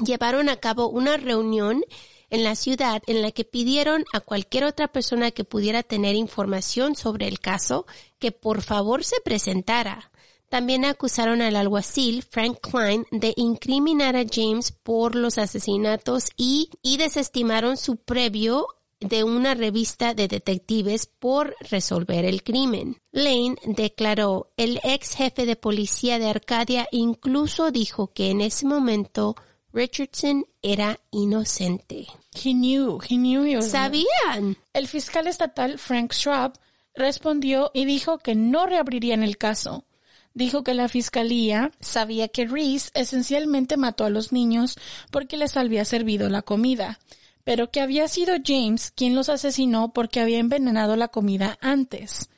Llevaron 0.06 0.48
a 0.48 0.58
cabo 0.58 0.90
una 0.90 1.18
reunión 1.18 1.84
en 2.30 2.44
la 2.44 2.56
ciudad 2.56 3.02
en 3.08 3.22
la 3.22 3.32
que 3.32 3.46
pidieron 3.46 4.06
a 4.14 4.20
cualquier 4.20 4.64
otra 4.64 4.88
persona 4.88 5.32
que 5.32 5.44
pudiera 5.44 5.84
tener 5.84 6.16
información 6.16 6.96
sobre 6.96 7.28
el 7.28 7.40
caso 7.40 7.86
que 8.20 8.32
por 8.32 8.62
favor 8.62 9.04
se 9.04 9.20
presentara. 9.22 10.12
También 10.50 10.86
acusaron 10.86 11.42
al 11.42 11.58
alguacil 11.58 12.24
Frank 12.24 12.60
Klein 12.62 13.06
de 13.12 13.34
incriminar 13.36 14.16
a 14.16 14.24
James 14.30 14.72
por 14.72 15.16
los 15.16 15.38
asesinatos 15.38 16.30
y, 16.38 16.70
y 16.82 16.98
desestimaron 16.98 17.76
su 17.76 17.98
previo 17.98 18.68
de 19.00 19.24
una 19.24 19.54
revista 19.54 20.14
de 20.14 20.28
detectives 20.28 21.06
por 21.06 21.56
resolver 21.70 22.26
el 22.26 22.44
crimen. 22.44 22.98
Lane 23.12 23.56
declaró, 23.66 24.52
el 24.58 24.80
ex 24.84 25.16
jefe 25.16 25.46
de 25.46 25.56
policía 25.56 26.18
de 26.18 26.30
Arcadia 26.30 26.88
incluso 26.92 27.70
dijo 27.72 28.14
que 28.14 28.32
en 28.32 28.42
ese 28.42 28.66
momento 28.66 29.36
Richardson 29.78 30.48
era 30.64 31.00
inocente. 31.12 32.08
He 32.34 32.54
knew, 32.54 33.00
he 33.08 33.16
knew 33.16 33.44
he 33.46 33.56
was- 33.58 33.70
¿Sabían? 33.70 34.58
El 34.74 34.88
fiscal 34.88 35.28
estatal 35.28 35.78
Frank 35.78 36.14
Schwab 36.14 36.58
respondió 36.96 37.70
y 37.76 37.86
dijo 37.86 38.18
que 38.18 38.34
no 38.34 38.66
reabrirían 38.66 39.22
el 39.22 39.38
caso. 39.38 39.86
Dijo 40.34 40.64
que 40.64 40.74
la 40.74 40.90
fiscalía 40.90 41.72
sabía 41.80 42.28
que 42.28 42.48
Reese 42.48 42.90
esencialmente 42.96 43.78
mató 43.78 44.04
a 44.04 44.10
los 44.10 44.32
niños 44.32 44.78
porque 45.12 45.38
les 45.38 45.56
había 45.58 45.86
servido 45.86 46.28
la 46.30 46.42
comida, 46.42 47.00
pero 47.44 47.70
que 47.70 47.80
había 47.82 48.08
sido 48.08 48.34
James 48.44 48.90
quien 48.90 49.14
los 49.14 49.30
asesinó 49.30 49.94
porque 49.94 50.22
había 50.22 50.40
envenenado 50.40 50.96
la 50.96 51.10
comida 51.10 51.60
antes. 51.62 52.30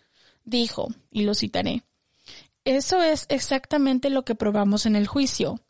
Dijo, 0.44 0.90
y 1.10 1.24
lo 1.24 1.36
citaré, 1.36 1.84
eso 2.66 3.02
es 3.02 3.28
exactamente 3.30 4.10
lo 4.10 4.26
que 4.26 4.36
probamos 4.36 4.86
en 4.86 4.98
el 4.98 5.08
juicio. 5.08 5.62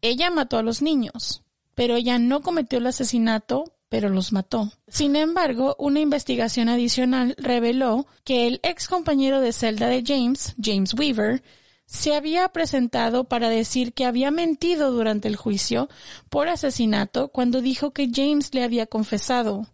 Ella 0.00 0.30
mató 0.30 0.58
a 0.58 0.62
los 0.62 0.82
niños, 0.82 1.42
pero 1.74 1.96
ella 1.96 2.18
no 2.18 2.40
cometió 2.40 2.78
el 2.78 2.86
asesinato, 2.86 3.72
pero 3.88 4.08
los 4.08 4.32
mató. 4.32 4.70
Sin 4.86 5.16
embargo, 5.16 5.74
una 5.78 6.00
investigación 6.00 6.68
adicional 6.68 7.34
reveló 7.38 8.06
que 8.24 8.46
el 8.46 8.60
ex 8.62 8.86
compañero 8.86 9.40
de 9.40 9.52
celda 9.52 9.88
de 9.88 10.04
James, 10.06 10.54
James 10.62 10.94
Weaver, 10.94 11.42
se 11.86 12.14
había 12.14 12.46
presentado 12.50 13.24
para 13.24 13.48
decir 13.48 13.94
que 13.94 14.04
había 14.04 14.30
mentido 14.30 14.92
durante 14.92 15.26
el 15.26 15.36
juicio 15.36 15.88
por 16.28 16.48
asesinato 16.48 17.28
cuando 17.28 17.62
dijo 17.62 17.92
que 17.92 18.10
James 18.14 18.52
le 18.54 18.62
había 18.62 18.86
confesado. 18.86 19.66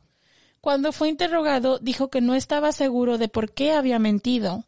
Cuando 0.61 0.93
fue 0.93 1.09
interrogado, 1.09 1.79
dijo 1.81 2.09
que 2.09 2.21
no 2.21 2.35
estaba 2.35 2.73
seguro 2.73 3.19
de 3.19 3.29
por 3.29 3.53
qué 3.53 3.73
había 3.73 3.99
mentido. 3.99 4.65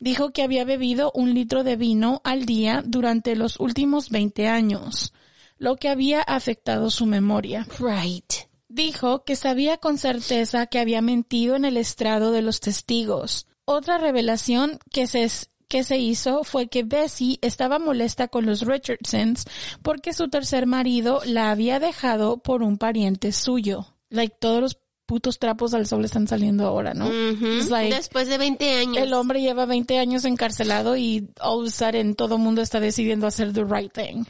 Dijo 0.00 0.32
que 0.32 0.42
había 0.42 0.64
bebido 0.64 1.12
un 1.14 1.34
litro 1.34 1.62
de 1.62 1.76
vino 1.76 2.22
al 2.24 2.46
día 2.46 2.82
durante 2.84 3.36
los 3.36 3.60
últimos 3.60 4.08
20 4.08 4.48
años, 4.48 5.12
lo 5.58 5.76
que 5.76 5.90
había 5.90 6.22
afectado 6.22 6.90
su 6.90 7.04
memoria. 7.04 7.66
Right. 7.78 8.32
Dijo 8.66 9.24
que 9.24 9.36
sabía 9.36 9.76
con 9.76 9.98
certeza 9.98 10.66
que 10.66 10.78
había 10.78 11.02
mentido 11.02 11.54
en 11.54 11.66
el 11.66 11.76
estrado 11.76 12.32
de 12.32 12.40
los 12.40 12.60
testigos. 12.60 13.46
Otra 13.66 13.98
revelación 13.98 14.78
que 14.90 15.06
se, 15.06 15.28
que 15.68 15.84
se 15.84 15.98
hizo 15.98 16.44
fue 16.44 16.68
que 16.68 16.82
Bessie 16.82 17.38
estaba 17.42 17.78
molesta 17.78 18.28
con 18.28 18.46
los 18.46 18.62
Richardsons 18.62 19.44
porque 19.82 20.14
su 20.14 20.30
tercer 20.30 20.66
marido 20.66 21.20
la 21.26 21.50
había 21.50 21.78
dejado 21.78 22.38
por 22.38 22.62
un 22.62 22.78
pariente 22.78 23.32
suyo. 23.32 23.94
Like 24.08 24.36
todos 24.40 24.62
los 24.62 24.78
putos 25.10 25.40
trapos 25.40 25.74
al 25.74 25.88
sol 25.88 26.04
están 26.04 26.28
saliendo 26.28 26.64
ahora, 26.64 26.94
¿no? 26.94 27.08
Ujú. 27.08 27.44
It's 27.44 27.68
like, 27.68 27.92
Después 27.92 28.28
de 28.28 28.38
20 28.38 28.76
años. 28.76 28.96
el 28.98 29.12
hombre 29.12 29.40
lleva 29.42 29.66
20 29.66 29.98
años 29.98 30.24
encarcelado 30.24 30.96
y 30.96 31.28
all 31.40 31.64
of 31.64 31.66
a 31.66 31.70
sudden 31.72 32.14
todo 32.14 32.36
el 32.36 32.42
mundo 32.42 32.62
está 32.62 32.78
decidiendo 32.78 33.26
hacer 33.26 33.52
the 33.52 33.64
right 33.64 33.92
thing. 33.92 34.22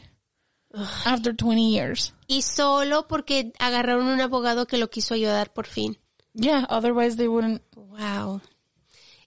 After 1.05 1.35
20 1.37 1.71
years. 1.71 2.15
Y 2.29 2.41
solo 2.41 3.07
porque 3.09 3.53
agarraron 3.59 4.07
un 4.07 4.23
abogado 4.23 4.67
que 4.67 4.79
lo 4.79 4.89
quiso 4.89 5.13
ayudar 5.13 5.53
por 5.53 5.67
fin. 5.67 5.99
Yeah, 6.33 6.67
otherwise 6.71 7.19
they 7.19 7.29
wouldn't. 7.29 7.61
Wow. 7.77 8.41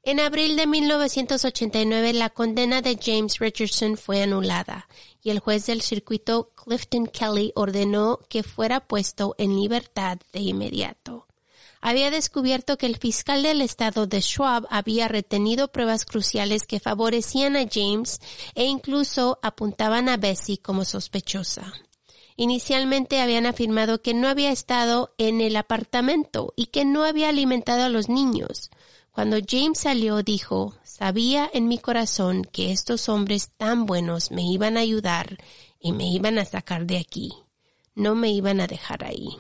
En 0.02 0.20
abril 0.20 0.56
de 0.58 0.66
1989, 0.66 2.14
la 2.14 2.32
condena 2.32 2.82
de 2.82 2.98
James 3.00 3.38
Richardson 3.38 3.96
fue 3.96 4.24
anulada 4.24 4.88
y 5.22 5.30
el 5.30 5.38
juez 5.38 5.68
del 5.68 5.84
circuito 5.84 6.50
Clifton 6.56 7.06
Kelly 7.06 7.52
ordenó 7.54 8.18
que 8.28 8.42
fuera 8.42 8.80
puesto 8.80 9.36
en 9.38 9.56
libertad 9.56 10.18
de 10.32 10.40
inmediato. 10.40 11.28
Había 11.86 12.12
descubierto 12.12 12.78
que 12.78 12.86
el 12.86 12.96
fiscal 12.96 13.44
del 13.44 13.60
estado 13.60 14.08
de 14.08 14.22
Schwab 14.22 14.66
había 14.70 15.10
retenido 15.10 15.68
pruebas 15.68 16.06
cruciales 16.06 16.66
que 16.66 16.80
favorecían 16.80 17.58
a 17.58 17.66
James 17.70 18.22
e 18.56 18.64
incluso 18.64 19.38
apuntaban 19.42 20.08
a 20.08 20.16
Bessie 20.16 20.60
como 20.60 20.86
sospechosa. 20.86 21.74
Inicialmente 22.38 23.20
habían 23.20 23.46
afirmado 23.46 24.02
que 24.02 24.14
no 24.14 24.30
había 24.30 24.54
estado 24.54 25.14
en 25.18 25.42
el 25.42 25.58
apartamento 25.58 26.54
y 26.56 26.68
que 26.68 26.86
no 26.86 27.04
había 27.04 27.28
alimentado 27.28 27.84
a 27.84 27.90
los 27.90 28.08
niños. 28.08 28.72
Cuando 29.12 29.40
James 29.46 29.80
salió 29.80 30.24
dijo, 30.24 30.76
sabía 30.86 31.52
en 31.54 31.68
mi 31.68 31.80
corazón 31.80 32.46
que 32.46 32.72
estos 32.72 33.10
hombres 33.10 33.50
tan 33.58 33.86
buenos 33.86 34.32
me 34.32 34.44
iban 34.44 34.78
a 34.78 34.80
ayudar 34.80 35.38
y 35.82 35.92
me 35.92 36.08
iban 36.10 36.40
a 36.40 36.46
sacar 36.46 36.86
de 36.86 36.98
aquí. 36.98 37.34
No 37.94 38.16
me 38.16 38.30
iban 38.30 38.62
a 38.62 38.68
dejar 38.68 39.04
ahí. 39.04 39.38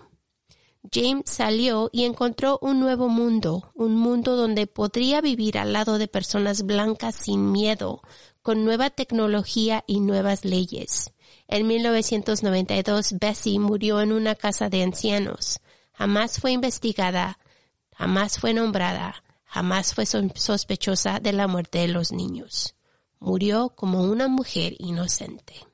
James 0.92 1.24
salió 1.26 1.90
y 1.94 2.04
encontró 2.06 2.60
un 2.62 2.80
nuevo 2.80 3.08
mundo, 3.10 3.72
un 3.74 3.96
mundo 3.96 4.36
donde 4.36 4.68
podría 4.68 5.22
vivir 5.22 5.58
al 5.58 5.74
lado 5.74 5.98
de 5.98 6.08
personas 6.08 6.64
blancas 6.64 7.16
sin 7.16 7.52
miedo, 7.52 8.02
con 8.42 8.66
nueva 8.66 8.90
tecnología 8.90 9.84
y 9.88 10.02
nuevas 10.02 10.44
leyes. 10.46 11.14
En 11.48 11.68
1992, 11.68 13.14
Bessie 13.20 13.60
murió 13.60 14.02
en 14.02 14.12
una 14.12 14.36
casa 14.36 14.70
de 14.70 14.84
ancianos. 14.84 15.60
Jamás 15.94 16.40
fue 16.40 16.52
investigada, 16.52 17.40
jamás 17.96 18.38
fue 18.40 18.54
nombrada, 18.54 19.24
jamás 19.46 19.94
fue 19.94 20.06
so- 20.06 20.22
sospechosa 20.36 21.20
de 21.20 21.32
la 21.34 21.48
muerte 21.48 21.80
de 21.80 21.88
los 21.88 22.12
niños. 22.12 22.76
Murió 23.20 23.70
como 23.70 24.04
una 24.04 24.28
mujer 24.28 24.74
inocente. 24.80 25.66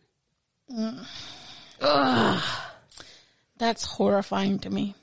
That's 3.59 3.85
horrifying 3.85 4.57
to 4.61 4.71
me. 4.71 4.95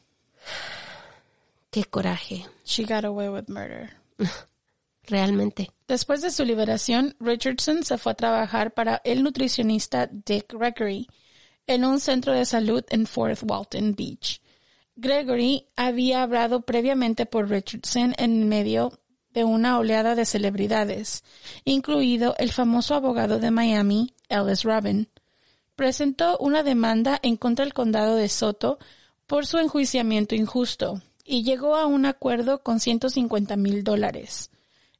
Qué 1.70 1.84
coraje, 1.84 2.46
She 2.64 2.84
got 2.84 3.04
away 3.04 3.28
with 3.28 3.48
murder. 3.48 3.90
realmente. 5.06 5.70
Después 5.86 6.20
de 6.22 6.30
su 6.30 6.44
liberación, 6.44 7.14
Richardson 7.20 7.84
se 7.84 7.98
fue 7.98 8.12
a 8.12 8.16
trabajar 8.16 8.74
para 8.74 9.00
el 9.04 9.22
nutricionista 9.22 10.08
Dick 10.10 10.52
Gregory 10.52 11.06
en 11.66 11.84
un 11.84 12.00
centro 12.00 12.32
de 12.32 12.44
salud 12.44 12.84
en 12.88 13.06
Fort 13.06 13.38
Walton 13.42 13.94
Beach. 13.94 14.40
Gregory 14.96 15.66
había 15.76 16.22
hablado 16.22 16.62
previamente 16.62 17.26
por 17.26 17.50
Richardson 17.50 18.14
en 18.16 18.48
medio 18.48 18.98
de 19.34 19.44
una 19.44 19.78
oleada 19.78 20.14
de 20.14 20.24
celebridades, 20.24 21.22
incluido 21.64 22.34
el 22.38 22.50
famoso 22.52 22.94
abogado 22.94 23.38
de 23.38 23.50
Miami, 23.50 24.14
Ellis 24.30 24.62
Robin. 24.62 25.08
Presentó 25.76 26.38
una 26.38 26.62
demanda 26.62 27.20
en 27.22 27.36
contra 27.36 27.64
del 27.64 27.74
condado 27.74 28.16
de 28.16 28.30
Soto 28.30 28.78
por 29.26 29.46
su 29.46 29.58
enjuiciamiento 29.58 30.34
injusto 30.34 31.02
y 31.22 31.42
llegó 31.42 31.76
a 31.76 31.84
un 31.84 32.06
acuerdo 32.06 32.62
con 32.62 32.80
150 32.80 33.56
mil 33.56 33.84
dólares. 33.84 34.50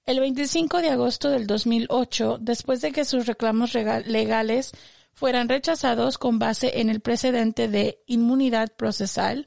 El 0.05 0.21
25 0.21 0.83
de 0.83 0.91
agosto 0.91 1.31
del 1.31 1.47
2008, 1.47 2.39
después 2.41 2.83
de 2.83 2.93
que 2.93 3.07
sus 3.07 3.27
reclamos 3.27 3.75
legales 3.75 4.73
fueran 5.15 5.49
rechazados 5.49 6.19
con 6.19 6.39
base 6.39 6.81
en 6.81 6.91
el 6.91 7.01
precedente 7.01 7.69
de 7.69 8.03
inmunidad 8.07 8.71
procesal, 8.77 9.47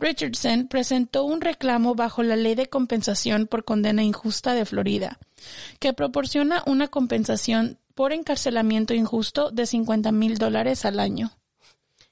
Richardson 0.00 0.66
presentó 0.66 1.24
un 1.24 1.40
reclamo 1.40 1.94
bajo 1.94 2.22
la 2.24 2.34
Ley 2.34 2.56
de 2.56 2.66
Compensación 2.66 3.46
por 3.46 3.64
Condena 3.64 4.02
Injusta 4.02 4.54
de 4.54 4.64
Florida, 4.64 5.20
que 5.78 5.92
proporciona 5.92 6.64
una 6.66 6.88
compensación 6.88 7.78
por 7.94 8.12
encarcelamiento 8.12 8.94
injusto 8.94 9.50
de 9.50 9.66
50 9.66 10.12
mil 10.12 10.38
dólares 10.38 10.84
al 10.84 11.00
año. 11.00 11.32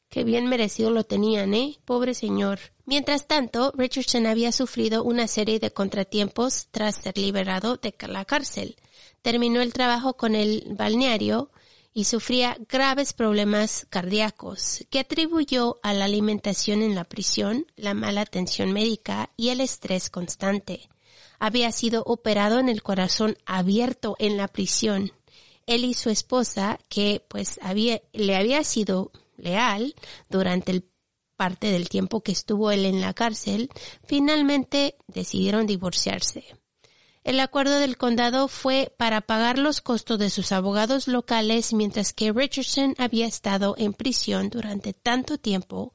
Qué 0.08 0.24
bien 0.24 0.46
merecido 0.46 0.90
lo 0.90 1.04
tenían, 1.04 1.54
¿eh? 1.54 1.78
Pobre 1.86 2.12
señor. 2.12 2.58
Mientras 2.84 3.26
tanto, 3.26 3.72
Richardson 3.74 4.26
había 4.26 4.52
sufrido 4.52 5.04
una 5.04 5.26
serie 5.26 5.58
de 5.58 5.70
contratiempos 5.70 6.68
tras 6.70 6.96
ser 6.96 7.16
liberado 7.16 7.78
de 7.78 7.94
la 8.08 8.26
cárcel. 8.26 8.76
Terminó 9.22 9.62
el 9.62 9.72
trabajo 9.72 10.18
con 10.18 10.34
el 10.34 10.66
balneario 10.76 11.50
y 11.94 12.04
sufría 12.04 12.56
graves 12.68 13.12
problemas 13.12 13.86
cardíacos 13.88 14.84
que 14.90 14.98
atribuyó 14.98 15.78
a 15.82 15.92
la 15.94 16.06
alimentación 16.06 16.82
en 16.82 16.94
la 16.94 17.04
prisión, 17.04 17.66
la 17.76 17.94
mala 17.94 18.20
atención 18.22 18.72
médica 18.72 19.30
y 19.36 19.48
el 19.48 19.62
estrés 19.62 20.10
constante. 20.10 20.88
Había 21.38 21.72
sido 21.72 22.02
operado 22.04 22.58
en 22.58 22.68
el 22.68 22.82
corazón 22.82 23.36
abierto 23.46 24.16
en 24.18 24.36
la 24.36 24.48
prisión. 24.48 25.12
Él 25.66 25.84
y 25.84 25.94
su 25.94 26.10
esposa, 26.10 26.78
que 26.88 27.24
pues 27.28 27.58
había, 27.62 28.00
le 28.12 28.36
había 28.36 28.64
sido 28.64 29.12
leal 29.36 29.94
durante 30.28 30.72
el 30.72 30.84
parte 31.36 31.72
del 31.72 31.88
tiempo 31.88 32.20
que 32.20 32.30
estuvo 32.30 32.70
él 32.70 32.84
en 32.84 33.00
la 33.00 33.14
cárcel, 33.14 33.68
finalmente 34.04 34.96
decidieron 35.08 35.66
divorciarse. 35.66 36.44
El 37.24 37.38
acuerdo 37.40 37.78
del 37.78 37.96
condado 37.96 38.48
fue 38.48 38.92
para 38.96 39.20
pagar 39.20 39.58
los 39.58 39.80
costos 39.80 40.18
de 40.18 40.30
sus 40.30 40.52
abogados 40.52 41.08
locales 41.08 41.72
mientras 41.72 42.12
que 42.12 42.32
Richardson 42.32 42.94
había 42.98 43.26
estado 43.26 43.74
en 43.78 43.92
prisión 43.92 44.50
durante 44.50 44.92
tanto 44.92 45.38
tiempo 45.38 45.92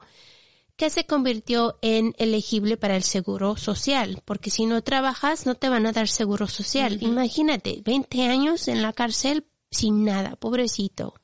que 0.76 0.90
se 0.90 1.06
convirtió 1.06 1.78
en 1.82 2.14
elegible 2.18 2.76
para 2.76 2.96
el 2.96 3.02
seguro 3.02 3.56
social, 3.56 4.22
porque 4.24 4.50
si 4.50 4.64
no 4.64 4.82
trabajas 4.82 5.44
no 5.44 5.54
te 5.54 5.68
van 5.68 5.86
a 5.86 5.92
dar 5.92 6.08
seguro 6.08 6.46
social. 6.46 6.98
Imagínate, 7.02 7.82
20 7.84 8.28
años 8.28 8.68
en 8.68 8.80
la 8.80 8.92
cárcel 8.92 9.44
sin 9.70 10.04
nada, 10.04 10.36
pobrecito. 10.36 11.14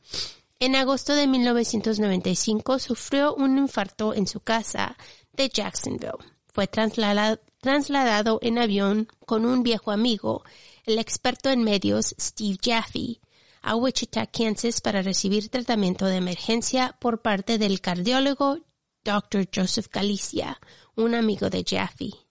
En 0.60 0.76
agosto 0.76 1.14
de 1.14 1.26
1995 1.26 2.78
sufrió 2.78 3.34
un 3.34 3.58
infarto 3.58 4.14
en 4.14 4.26
su 4.26 4.40
casa 4.40 4.96
de 5.32 5.48
Jacksonville. 5.48 6.12
Fue 6.52 6.66
trasladado, 6.66 8.38
en 8.40 8.58
avión 8.58 9.08
con 9.26 9.44
un 9.44 9.62
viejo 9.62 9.90
amigo, 9.90 10.44
el 10.86 10.98
experto 10.98 11.50
en 11.50 11.64
medios 11.64 12.14
Steve 12.18 12.58
Jaffe, 12.62 13.20
a 13.62 13.76
Wichita, 13.76 14.26
Kansas 14.26 14.80
para 14.80 15.02
recibir 15.02 15.48
tratamiento 15.48 16.06
de 16.06 16.16
emergencia 16.16 16.96
por 17.00 17.22
parte 17.22 17.58
del 17.58 17.80
cardiólogo 17.80 18.58
Dr. 19.04 19.48
Joseph 19.54 19.88
Galicia, 19.92 20.60
un 20.94 21.14
amigo 21.14 21.50
de 21.50 21.64
Jaffe. 21.66 22.23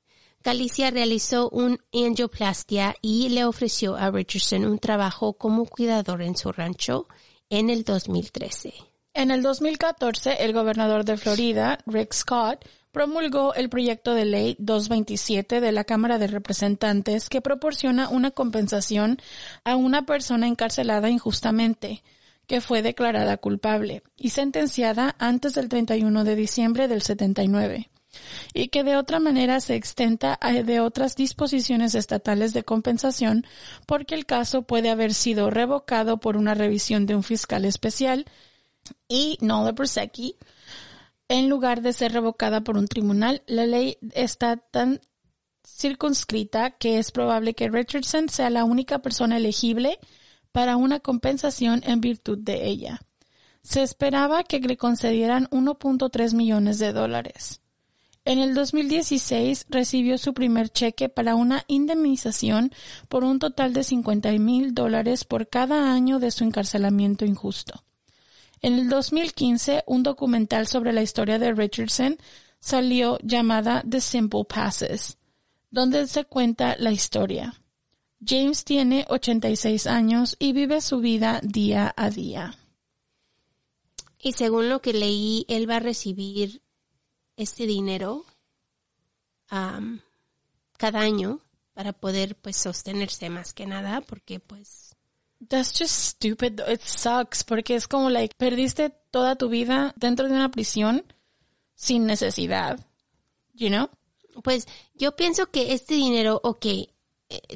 Galicia 0.44 0.92
realizó 0.92 1.50
un 1.52 1.80
angioplastia 1.94 2.96
y 3.02 3.30
le 3.30 3.46
ofreció 3.46 3.96
a 3.96 4.12
Richardson 4.12 4.66
un 4.66 4.78
trabajo 4.78 5.34
como 5.34 5.66
cuidador 5.66 6.22
en 6.22 6.36
su 6.36 6.52
rancho 6.52 7.08
en 7.50 7.70
el 7.70 7.86
2013. 7.86 8.74
En 9.14 9.32
el 9.32 9.42
2014, 9.42 10.44
el 10.44 10.52
gobernador 10.52 11.06
de 11.06 11.16
Florida, 11.16 11.78
Rick 11.86 12.14
Scott, 12.14 12.66
promulgó 12.92 13.54
el 13.54 13.70
proyecto 13.70 14.16
de 14.16 14.26
ley 14.26 14.58
227 14.60 15.62
de 15.62 15.72
la 15.72 15.86
Cámara 15.86 16.18
de 16.18 16.28
Representantes 16.28 17.30
que 17.30 17.40
proporciona 17.40 18.10
una 18.10 18.32
compensación 18.32 19.20
a 19.64 19.78
una 19.78 20.06
persona 20.06 20.48
encarcelada 20.48 21.10
injustamente 21.10 22.04
que 22.48 22.60
fue 22.60 22.82
declarada 22.82 23.38
culpable 23.38 24.04
y 24.18 24.32
sentenciada 24.32 25.16
antes 25.20 25.54
del 25.54 25.70
31 25.70 26.26
de 26.26 26.36
diciembre 26.36 26.90
del 26.90 27.02
79 27.02 27.90
y 28.54 28.68
que 28.68 28.84
de 28.84 28.98
otra 28.98 29.20
manera 29.20 29.60
se 29.60 29.76
extenta 29.76 30.38
a 30.42 30.52
de 30.52 30.80
otras 30.80 31.16
disposiciones 31.16 31.96
estatales 31.96 32.54
de 32.54 32.64
compensación 32.64 33.46
porque 33.86 34.16
el 34.16 34.26
caso 34.26 34.64
puede 34.64 34.90
haber 34.90 35.14
sido 35.14 35.50
revocado 35.50 36.20
por 36.20 36.38
una 36.38 36.54
revisión 36.54 37.06
de 37.06 37.16
un 37.16 37.24
fiscal 37.24 37.66
especial 37.66 38.26
y 39.08 39.38
no 39.42 39.66
de 39.66 39.74
Prosecchi 39.74 40.38
en 41.28 41.50
lugar 41.50 41.82
de 41.82 41.94
ser 41.94 42.12
revocada 42.14 42.62
por 42.62 42.78
un 42.78 42.88
tribunal. 42.88 43.42
La 43.48 43.66
ley 43.66 43.98
está 44.14 44.58
tan 44.58 45.00
circunscrita 45.66 46.72
que 46.72 47.00
es 47.00 47.12
probable 47.12 47.56
que 47.56 47.70
Richardson 47.70 48.30
sea 48.30 48.50
la 48.50 48.66
única 48.66 49.00
persona 49.00 49.38
elegible 49.38 50.00
para 50.52 50.78
una 50.78 51.00
compensación 51.00 51.82
en 51.86 52.02
virtud 52.02 52.38
de 52.38 52.68
ella. 52.68 53.02
Se 53.64 53.82
esperaba 53.82 54.44
que 54.44 54.60
le 54.60 54.78
concedieran 54.78 55.48
1.3 55.50 56.36
millones 56.36 56.80
de 56.80 56.94
dólares. 56.94 57.63
En 58.26 58.40
el 58.40 58.54
2016 58.54 59.66
recibió 59.70 60.18
su 60.18 60.34
primer 60.34 60.70
cheque 60.70 61.10
para 61.10 61.36
una 61.36 61.66
indemnización 61.68 62.72
por 63.10 63.26
un 63.26 63.38
total 63.38 63.74
de 63.74 63.84
50 63.84 64.32
mil 64.34 64.74
dólares 64.74 65.26
por 65.26 65.50
cada 65.50 65.94
año 65.94 66.20
de 66.20 66.32
su 66.32 66.46
encarcelamiento 66.46 67.26
injusto. 67.26 67.84
En 68.62 68.76
el 68.76 68.88
2015, 68.88 69.84
un 69.88 70.04
documental 70.04 70.68
sobre 70.68 70.94
la 70.94 71.02
historia 71.02 71.38
de 71.38 71.52
Richardson 71.52 72.18
salió 72.62 73.20
llamada 73.22 73.84
The 73.90 74.00
Simple 74.00 74.46
Passes, 74.46 75.18
donde 75.70 76.08
se 76.08 76.24
cuenta 76.24 76.78
la 76.80 76.94
historia. 76.94 77.62
James 78.26 78.64
tiene 78.64 79.06
86 79.10 79.86
años 79.86 80.38
y 80.40 80.54
vive 80.54 80.80
su 80.80 81.00
vida 81.00 81.42
día 81.44 81.94
a 81.98 82.10
día. 82.10 82.56
Y 84.18 84.32
según 84.32 84.70
lo 84.70 84.82
que 84.82 84.94
leí, 84.94 85.46
él 85.50 85.70
va 85.70 85.76
a 85.76 85.82
recibir 85.82 86.62
este 87.36 87.66
dinero 87.66 88.26
am, 89.50 90.02
cada 90.78 91.00
año 91.00 91.40
para 91.74 91.94
poder 91.94 92.36
pues 92.36 92.58
sostenerse 92.58 93.30
más 93.30 93.54
que 93.54 93.66
nada 93.66 94.02
porque 94.02 94.40
pues 94.40 94.96
That's 95.50 95.78
just 95.78 95.94
stupid. 95.94 96.62
It 96.70 96.82
sucks 96.82 97.44
porque 97.44 97.76
es 97.76 97.88
como 97.88 98.10
like 98.10 98.34
perdiste 98.38 98.92
toda 99.12 99.36
tu 99.36 99.50
vida 99.50 99.94
dentro 99.98 100.30
de 100.30 100.36
una 100.36 100.50
prisión 100.50 101.04
sin 101.76 102.06
necesidad. 102.06 102.80
You 103.54 103.68
know? 103.68 103.90
pues 104.42 104.68
yo 104.96 105.16
pienso 105.16 105.52
que 105.52 105.74
este 105.74 105.96
dinero, 105.96 106.40
ok, 106.44 106.66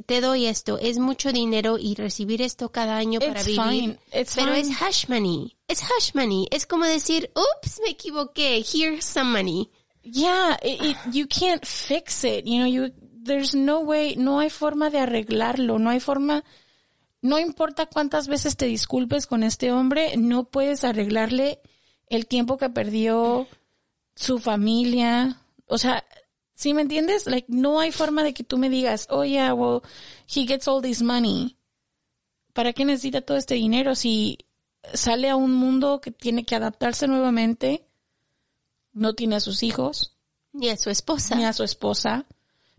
te 0.05 0.21
doy 0.21 0.45
esto, 0.45 0.77
es 0.79 0.99
mucho 0.99 1.31
dinero 1.31 1.77
y 1.77 1.95
recibir 1.95 2.41
esto 2.41 2.71
cada 2.71 2.97
año 2.97 3.19
para 3.19 3.39
It's 3.41 3.45
vivir. 3.45 3.61
fine. 3.63 3.99
It's 4.13 4.35
pero 4.35 4.53
fine. 4.53 4.59
es 4.59 4.81
hush 4.81 5.09
money. 5.09 5.57
Es 5.67 5.81
hush 5.81 6.13
money. 6.13 6.47
Es 6.51 6.65
como 6.65 6.85
decir, 6.85 7.31
ups, 7.35 7.79
me 7.83 7.91
equivoqué. 7.91 8.63
Here's 8.63 9.05
some 9.05 9.31
money. 9.31 9.69
Yeah, 10.03 10.57
it, 10.61 10.81
it, 10.81 10.97
you 11.11 11.27
can't 11.27 11.65
fix 11.65 12.23
it. 12.23 12.45
You 12.45 12.59
know, 12.59 12.67
you 12.67 12.91
there's 13.23 13.53
no 13.53 13.79
way, 13.81 14.15
no 14.15 14.39
hay 14.39 14.49
forma 14.49 14.89
de 14.89 14.99
arreglarlo, 14.99 15.79
no 15.79 15.89
hay 15.89 15.99
forma 15.99 16.43
no 17.21 17.39
importa 17.39 17.87
cuántas 17.87 18.27
veces 18.27 18.57
te 18.57 18.65
disculpes 18.65 19.27
con 19.27 19.43
este 19.43 19.71
hombre, 19.71 20.15
no 20.17 20.45
puedes 20.45 20.83
arreglarle 20.83 21.59
el 22.07 22.27
tiempo 22.27 22.57
que 22.57 22.69
perdió 22.69 23.47
su 24.15 24.39
familia. 24.39 25.41
O 25.65 25.77
sea, 25.77 26.05
¿sí 26.57 26.73
me 26.73 26.81
entiendes? 26.81 27.27
Like, 27.27 27.45
no 27.49 27.79
hay 27.79 27.91
forma 27.91 28.23
de 28.23 28.33
que 28.33 28.43
tú 28.43 28.57
me 28.57 28.69
digas, 28.69 29.05
oh 29.11 29.23
yeah, 29.23 29.53
well, 29.53 29.81
he 30.27 30.45
gets 30.47 30.67
all 30.67 30.81
this 30.81 31.01
money. 31.03 31.55
¿Para 32.53 32.73
qué 32.73 32.83
necesita 32.83 33.21
todo 33.21 33.37
este 33.37 33.53
dinero 33.53 33.93
si 33.93 34.39
sale 34.93 35.29
a 35.29 35.35
un 35.35 35.53
mundo 35.53 36.01
que 36.01 36.09
tiene 36.09 36.43
que 36.45 36.55
adaptarse 36.55 37.07
nuevamente? 37.07 37.85
No 38.91 39.13
tiene 39.13 39.35
a 39.35 39.39
sus 39.39 39.61
hijos, 39.61 40.17
Ni 40.51 40.69
a 40.69 40.77
su 40.77 40.89
esposa. 40.89 41.35
ni 41.35 41.45
a 41.45 41.53
su 41.53 41.63
esposa. 41.63 42.25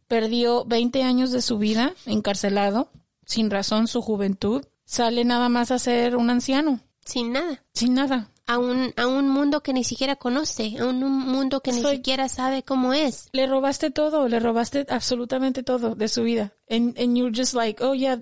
Perdió 0.08 0.64
20 0.64 1.04
años 1.04 1.30
de 1.30 1.40
su 1.42 1.58
vida 1.58 1.94
encarcelado, 2.06 2.90
sin 3.24 3.48
razón 3.50 3.86
su 3.86 4.02
juventud. 4.02 4.64
Sale 4.84 5.24
nada 5.24 5.48
más 5.48 5.70
a 5.70 5.78
ser 5.78 6.16
un 6.16 6.30
anciano, 6.30 6.80
Sin 7.04 7.30
nada. 7.32 7.62
sin 7.74 7.94
nada. 7.94 8.32
A 8.48 8.58
un, 8.58 8.92
a 8.96 9.06
un 9.06 9.28
mundo 9.28 9.62
que 9.62 9.72
ni 9.72 9.84
siquiera 9.84 10.16
conoce. 10.16 10.76
A 10.80 10.86
un, 10.86 11.04
un 11.04 11.18
mundo 11.26 11.60
que 11.60 11.70
ni 11.70 11.82
Soy- 11.82 11.96
siquiera 11.96 12.28
sabe 12.28 12.62
cómo 12.64 12.94
es. 12.94 13.28
Le 13.32 13.46
robaste 13.46 13.90
todo, 13.90 14.26
le 14.26 14.40
robaste 14.40 14.86
absolutamente 14.88 15.62
todo 15.62 15.94
de 15.94 16.08
su 16.08 16.22
vida. 16.22 16.54
And, 16.70 16.98
and 16.98 17.16
you're 17.16 17.30
just 17.32 17.52
like, 17.54 17.82
oh 17.84 17.92
yeah, 17.94 18.16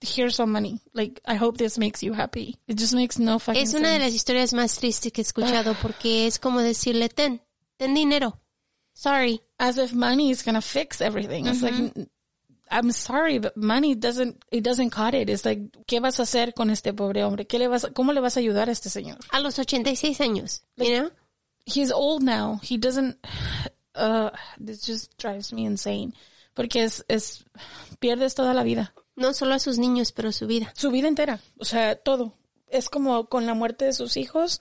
here's 0.00 0.34
some 0.34 0.52
money. 0.52 0.80
Like, 0.92 1.20
I 1.26 1.36
hope 1.36 1.58
this 1.58 1.78
makes 1.78 2.02
you 2.02 2.12
happy. 2.12 2.56
It 2.66 2.76
just 2.78 2.92
makes 2.92 3.18
no 3.20 3.38
fucking 3.38 3.62
Es 3.62 3.72
una 3.74 3.88
de 3.90 3.94
sense. 3.94 4.04
las 4.06 4.14
historias 4.14 4.52
más 4.52 4.76
tristes 4.78 5.12
que 5.12 5.20
he 5.20 5.24
escuchado 5.24 5.74
porque 5.80 6.26
es 6.26 6.38
como 6.40 6.60
decirle, 6.60 7.08
ten, 7.08 7.40
ten 7.76 7.94
dinero. 7.94 8.40
Sorry. 8.94 9.40
As 9.58 9.78
if 9.78 9.92
money 9.92 10.30
is 10.32 10.44
gonna 10.44 10.60
fix 10.60 11.00
everything. 11.00 11.46
It's 11.46 11.62
like, 11.62 11.92
I'm 12.70 12.92
sorry, 12.92 13.38
but 13.38 13.56
money 13.56 13.94
doesn't, 13.94 14.42
it 14.50 14.62
doesn't 14.62 14.90
cut 14.90 15.14
it. 15.14 15.28
It's 15.28 15.44
like, 15.44 15.70
¿qué 15.86 16.00
vas 16.00 16.20
a 16.20 16.22
hacer 16.22 16.54
con 16.54 16.70
este 16.70 16.92
pobre 16.92 17.24
hombre? 17.24 17.46
¿Qué 17.46 17.58
le 17.58 17.68
vas, 17.68 17.84
a- 17.84 17.90
cómo 17.92 18.12
le 18.12 18.20
vas 18.20 18.36
a 18.36 18.40
ayudar 18.40 18.68
a 18.68 18.72
este 18.72 18.90
señor? 18.90 19.18
A 19.30 19.40
los 19.40 19.58
86 19.58 20.20
años. 20.20 20.62
You 20.76 20.98
know? 20.98 21.10
he's 21.66 21.92
old 21.92 22.22
now. 22.22 22.60
He 22.62 22.78
doesn't. 22.78 23.16
Uh, 23.94 24.30
this 24.60 24.86
just 24.86 25.18
drives 25.18 25.52
me 25.52 25.64
insane. 25.64 26.12
Porque 26.54 26.84
es, 26.84 27.04
es, 27.08 27.44
pierdes 27.98 28.36
toda 28.36 28.54
la 28.54 28.62
vida. 28.62 28.94
No 29.16 29.34
solo 29.34 29.54
a 29.54 29.58
sus 29.58 29.76
niños, 29.76 30.12
pero 30.12 30.30
su 30.30 30.46
vida. 30.46 30.72
Su 30.76 30.92
vida 30.92 31.08
entera. 31.08 31.40
O 31.58 31.64
sea, 31.64 31.96
todo. 31.96 32.34
Es 32.68 32.90
como 32.90 33.28
con 33.28 33.44
la 33.46 33.54
muerte 33.54 33.86
de 33.86 33.92
sus 33.92 34.16
hijos, 34.16 34.60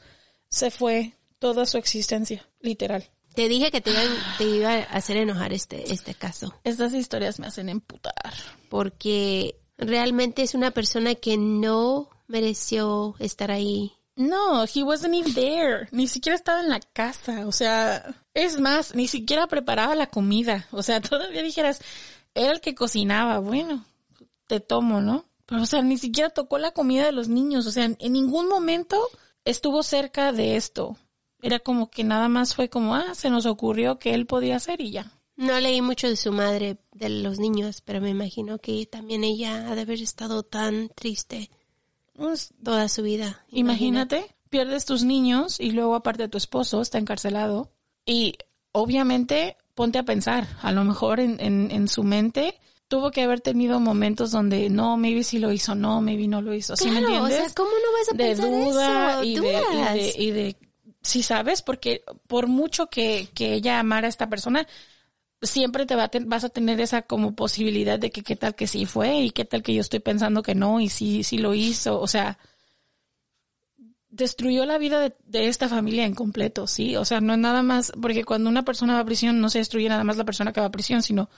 se 0.49 0.71
fue 0.71 1.13
toda 1.37 1.67
su 1.67 1.77
existencia. 1.77 2.49
Literal. 2.61 3.11
Te 3.37 3.47
dije 3.49 3.69
que 3.69 3.81
te 3.81 3.91
iba, 3.91 4.01
te 4.39 4.45
iba 4.45 4.73
a 4.73 4.81
hacer 4.97 5.15
enojar 5.15 5.53
este, 5.53 5.93
este 5.93 6.15
caso. 6.15 6.55
Estas 6.63 6.95
historias 6.95 7.39
me 7.39 7.45
hacen 7.45 7.69
emputar. 7.69 8.33
Porque 8.67 9.59
realmente 9.77 10.41
es 10.41 10.55
una 10.55 10.71
persona 10.71 11.13
que 11.13 11.37
no 11.37 12.09
mereció 12.25 13.13
estar 13.19 13.51
ahí. 13.51 13.93
No, 14.15 14.63
he 14.63 14.81
wasn't 14.81 15.13
even 15.13 15.35
there. 15.35 15.87
Ni 15.91 16.07
siquiera 16.07 16.35
estaba 16.35 16.61
en 16.61 16.69
la 16.69 16.79
casa. 16.79 17.45
O 17.45 17.51
sea, 17.51 18.15
es 18.33 18.59
más, 18.59 18.95
ni 18.95 19.07
siquiera 19.07 19.45
preparaba 19.45 19.93
la 19.93 20.07
comida. 20.07 20.65
O 20.71 20.81
sea, 20.81 20.99
todavía 21.01 21.43
dijeras, 21.43 21.79
era 22.33 22.51
el 22.51 22.59
que 22.59 22.73
cocinaba. 22.73 23.37
Bueno, 23.37 23.85
te 24.47 24.61
tomo, 24.61 24.99
¿no? 24.99 25.25
Pero, 25.45 25.61
o 25.61 25.67
sea, 25.67 25.83
ni 25.83 25.99
siquiera 25.99 26.31
tocó 26.31 26.57
la 26.57 26.71
comida 26.71 27.05
de 27.05 27.11
los 27.11 27.27
niños. 27.27 27.67
O 27.67 27.71
sea, 27.71 27.85
en 27.85 28.13
ningún 28.13 28.49
momento 28.49 28.99
estuvo 29.45 29.83
cerca 29.83 30.31
de 30.31 30.55
esto. 30.55 30.97
Era 31.41 31.59
como 31.59 31.89
que 31.89 32.03
nada 32.03 32.27
más 32.29 32.55
fue 32.55 32.69
como, 32.69 32.95
ah, 32.95 33.13
se 33.13 33.29
nos 33.29 33.45
ocurrió 33.45 33.99
que 33.99 34.13
él 34.13 34.25
podía 34.25 34.55
hacer 34.55 34.81
y 34.81 34.91
ya. 34.91 35.11
No 35.35 35.59
leí 35.59 35.81
mucho 35.81 36.07
de 36.09 36.15
su 36.15 36.31
madre, 36.31 36.77
de 36.93 37.09
los 37.09 37.37
niños, 37.37 37.81
pero 37.81 38.01
me 38.01 38.09
imagino 38.09 38.57
que 38.57 38.85
también 38.87 39.23
ella 39.23 39.69
ha 39.69 39.75
de 39.75 39.81
haber 39.81 40.01
estado 40.01 40.41
tan 40.43 40.89
triste 40.95 41.51
Pues, 42.13 42.53
toda 42.63 42.89
su 42.89 43.03
vida. 43.03 43.45
Imagínate, 43.51 44.35
pierdes 44.49 44.85
tus 44.85 45.03
niños 45.03 45.59
y 45.59 45.71
luego 45.71 45.93
aparte 45.93 46.27
tu 46.27 46.37
esposo 46.39 46.81
está 46.81 46.97
encarcelado. 46.97 47.69
Y 48.03 48.33
obviamente 48.71 49.57
ponte 49.75 49.99
a 49.99 50.03
pensar, 50.03 50.47
a 50.61 50.71
lo 50.71 50.83
mejor 50.83 51.19
en, 51.19 51.39
en, 51.39 51.69
en 51.69 51.87
su 51.87 52.03
mente 52.03 52.59
tuvo 52.87 53.11
que 53.11 53.21
haber 53.21 53.41
tenido 53.41 53.79
momentos 53.79 54.31
donde 54.31 54.69
no, 54.71 54.97
maybe 54.97 55.23
sí 55.23 55.37
lo 55.37 55.51
hizo, 55.51 55.75
no, 55.75 56.01
maybe 56.01 56.27
no 56.27 56.41
lo 56.41 56.53
hizo. 56.55 56.75
¿Sí 56.75 56.89
me 56.89 56.99
Claro, 56.99 57.07
o 57.07 57.17
entiendes? 57.27 57.45
sea, 57.45 57.55
¿cómo 57.55 57.69
no 57.69 57.91
vas 57.99 58.09
a 58.09 58.11
de 58.13 58.23
pensar 58.23 58.49
duda 58.49 59.11
eso? 59.11 59.23
y 59.23 59.35
de, 59.35 59.39
Dudas. 59.41 59.95
y 59.95 59.99
de, 59.99 60.23
y 60.23 60.31
de, 60.31 60.55
sí 61.07 61.23
sabes, 61.23 61.61
porque 61.61 62.03
por 62.27 62.47
mucho 62.47 62.87
que, 62.87 63.29
que 63.33 63.53
ella 63.53 63.79
amara 63.79 64.07
a 64.07 64.09
esta 64.09 64.29
persona, 64.29 64.67
siempre 65.41 65.85
te 65.85 65.95
va 65.95 66.05
a 66.05 66.11
vas 66.25 66.43
a 66.43 66.49
tener 66.49 66.79
esa 66.81 67.03
como 67.03 67.35
posibilidad 67.35 67.99
de 67.99 68.11
que 68.11 68.23
qué 68.23 68.35
tal 68.35 68.55
que 68.55 68.67
sí 68.67 68.85
fue 68.85 69.19
y 69.19 69.31
qué 69.31 69.45
tal 69.45 69.63
que 69.63 69.73
yo 69.73 69.81
estoy 69.81 69.99
pensando 69.99 70.43
que 70.43 70.55
no 70.55 70.79
y 70.79 70.89
sí, 70.89 71.23
sí 71.23 71.37
lo 71.37 71.53
hizo. 71.53 71.99
O 71.99 72.07
sea, 72.07 72.37
destruyó 74.09 74.65
la 74.65 74.77
vida 74.77 74.99
de, 74.99 75.15
de 75.25 75.47
esta 75.47 75.69
familia 75.69 76.05
en 76.05 76.15
completo, 76.15 76.67
sí. 76.67 76.95
O 76.95 77.05
sea, 77.05 77.21
no 77.21 77.33
es 77.33 77.39
nada 77.39 77.63
más, 77.63 77.91
porque 78.01 78.23
cuando 78.23 78.49
una 78.49 78.63
persona 78.63 78.93
va 78.95 78.99
a 79.01 79.05
prisión 79.05 79.39
no 79.39 79.49
se 79.49 79.59
destruye 79.59 79.89
nada 79.89 80.03
más 80.03 80.17
la 80.17 80.25
persona 80.25 80.53
que 80.53 80.61
va 80.61 80.67
a 80.67 80.71
prisión, 80.71 81.03
sino 81.03 81.29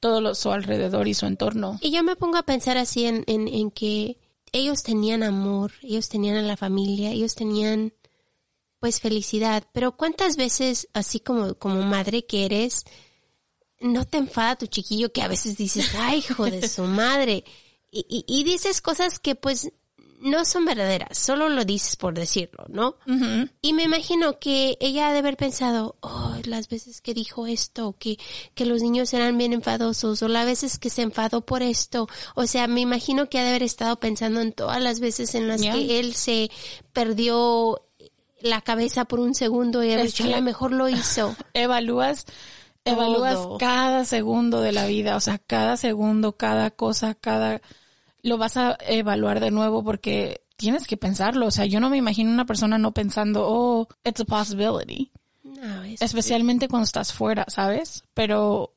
todo 0.00 0.20
lo, 0.20 0.34
su 0.34 0.50
alrededor 0.50 1.08
y 1.08 1.14
su 1.14 1.26
entorno. 1.26 1.78
Y 1.80 1.90
yo 1.90 2.02
me 2.02 2.16
pongo 2.16 2.38
a 2.38 2.42
pensar 2.42 2.76
así 2.76 3.06
en, 3.06 3.24
en, 3.26 3.48
en 3.48 3.70
que 3.70 4.18
ellos 4.52 4.82
tenían 4.82 5.22
amor, 5.22 5.72
ellos 5.82 6.08
tenían 6.08 6.36
a 6.36 6.42
la 6.42 6.56
familia, 6.56 7.10
ellos 7.10 7.34
tenían 7.34 7.92
pues 8.80 9.00
felicidad, 9.00 9.64
pero 9.72 9.96
cuántas 9.96 10.36
veces, 10.36 10.88
así 10.94 11.20
como, 11.20 11.54
como 11.54 11.82
madre 11.82 12.26
que 12.26 12.44
eres, 12.44 12.84
no 13.80 14.06
te 14.06 14.18
enfada 14.18 14.56
tu 14.56 14.66
chiquillo 14.66 15.12
que 15.12 15.22
a 15.22 15.28
veces 15.28 15.56
dices, 15.56 15.94
ay, 15.98 16.18
hijo 16.18 16.44
de 16.44 16.68
su 16.68 16.84
madre, 16.84 17.44
y, 17.90 18.06
y, 18.08 18.24
y 18.26 18.44
dices 18.44 18.80
cosas 18.80 19.18
que 19.18 19.34
pues 19.34 19.72
no 20.20 20.44
son 20.44 20.64
verdaderas, 20.64 21.16
solo 21.16 21.48
lo 21.48 21.64
dices 21.64 21.96
por 21.96 22.14
decirlo, 22.14 22.64
¿no? 22.68 22.96
Y 23.62 23.72
me 23.72 23.84
imagino 23.84 24.38
que 24.38 24.76
ella 24.80 25.08
ha 25.08 25.12
de 25.12 25.20
haber 25.20 25.36
pensado, 25.36 25.96
oh, 26.00 26.34
las 26.44 26.68
veces 26.68 27.00
que 27.00 27.14
dijo 27.14 27.46
esto, 27.46 27.94
que, 27.98 28.18
que 28.54 28.66
los 28.66 28.82
niños 28.82 29.12
eran 29.14 29.38
bien 29.38 29.52
enfadosos, 29.52 30.22
o 30.22 30.28
las 30.28 30.44
veces 30.44 30.78
que 30.78 30.90
se 30.90 31.02
enfadó 31.02 31.42
por 31.42 31.62
esto. 31.62 32.08
O 32.34 32.46
sea, 32.46 32.66
me 32.66 32.80
imagino 32.80 33.28
que 33.28 33.38
ha 33.38 33.42
de 33.42 33.50
haber 33.50 33.62
estado 33.62 34.00
pensando 34.00 34.40
en 34.40 34.52
todas 34.52 34.82
las 34.82 35.00
veces 35.00 35.34
en 35.34 35.46
las 35.46 35.58
Yeah. 35.60 35.72
que 35.72 36.00
él 36.00 36.14
se 36.14 36.50
perdió 36.92 37.80
la 38.40 38.60
cabeza 38.60 39.04
por 39.04 39.20
un 39.20 39.34
segundo 39.34 39.82
y 39.84 39.90
Es 39.90 40.02
dicho, 40.12 40.24
que- 40.24 40.32
a 40.34 40.36
lo 40.36 40.42
mejor 40.42 40.72
lo 40.72 40.88
hizo. 40.88 41.34
evalúas, 41.54 42.24
evalúas 42.84 43.34
Todo. 43.34 43.58
cada 43.58 44.04
segundo 44.04 44.60
de 44.60 44.72
la 44.72 44.86
vida, 44.86 45.16
o 45.16 45.20
sea, 45.20 45.38
cada 45.38 45.76
segundo, 45.76 46.36
cada 46.36 46.70
cosa, 46.70 47.14
cada, 47.14 47.60
lo 48.22 48.38
vas 48.38 48.56
a 48.56 48.76
evaluar 48.86 49.40
de 49.40 49.50
nuevo 49.50 49.82
porque 49.84 50.42
tienes 50.56 50.86
que 50.86 50.96
pensarlo, 50.96 51.46
o 51.46 51.50
sea, 51.50 51.66
yo 51.66 51.80
no 51.80 51.90
me 51.90 51.96
imagino 51.98 52.30
una 52.30 52.46
persona 52.46 52.78
no 52.78 52.92
pensando, 52.92 53.46
oh, 53.48 53.88
it's 54.04 54.20
a 54.20 54.24
possibility, 54.24 55.10
No, 55.44 55.82
es- 55.84 56.02
especialmente 56.02 56.68
cuando 56.68 56.84
estás 56.84 57.12
fuera, 57.12 57.44
¿sabes? 57.48 58.04
Pero, 58.14 58.74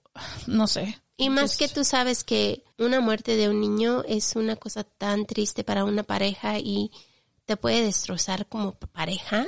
no 0.47 0.68
sé. 0.68 0.99
Y 1.18 1.30
más 1.30 1.55
que 1.57 1.68
tú 1.68 1.84
sabes 1.84 2.24
que 2.24 2.64
una 2.80 2.99
muerte 2.99 3.36
de 3.36 3.47
un 3.47 3.62
niño 3.62 4.03
es 4.07 4.36
una 4.36 4.55
cosa 4.55 4.84
tan 4.84 5.26
triste 5.28 5.64
para 5.64 5.86
una 5.86 6.01
pareja 6.03 6.57
y 6.57 6.89
te 7.52 7.58
puede 7.58 7.84
destrozar 7.84 8.47
como 8.47 8.74
pareja. 8.74 9.45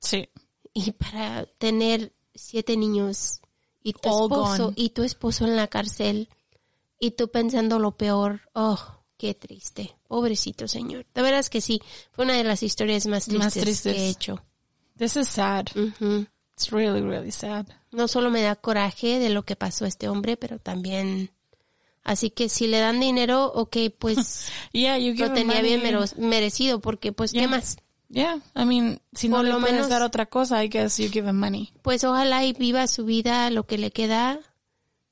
Sí. 0.00 0.28
y 0.72 0.92
para 0.92 1.46
tener 1.58 2.12
siete 2.34 2.76
niños 2.76 3.40
y 3.82 3.92
tu 3.92 4.08
All 4.08 4.24
esposo 4.30 4.64
gone. 4.66 4.74
y 4.76 4.90
tu 4.90 5.02
esposo 5.02 5.44
en 5.44 5.56
la 5.56 5.66
cárcel 5.66 6.28
y 6.98 7.10
tú 7.12 7.28
pensando 7.30 7.78
lo 7.80 7.96
peor. 7.96 8.42
Oh, 8.54 8.78
qué 9.16 9.34
triste. 9.34 9.96
Pobrecito 10.06 10.68
señor. 10.68 11.06
De 11.14 11.22
veras 11.22 11.50
que 11.50 11.60
sí, 11.60 11.80
fue 12.12 12.24
una 12.24 12.34
de 12.34 12.44
las 12.44 12.62
historias 12.62 13.06
más 13.06 13.24
tristes, 13.24 13.44
Más 13.44 13.54
tristes. 13.54 13.94
que 13.94 14.00
he 14.02 14.08
hecho. 14.10 14.42
This 14.96 15.16
is 15.16 15.28
sad. 15.28 15.66
Ujú. 15.74 16.26
It's 16.54 16.70
really, 16.70 17.00
really 17.00 17.32
sad. 17.32 17.66
No 17.90 18.06
solo 18.06 18.30
me 18.30 18.42
da 18.42 18.54
coraje 18.54 19.18
de 19.18 19.30
lo 19.30 19.44
que 19.44 19.56
pasó 19.56 19.86
a 19.86 19.88
este 19.88 20.08
hombre, 20.08 20.36
pero 20.36 20.58
también 20.60 21.30
así 22.04 22.30
que 22.30 22.48
si 22.48 22.66
le 22.66 22.78
dan 22.78 23.00
dinero, 23.00 23.46
ok, 23.54 23.76
pues 23.98 24.50
Yeah, 24.72 24.98
you 24.98 25.12
give 25.12 25.28
lo 25.28 25.34
tenía 25.34 25.60
bien 25.62 25.82
merecido 26.18 26.80
porque 26.80 27.12
pues 27.12 27.32
Yeah. 27.32 27.42
qué 27.42 27.48
más. 27.48 27.76
Yeah, 28.08 28.40
I 28.56 28.64
mean, 28.64 29.00
si 29.12 29.28
no 29.28 29.36
Por 29.36 29.44
le 29.44 29.50
lo 29.52 29.60
puedes 29.60 29.74
menos- 29.74 29.88
dar 29.88 30.02
otra 30.02 30.26
cosa, 30.26 30.64
I 30.64 30.68
guess 30.68 30.98
you 30.98 31.08
give 31.10 31.28
him 31.28 31.36
money. 31.38 31.72
Pues 31.82 32.02
ojalá 32.02 32.44
y 32.44 32.52
viva 32.52 32.86
su 32.88 33.04
vida, 33.04 33.48
lo 33.50 33.66
que 33.66 33.78
le 33.78 33.92
queda, 33.92 34.40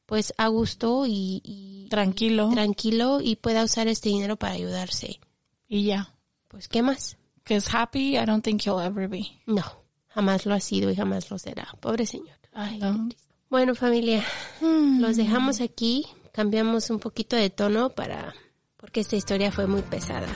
pues 0.04 0.34
a 0.36 0.48
gusto 0.48 1.06
y, 1.06 1.40
y 1.44 1.86
Tranquilo. 1.90 2.50
tranquilo 2.52 3.20
y 3.22 3.36
pueda 3.36 3.62
usar 3.62 3.86
este 3.86 4.08
dinero 4.08 4.36
para 4.36 4.54
ayudarse. 4.54 5.20
y 5.68 5.84
ya. 5.84 6.12
Pues 6.48 6.66
qué 6.66 6.82
más. 6.82 7.16
Because 7.44 7.68
happy, 7.70 8.16
I 8.16 8.24
don't 8.26 8.42
think 8.42 8.62
he'll 8.66 8.80
ever 8.80 9.06
be. 9.06 9.26
No, 9.46 9.62
jamás 10.08 10.44
lo 10.44 10.54
ha 10.54 10.60
sido 10.60 10.90
y 10.90 10.96
jamás 10.96 11.30
lo 11.30 11.38
será. 11.38 11.68
Pobre 11.80 12.04
señor. 12.04 12.36
Ay, 12.52 12.78
No. 12.78 13.08
Bueno, 13.48 13.74
familia, 13.76 14.24
Hmm. 14.60 15.00
los 15.00 15.16
dejamos 15.16 15.60
aquí. 15.60 16.04
Cambiamos 16.32 16.90
un 16.90 16.98
poquito 16.98 17.36
de 17.36 17.50
tono 17.50 17.90
para 17.90 18.34
porque 18.76 19.00
esta 19.00 19.16
historia 19.16 19.50
fue 19.50 19.66
muy 19.66 19.82
pesada. 19.82 20.28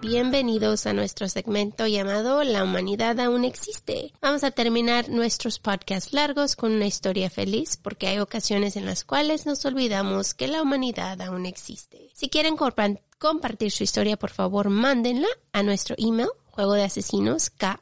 Bienvenidos 0.00 0.86
a 0.86 0.92
nuestro 0.92 1.28
segmento 1.28 1.86
llamado 1.86 2.42
La 2.42 2.64
humanidad 2.64 3.20
aún 3.20 3.44
existe. 3.44 4.12
Vamos 4.20 4.42
a 4.42 4.50
terminar 4.50 5.08
nuestros 5.08 5.60
podcasts 5.60 6.12
largos 6.12 6.56
con 6.56 6.72
una 6.72 6.86
historia 6.86 7.30
feliz 7.30 7.76
porque 7.76 8.08
hay 8.08 8.18
ocasiones 8.18 8.74
en 8.74 8.84
las 8.84 9.04
cuales 9.04 9.46
nos 9.46 9.64
olvidamos 9.64 10.34
que 10.34 10.48
la 10.48 10.60
humanidad 10.60 11.20
aún 11.20 11.46
existe. 11.46 12.10
Si 12.14 12.28
quieren 12.28 12.56
compartir 12.56 13.70
su 13.70 13.84
historia, 13.84 14.16
por 14.16 14.30
favor, 14.30 14.70
mándenla 14.70 15.28
a 15.52 15.62
nuestro 15.62 15.94
email, 15.98 16.30
juego 16.50 16.72
de 16.72 16.82
asesinos, 16.82 17.50
ka 17.50 17.78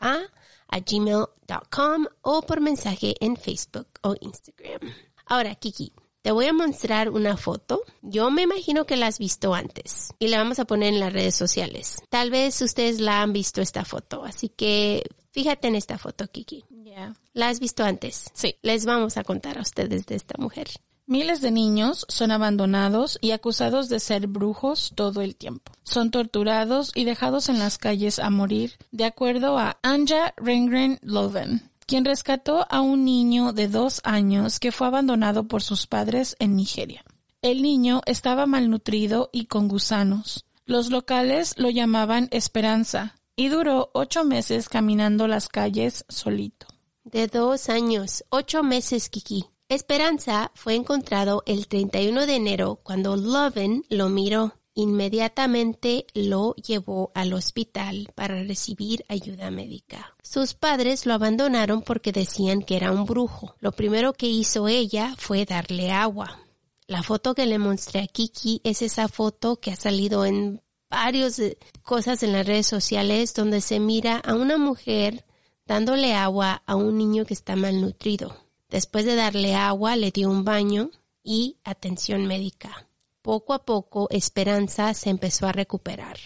a 0.71 0.81
gmail.com 0.81 2.07
o 2.23 2.43
por 2.43 2.61
mensaje 2.61 3.14
en 3.21 3.37
Facebook 3.37 3.89
o 4.03 4.14
Instagram. 4.21 4.81
Ahora, 5.27 5.55
Kiki, 5.55 5.93
te 6.23 6.33
voy 6.33 6.47
a 6.47 6.53
mostrar 6.53 7.09
una 7.09 7.37
foto. 7.37 7.83
Yo 8.03 8.31
me 8.31 8.43
imagino 8.43 8.85
que 8.85 8.97
la 8.97 9.07
has 9.07 9.18
visto 9.18 9.55
antes 9.55 10.11
y 10.18 10.29
la 10.29 10.39
vamos 10.39 10.59
a 10.59 10.64
poner 10.64 10.93
en 10.93 11.01
las 11.01 11.12
redes 11.12 11.35
sociales. 11.35 11.97
Tal 12.09 12.31
vez 12.31 12.61
ustedes 12.61 13.01
la 13.01 13.23
han 13.23 13.33
visto 13.33 13.62
esta 13.62 13.85
foto, 13.85 14.25
así 14.25 14.49
que 14.49 15.03
fíjate 15.31 15.68
en 15.68 15.77
esta 15.77 15.99
foto, 15.99 16.27
Kiki. 16.29 16.64
Yeah. 16.85 17.14
¿La 17.33 17.49
has 17.49 17.61
visto 17.61 17.85
antes? 17.85 18.31
Sí. 18.35 18.57
Les 18.62 18.85
vamos 18.85 19.16
a 19.16 19.25
contar 19.25 19.59
a 19.59 19.62
ustedes 19.62 20.07
de 20.07 20.16
esta 20.16 20.35
mujer. 20.39 20.68
Miles 21.11 21.41
de 21.41 21.51
niños 21.51 22.07
son 22.09 22.31
abandonados 22.31 23.19
y 23.21 23.33
acusados 23.33 23.89
de 23.89 23.99
ser 23.99 24.29
brujos 24.29 24.93
todo 24.95 25.23
el 25.23 25.35
tiempo. 25.35 25.73
Son 25.83 26.13
torturados 26.13 26.93
y 26.95 27.03
dejados 27.03 27.49
en 27.49 27.59
las 27.59 27.79
calles 27.79 28.21
a 28.21 28.31
morir, 28.31 28.75
de 28.93 29.07
acuerdo 29.07 29.59
a 29.59 29.81
Anja 29.83 30.33
Rengren 30.37 31.01
Loven, 31.03 31.69
quien 31.85 32.05
rescató 32.05 32.65
a 32.71 32.81
un 32.81 33.05
niño 33.05 33.53
de 33.53 33.67
dos 33.67 34.01
años 34.05 34.61
que 34.61 34.71
fue 34.71 34.87
abandonado 34.87 35.49
por 35.49 35.65
sus 35.65 35.89
padres 35.89 36.37
en 36.39 36.55
Nigeria. 36.55 37.05
El 37.43 37.61
niño 37.61 38.03
estaba 38.07 38.47
malnutrido 38.47 39.31
y 39.33 39.47
con 39.47 39.67
gusanos. 39.67 40.45
Los 40.65 40.91
locales 40.91 41.55
lo 41.57 41.71
llamaban 41.71 42.29
Esperanza 42.31 43.17
y 43.35 43.49
duró 43.49 43.91
ocho 43.95 44.23
meses 44.23 44.69
caminando 44.69 45.27
las 45.27 45.49
calles 45.49 46.05
solito. 46.09 46.69
De 47.03 47.27
dos 47.27 47.69
años, 47.69 48.23
ocho 48.31 48.63
meses, 48.63 49.09
Kiki. 49.09 49.49
Esperanza 49.71 50.51
fue 50.57 50.75
encontrado 50.75 51.45
el 51.47 51.68
31 51.68 52.27
de 52.27 52.35
enero 52.35 52.81
cuando 52.83 53.14
Loven 53.14 53.85
lo 53.89 54.09
miró. 54.09 54.57
Inmediatamente 54.75 56.07
lo 56.12 56.57
llevó 56.57 57.12
al 57.14 57.33
hospital 57.33 58.09
para 58.16 58.43
recibir 58.43 59.05
ayuda 59.07 59.53
médica. 59.53 60.16
Sus 60.25 60.55
padres 60.55 61.07
lo 61.07 61.14
abandonaron 61.14 61.83
porque 61.83 62.11
decían 62.11 62.62
que 62.62 62.75
era 62.75 62.91
un 62.91 63.05
brujo. 63.05 63.55
Lo 63.61 63.71
primero 63.71 64.12
que 64.12 64.27
hizo 64.27 64.66
ella 64.66 65.14
fue 65.16 65.45
darle 65.45 65.93
agua. 65.93 66.41
La 66.89 67.05
foto 67.05 67.37
que 67.37 67.47
le 67.47 67.61
mostré 67.61 68.01
a 68.01 68.07
Kiki 68.09 68.61
es 68.64 68.83
esa 68.83 69.07
foto 69.07 69.61
que 69.61 69.71
ha 69.71 69.77
salido 69.77 70.27
en 70.27 70.62
varias 70.91 71.39
eh, 71.39 71.59
cosas 71.85 72.25
en 72.25 72.33
las 72.33 72.45
redes 72.45 72.66
sociales 72.66 73.35
donde 73.35 73.61
se 73.61 73.79
mira 73.79 74.16
a 74.16 74.35
una 74.35 74.59
mujer 74.59 75.25
dándole 75.64 76.14
agua 76.14 76.64
a 76.66 76.75
un 76.75 76.99
niño 76.99 77.25
que 77.25 77.35
está 77.35 77.55
malnutrido. 77.55 78.37
Después 78.71 79.05
de 79.05 79.16
darle 79.16 79.55
agua, 79.55 79.97
le 79.97 80.11
dio 80.11 80.31
un 80.31 80.45
baño 80.45 80.91
y 81.23 81.57
atención 81.64 82.27
médica. 82.27 82.87
Poco 83.23 83.53
a 83.53 83.64
poco, 83.64 84.09
Esperanza 84.11 84.95
se 84.95 85.11
empezó 85.11 85.47
a 85.47 85.53
recuperar. 85.53 86.18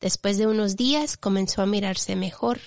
Después 0.00 0.38
de 0.38 0.46
unos 0.46 0.76
días 0.76 1.16
comenzó 1.16 1.62
a 1.62 1.66
mirarse 1.66 2.16
mejor 2.16 2.60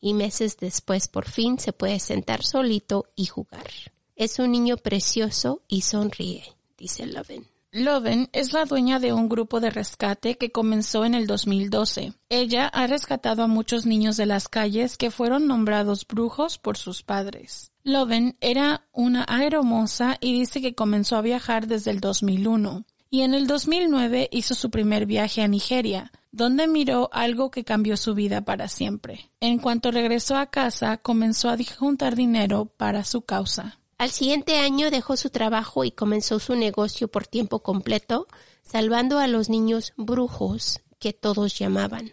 y 0.00 0.14
meses 0.14 0.56
después 0.58 1.08
por 1.08 1.28
fin 1.28 1.58
se 1.58 1.72
puede 1.72 1.98
sentar 1.98 2.44
solito 2.44 3.06
y 3.16 3.26
jugar. 3.26 3.70
Es 4.16 4.38
un 4.38 4.52
niño 4.52 4.76
precioso 4.76 5.62
y 5.68 5.82
sonríe, 5.82 6.44
dice 6.76 7.06
Loven. 7.06 7.46
Loven 7.70 8.30
es 8.32 8.54
la 8.54 8.64
dueña 8.64 8.98
de 8.98 9.12
un 9.12 9.28
grupo 9.28 9.60
de 9.60 9.68
rescate 9.68 10.38
que 10.38 10.50
comenzó 10.50 11.04
en 11.04 11.14
el 11.14 11.26
2012. 11.26 12.14
Ella 12.30 12.66
ha 12.66 12.86
rescatado 12.86 13.42
a 13.42 13.46
muchos 13.46 13.84
niños 13.84 14.16
de 14.16 14.24
las 14.24 14.48
calles 14.48 14.96
que 14.96 15.10
fueron 15.10 15.46
nombrados 15.46 16.06
brujos 16.06 16.56
por 16.56 16.78
sus 16.78 17.02
padres. 17.02 17.70
Loven 17.88 18.36
era 18.40 18.86
una 18.92 19.24
aeromoza 19.26 20.18
y 20.20 20.38
dice 20.38 20.60
que 20.60 20.74
comenzó 20.74 21.16
a 21.16 21.22
viajar 21.22 21.66
desde 21.66 21.90
el 21.90 22.00
2001. 22.00 22.84
Y 23.10 23.22
en 23.22 23.32
el 23.32 23.46
2009 23.46 24.28
hizo 24.30 24.54
su 24.54 24.70
primer 24.70 25.06
viaje 25.06 25.40
a 25.40 25.48
Nigeria, 25.48 26.12
donde 26.30 26.68
miró 26.68 27.08
algo 27.12 27.50
que 27.50 27.64
cambió 27.64 27.96
su 27.96 28.14
vida 28.14 28.42
para 28.42 28.68
siempre. 28.68 29.30
En 29.40 29.58
cuanto 29.58 29.90
regresó 29.90 30.36
a 30.36 30.50
casa, 30.50 30.98
comenzó 30.98 31.48
a 31.48 31.56
juntar 31.78 32.14
dinero 32.14 32.66
para 32.66 33.04
su 33.04 33.22
causa. 33.22 33.80
Al 33.96 34.10
siguiente 34.10 34.58
año 34.58 34.90
dejó 34.90 35.16
su 35.16 35.30
trabajo 35.30 35.84
y 35.84 35.90
comenzó 35.90 36.38
su 36.38 36.54
negocio 36.54 37.08
por 37.08 37.26
tiempo 37.26 37.60
completo, 37.60 38.28
salvando 38.62 39.18
a 39.18 39.26
los 39.26 39.48
niños 39.48 39.94
brujos 39.96 40.80
que 40.98 41.14
todos 41.14 41.58
llamaban. 41.58 42.12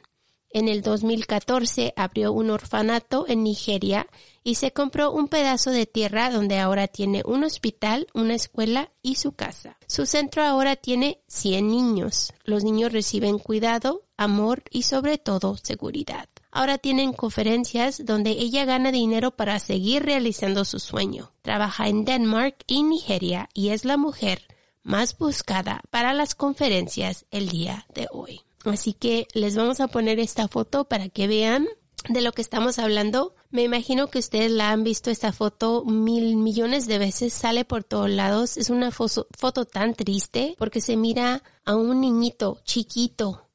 En 0.50 0.70
el 0.70 0.82
2014 0.82 1.94
abrió 1.98 2.32
un 2.32 2.50
orfanato 2.50 3.26
en 3.28 3.44
Nigeria 3.44 4.08
y 4.46 4.56
se 4.56 4.72
compró 4.72 5.12
un 5.12 5.28
pedazo 5.28 5.72
de 5.72 5.88
tierra 5.88 6.30
donde 6.30 6.60
ahora 6.60 6.88
tiene 6.88 7.24
un 7.26 7.44
hospital, 7.44 8.08
una 8.14 8.36
escuela 8.36 8.92
y 9.02 9.16
su 9.16 9.32
casa. 9.32 9.78
Su 9.88 10.06
centro 10.06 10.44
ahora 10.44 10.76
tiene 10.76 11.20
100 11.28 11.68
niños. 11.68 12.32
Los 12.44 12.64
niños 12.64 12.94
reciben 12.94 13.40
cuidado, 13.40 14.04
amor 14.18 14.64
y 14.70 14.84
sobre 14.84 15.18
todo 15.18 15.58
seguridad. 15.58 16.30
Ahora 16.52 16.78
tienen 16.78 17.12
conferencias 17.12 18.06
donde 18.06 18.30
ella 18.30 18.66
gana 18.66 18.92
dinero 18.92 19.32
para 19.32 19.58
seguir 19.58 20.04
realizando 20.04 20.64
su 20.64 20.80
sueño. 20.80 21.34
Trabaja 21.42 21.90
en 21.90 22.06
Denmark 22.06 22.56
y 22.68 22.84
Nigeria 22.84 23.50
y 23.56 23.70
es 23.70 23.84
la 23.84 23.98
mujer 23.98 24.44
más 24.84 25.18
buscada 25.18 25.82
para 25.90 26.14
las 26.14 26.36
conferencias 26.36 27.26
el 27.32 27.50
día 27.50 27.88
de 27.96 28.08
hoy. 28.12 28.42
Así 28.64 28.94
que 28.94 29.28
les 29.34 29.56
vamos 29.56 29.80
a 29.80 29.88
poner 29.88 30.20
esta 30.20 30.48
foto 30.48 30.86
para 30.86 31.10
que 31.10 31.28
vean 31.28 31.68
de 32.10 32.22
lo 32.22 32.32
que 32.32 32.42
estamos 32.42 32.80
hablando. 32.80 33.35
Me 33.52 33.64
imagino 33.64 34.08
que 34.08 34.20
ustedes 34.20 34.52
la 34.52 34.72
han 34.72 34.84
visto 34.84 35.10
esta 35.10 35.32
foto 35.32 35.86
mil 35.86 36.36
millones 36.36 36.88
de 36.88 36.98
veces, 36.98 37.34
sale 37.34 37.66
por 37.66 37.84
todos 37.84 38.10
lados. 38.10 38.58
Es 38.58 38.70
una 38.70 38.92
foto, 38.92 39.28
foto 39.38 39.66
tan 39.66 39.94
triste 39.94 40.56
porque 40.58 40.82
se 40.82 40.98
mira 40.98 41.44
a 41.64 41.76
un 41.76 42.02
niñito 42.02 42.60
chiquito 42.64 43.50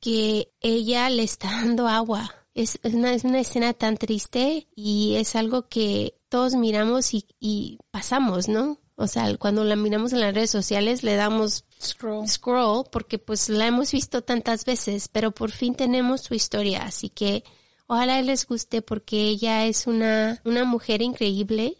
que 0.00 0.52
ella 0.60 1.08
le 1.08 1.22
está 1.22 1.50
dando 1.62 1.88
agua. 1.88 2.34
Es, 2.54 2.78
es 2.82 2.94
una, 2.94 3.12
es 3.14 3.24
una 3.24 3.40
escena 3.40 3.72
tan 3.72 3.96
triste 3.96 4.68
y 4.76 5.16
es 5.16 5.34
algo 5.34 5.68
que 5.68 6.20
todos 6.28 6.54
miramos 6.54 7.14
y, 7.14 7.26
y 7.40 7.78
pasamos, 7.90 8.48
¿no? 8.48 8.78
O 8.96 9.08
sea, 9.08 9.36
cuando 9.38 9.64
la 9.64 9.74
miramos 9.74 10.12
en 10.12 10.20
las 10.20 10.34
redes 10.34 10.50
sociales 10.50 11.02
le 11.02 11.16
damos 11.16 11.64
Scroll. 11.82 12.28
scroll 12.28 12.84
porque 12.92 13.18
pues 13.18 13.48
la 13.48 13.66
hemos 13.66 13.90
visto 13.90 14.22
tantas 14.22 14.64
veces, 14.64 15.08
pero 15.08 15.32
por 15.32 15.50
fin 15.50 15.74
tenemos 15.74 16.20
su 16.20 16.34
historia, 16.34 16.84
así 16.84 17.08
que 17.08 17.42
ojalá 17.86 18.20
les 18.22 18.46
guste 18.46 18.82
porque 18.82 19.28
ella 19.28 19.66
es 19.66 19.86
una, 19.86 20.40
una 20.44 20.64
mujer 20.64 21.02
increíble 21.02 21.76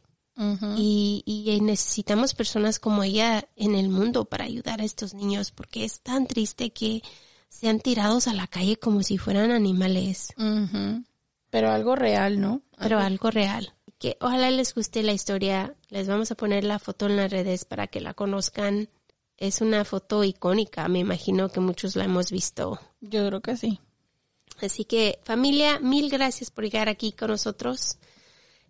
y, 0.76 1.22
y 1.26 1.60
necesitamos 1.60 2.34
personas 2.34 2.80
como 2.80 3.04
ella 3.04 3.46
en 3.54 3.76
el 3.76 3.88
mundo 3.88 4.24
para 4.24 4.44
ayudar 4.44 4.80
a 4.80 4.84
estos 4.84 5.14
niños 5.14 5.52
porque 5.52 5.84
es 5.84 6.00
tan 6.00 6.26
triste 6.26 6.70
que 6.70 7.02
sean 7.48 7.78
tirados 7.78 8.26
a 8.26 8.34
la 8.34 8.48
calle 8.48 8.76
como 8.76 9.02
si 9.04 9.16
fueran 9.16 9.52
animales. 9.52 10.32
Pero 11.50 11.70
algo 11.70 11.94
real, 11.94 12.40
¿no? 12.40 12.62
pero 12.78 12.98
algo 12.98 13.30
real. 13.30 13.74
Que 13.98 14.16
ojalá 14.20 14.50
les 14.50 14.74
guste 14.74 15.04
la 15.04 15.12
historia. 15.12 15.74
Les 15.88 16.08
vamos 16.08 16.32
a 16.32 16.34
poner 16.34 16.64
la 16.64 16.80
foto 16.80 17.06
en 17.06 17.16
las 17.16 17.30
redes 17.30 17.64
para 17.64 17.86
que 17.86 18.00
la 18.00 18.12
conozcan. 18.12 18.88
Es 19.36 19.60
una 19.60 19.84
foto 19.84 20.24
icónica. 20.24 20.88
Me 20.88 20.98
imagino 20.98 21.48
que 21.48 21.60
muchos 21.60 21.94
la 21.94 22.04
hemos 22.04 22.32
visto. 22.32 22.80
Yo 23.00 23.26
creo 23.28 23.40
que 23.40 23.56
sí. 23.56 23.78
Así 24.62 24.84
que 24.84 25.18
familia, 25.24 25.78
mil 25.80 26.08
gracias 26.10 26.50
por 26.50 26.64
llegar 26.64 26.88
aquí 26.88 27.12
con 27.12 27.30
nosotros. 27.30 27.98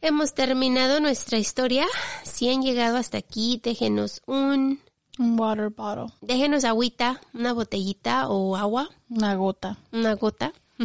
Hemos 0.00 0.34
terminado 0.34 1.00
nuestra 1.00 1.38
historia. 1.38 1.86
Si 2.24 2.48
han 2.50 2.62
llegado 2.62 2.96
hasta 2.96 3.18
aquí, 3.18 3.60
déjenos 3.62 4.20
un, 4.26 4.80
Un 5.18 5.38
water 5.40 5.70
bottle. 5.70 6.12
déjenos 6.20 6.64
agüita, 6.64 7.20
una 7.32 7.52
botellita 7.52 8.28
o 8.28 8.56
agua, 8.56 8.90
Una 9.08 9.34
gota. 9.36 9.78
una 9.92 10.14
gota. 10.14 10.52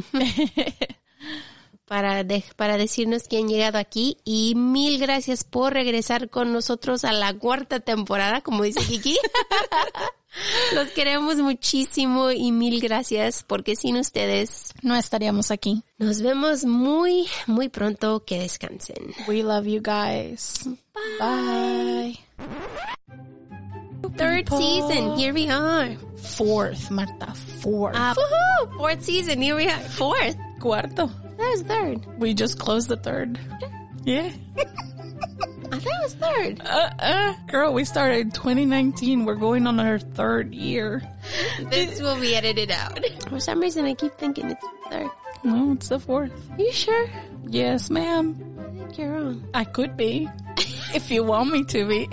para, 1.85 2.23
de- 2.23 2.43
para 2.55 2.77
decirnos 2.77 3.27
que 3.27 3.39
han 3.39 3.47
llegado 3.47 3.77
aquí 3.79 4.17
y 4.23 4.53
mil 4.55 4.99
gracias 4.99 5.43
por 5.43 5.73
regresar 5.73 6.29
con 6.29 6.53
nosotros 6.53 7.03
a 7.03 7.11
la 7.11 7.33
cuarta 7.33 7.79
temporada, 7.79 8.41
como 8.41 8.63
dice 8.63 8.79
Kiki. 8.85 9.17
Los 10.75 10.89
queremos 10.91 11.37
muchísimo 11.37 12.31
y 12.31 12.51
mil 12.51 12.79
gracias 12.81 13.43
porque 13.47 13.75
sin 13.75 13.97
ustedes 13.97 14.73
No 14.83 14.95
estaríamos 14.95 15.49
aquí. 15.51 15.83
nos 15.97 16.21
vemos 16.21 16.65
muy, 16.65 17.27
muy 17.47 17.69
pronto. 17.69 18.23
Que 18.25 18.39
descansen. 18.41 19.13
We 19.27 19.41
love 19.43 19.65
you 19.65 19.81
guys. 19.81 20.67
Bye. 21.19 22.19
Third 24.17 24.49
season, 24.49 25.17
here 25.17 25.33
we 25.33 25.49
are. 25.49 25.95
Fourth, 26.17 26.89
Marta. 26.91 27.33
Fourth. 27.61 27.95
Uh, 27.95 28.13
woohoo! 28.15 28.77
Fourth 28.77 29.03
season, 29.03 29.41
here 29.41 29.55
we 29.55 29.67
are. 29.67 29.79
Fourth. 29.89 30.35
Cuarto. 30.59 31.09
That 31.37 31.49
was 31.51 31.61
third. 31.63 32.05
We 32.19 32.33
just 32.33 32.59
closed 32.59 32.89
the 32.89 32.97
third. 32.97 33.39
Yeah. 34.03 34.29
I 35.71 35.79
thought 35.79 35.85
it 35.85 36.03
was 36.03 36.13
third. 36.15 36.61
Uh, 36.61 36.89
uh, 36.99 37.33
girl, 37.47 37.73
we 37.73 37.85
started 37.85 38.33
2019. 38.33 39.25
We're 39.25 39.35
going 39.35 39.67
on 39.67 39.79
our 39.79 39.99
third 39.99 40.53
year. 40.53 41.01
This 41.69 42.01
will 42.01 42.19
be 42.19 42.35
edited 42.35 42.71
out. 42.71 42.99
For 43.29 43.39
some 43.39 43.59
reason, 43.59 43.85
I 43.85 43.93
keep 43.93 44.17
thinking 44.17 44.49
it's 44.51 44.65
third. 44.89 45.09
No, 45.43 45.73
it's 45.73 45.89
the 45.89 45.99
fourth. 45.99 46.31
you 46.57 46.71
sure? 46.71 47.07
Yes, 47.47 47.89
ma'am. 47.89 48.35
I 48.59 48.63
think 48.77 48.97
you're 48.97 49.11
wrong. 49.11 49.47
I 49.53 49.63
could 49.63 49.95
be. 49.95 50.27
if 50.93 51.09
you 51.11 51.23
want 51.23 51.51
me 51.51 51.63
to 51.65 51.87
be. 51.87 52.09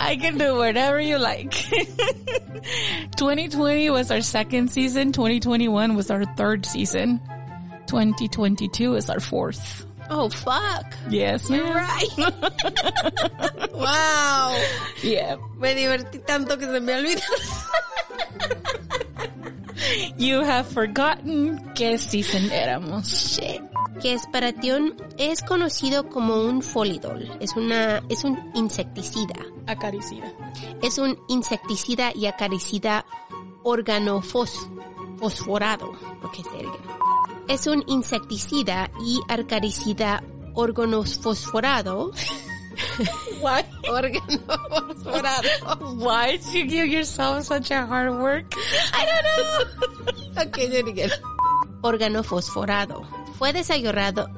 I 0.00 0.16
can 0.16 0.38
do 0.38 0.56
whatever 0.56 0.98
you 1.00 1.18
like. 1.18 1.52
2020 1.52 3.90
was 3.90 4.10
our 4.10 4.20
second 4.22 4.70
season. 4.70 5.12
2021 5.12 5.94
was 5.94 6.10
our 6.10 6.24
third 6.34 6.64
season. 6.66 7.20
2022 7.86 8.94
is 8.94 9.10
our 9.10 9.20
fourth. 9.20 9.84
Oh, 10.10 10.28
fuck. 10.30 10.86
Yes, 11.10 11.50
ma'am. 11.50 11.74
Right. 11.74 12.18
wow. 13.74 14.54
Yeah. 15.02 15.36
Me 15.58 15.74
divertí 15.74 16.18
tanto 16.20 16.56
que 16.58 16.64
se 16.66 16.80
me 16.80 16.94
olvidó. 16.94 17.20
You 20.16 20.40
have 20.42 20.66
forgotten 20.66 21.72
qué 21.74 21.98
season 21.98 22.50
éramos. 22.50 23.06
Shit. 23.06 23.62
Que 24.00 24.14
Esparatión 24.14 24.96
es 25.18 25.42
conocido 25.42 26.08
como 26.08 26.40
un 26.42 26.62
folidol. 26.62 27.30
Es 27.40 27.54
una, 27.56 28.02
es 28.08 28.24
un 28.24 28.38
insecticida. 28.54 29.34
Acaricida. 29.66 30.32
Es 30.82 30.96
un 30.98 31.18
insecticida 31.28 32.12
y 32.14 32.26
acaricida 32.26 33.04
organofosforado. 33.62 35.92
Porque 36.20 36.40
es 36.42 36.46
erga. 36.58 36.78
Es 37.48 37.66
un 37.66 37.82
insecticida 37.86 38.90
y 39.00 39.20
acaricida 39.28 40.22
organofosforado. 40.54 42.12
Why? 43.40 43.64
Organofosforado. 43.88 45.48
Why 45.96 46.36
did 46.36 46.52
you 46.52 46.66
give 46.66 46.86
yourself 46.88 47.44
such 47.44 47.70
a 47.70 47.86
hard 47.86 48.12
work? 48.18 48.54
I 48.92 49.06
don't 49.06 49.24
know. 49.24 50.42
okay, 50.42 50.68
do 50.68 50.76
it 50.76 50.88
again. 50.88 51.10
Órgano 51.82 52.22
fosforado. 52.22 53.06
Fue 53.38 53.52
desarrollado. 53.52 54.28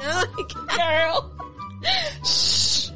no, 0.00 0.26
Girl. 0.68 1.30
Shh. 2.24 2.90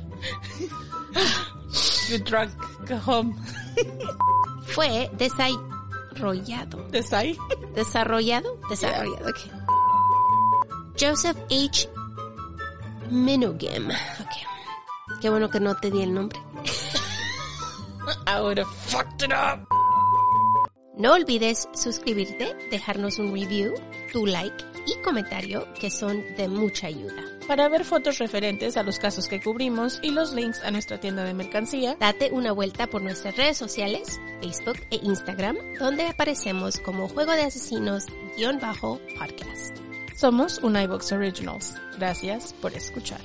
you 2.09 2.18
drunk. 2.18 2.53
Go 2.86 2.97
home. 2.97 3.34
fue 4.66 5.11
desarrollado. 6.16 6.88
Desai. 6.90 7.38
Desarrollado. 7.74 8.60
Desarrollado. 8.68 9.30
Okay. 9.30 9.50
Joseph 10.98 11.36
H. 11.50 11.88
Minogam. 13.10 13.86
Okay. 13.86 14.44
Qué 15.20 15.30
bueno 15.30 15.50
que 15.50 15.60
no 15.60 15.76
te 15.76 15.90
di 15.90 16.02
el 16.02 16.14
nombre. 16.14 16.38
I 18.26 18.40
would 18.40 18.58
have 18.58 18.70
fucked 18.86 19.22
it 19.22 19.32
up. 19.32 19.66
No 20.96 21.12
olvides 21.12 21.68
suscribirte, 21.74 22.56
dejarnos 22.70 23.18
un 23.18 23.34
review, 23.34 23.74
tu 24.12 24.24
like 24.24 24.64
y 24.86 24.94
comentario 25.02 25.66
que 25.74 25.90
son 25.90 26.24
de 26.36 26.48
mucha 26.48 26.86
ayuda. 26.86 27.36
Para 27.47 27.68
ver 27.68 27.84
fotos 27.84 28.18
referentes 28.18 28.76
a 28.76 28.82
los 28.82 28.99
casos 28.99 29.28
que 29.28 29.40
cubrimos 29.40 30.01
y 30.03 30.11
los 30.11 30.32
links 30.32 30.64
a 30.64 30.72
nuestra 30.72 30.99
tienda 30.99 31.22
de 31.22 31.32
mercancía, 31.32 31.97
Date 32.01 32.30
una 32.32 32.51
vuelta 32.51 32.88
por 32.88 33.03
nuestras 33.03 33.36
redes 33.36 33.57
sociales, 33.57 34.20
Facebook 34.40 34.78
e 34.90 34.97
Instagram, 34.97 35.57
donde 35.78 36.07
aparecemos 36.07 36.80
como 36.80 37.09
Juego 37.09 37.30
de 37.32 37.42
Asesinos-podcast. 37.42 39.76
somos 40.16 40.59
un 40.59 40.76
iBox 40.76 41.12
Originals. 41.12 41.76
Gracias 41.97 42.53
por 42.55 42.74
escuchar. 42.74 43.20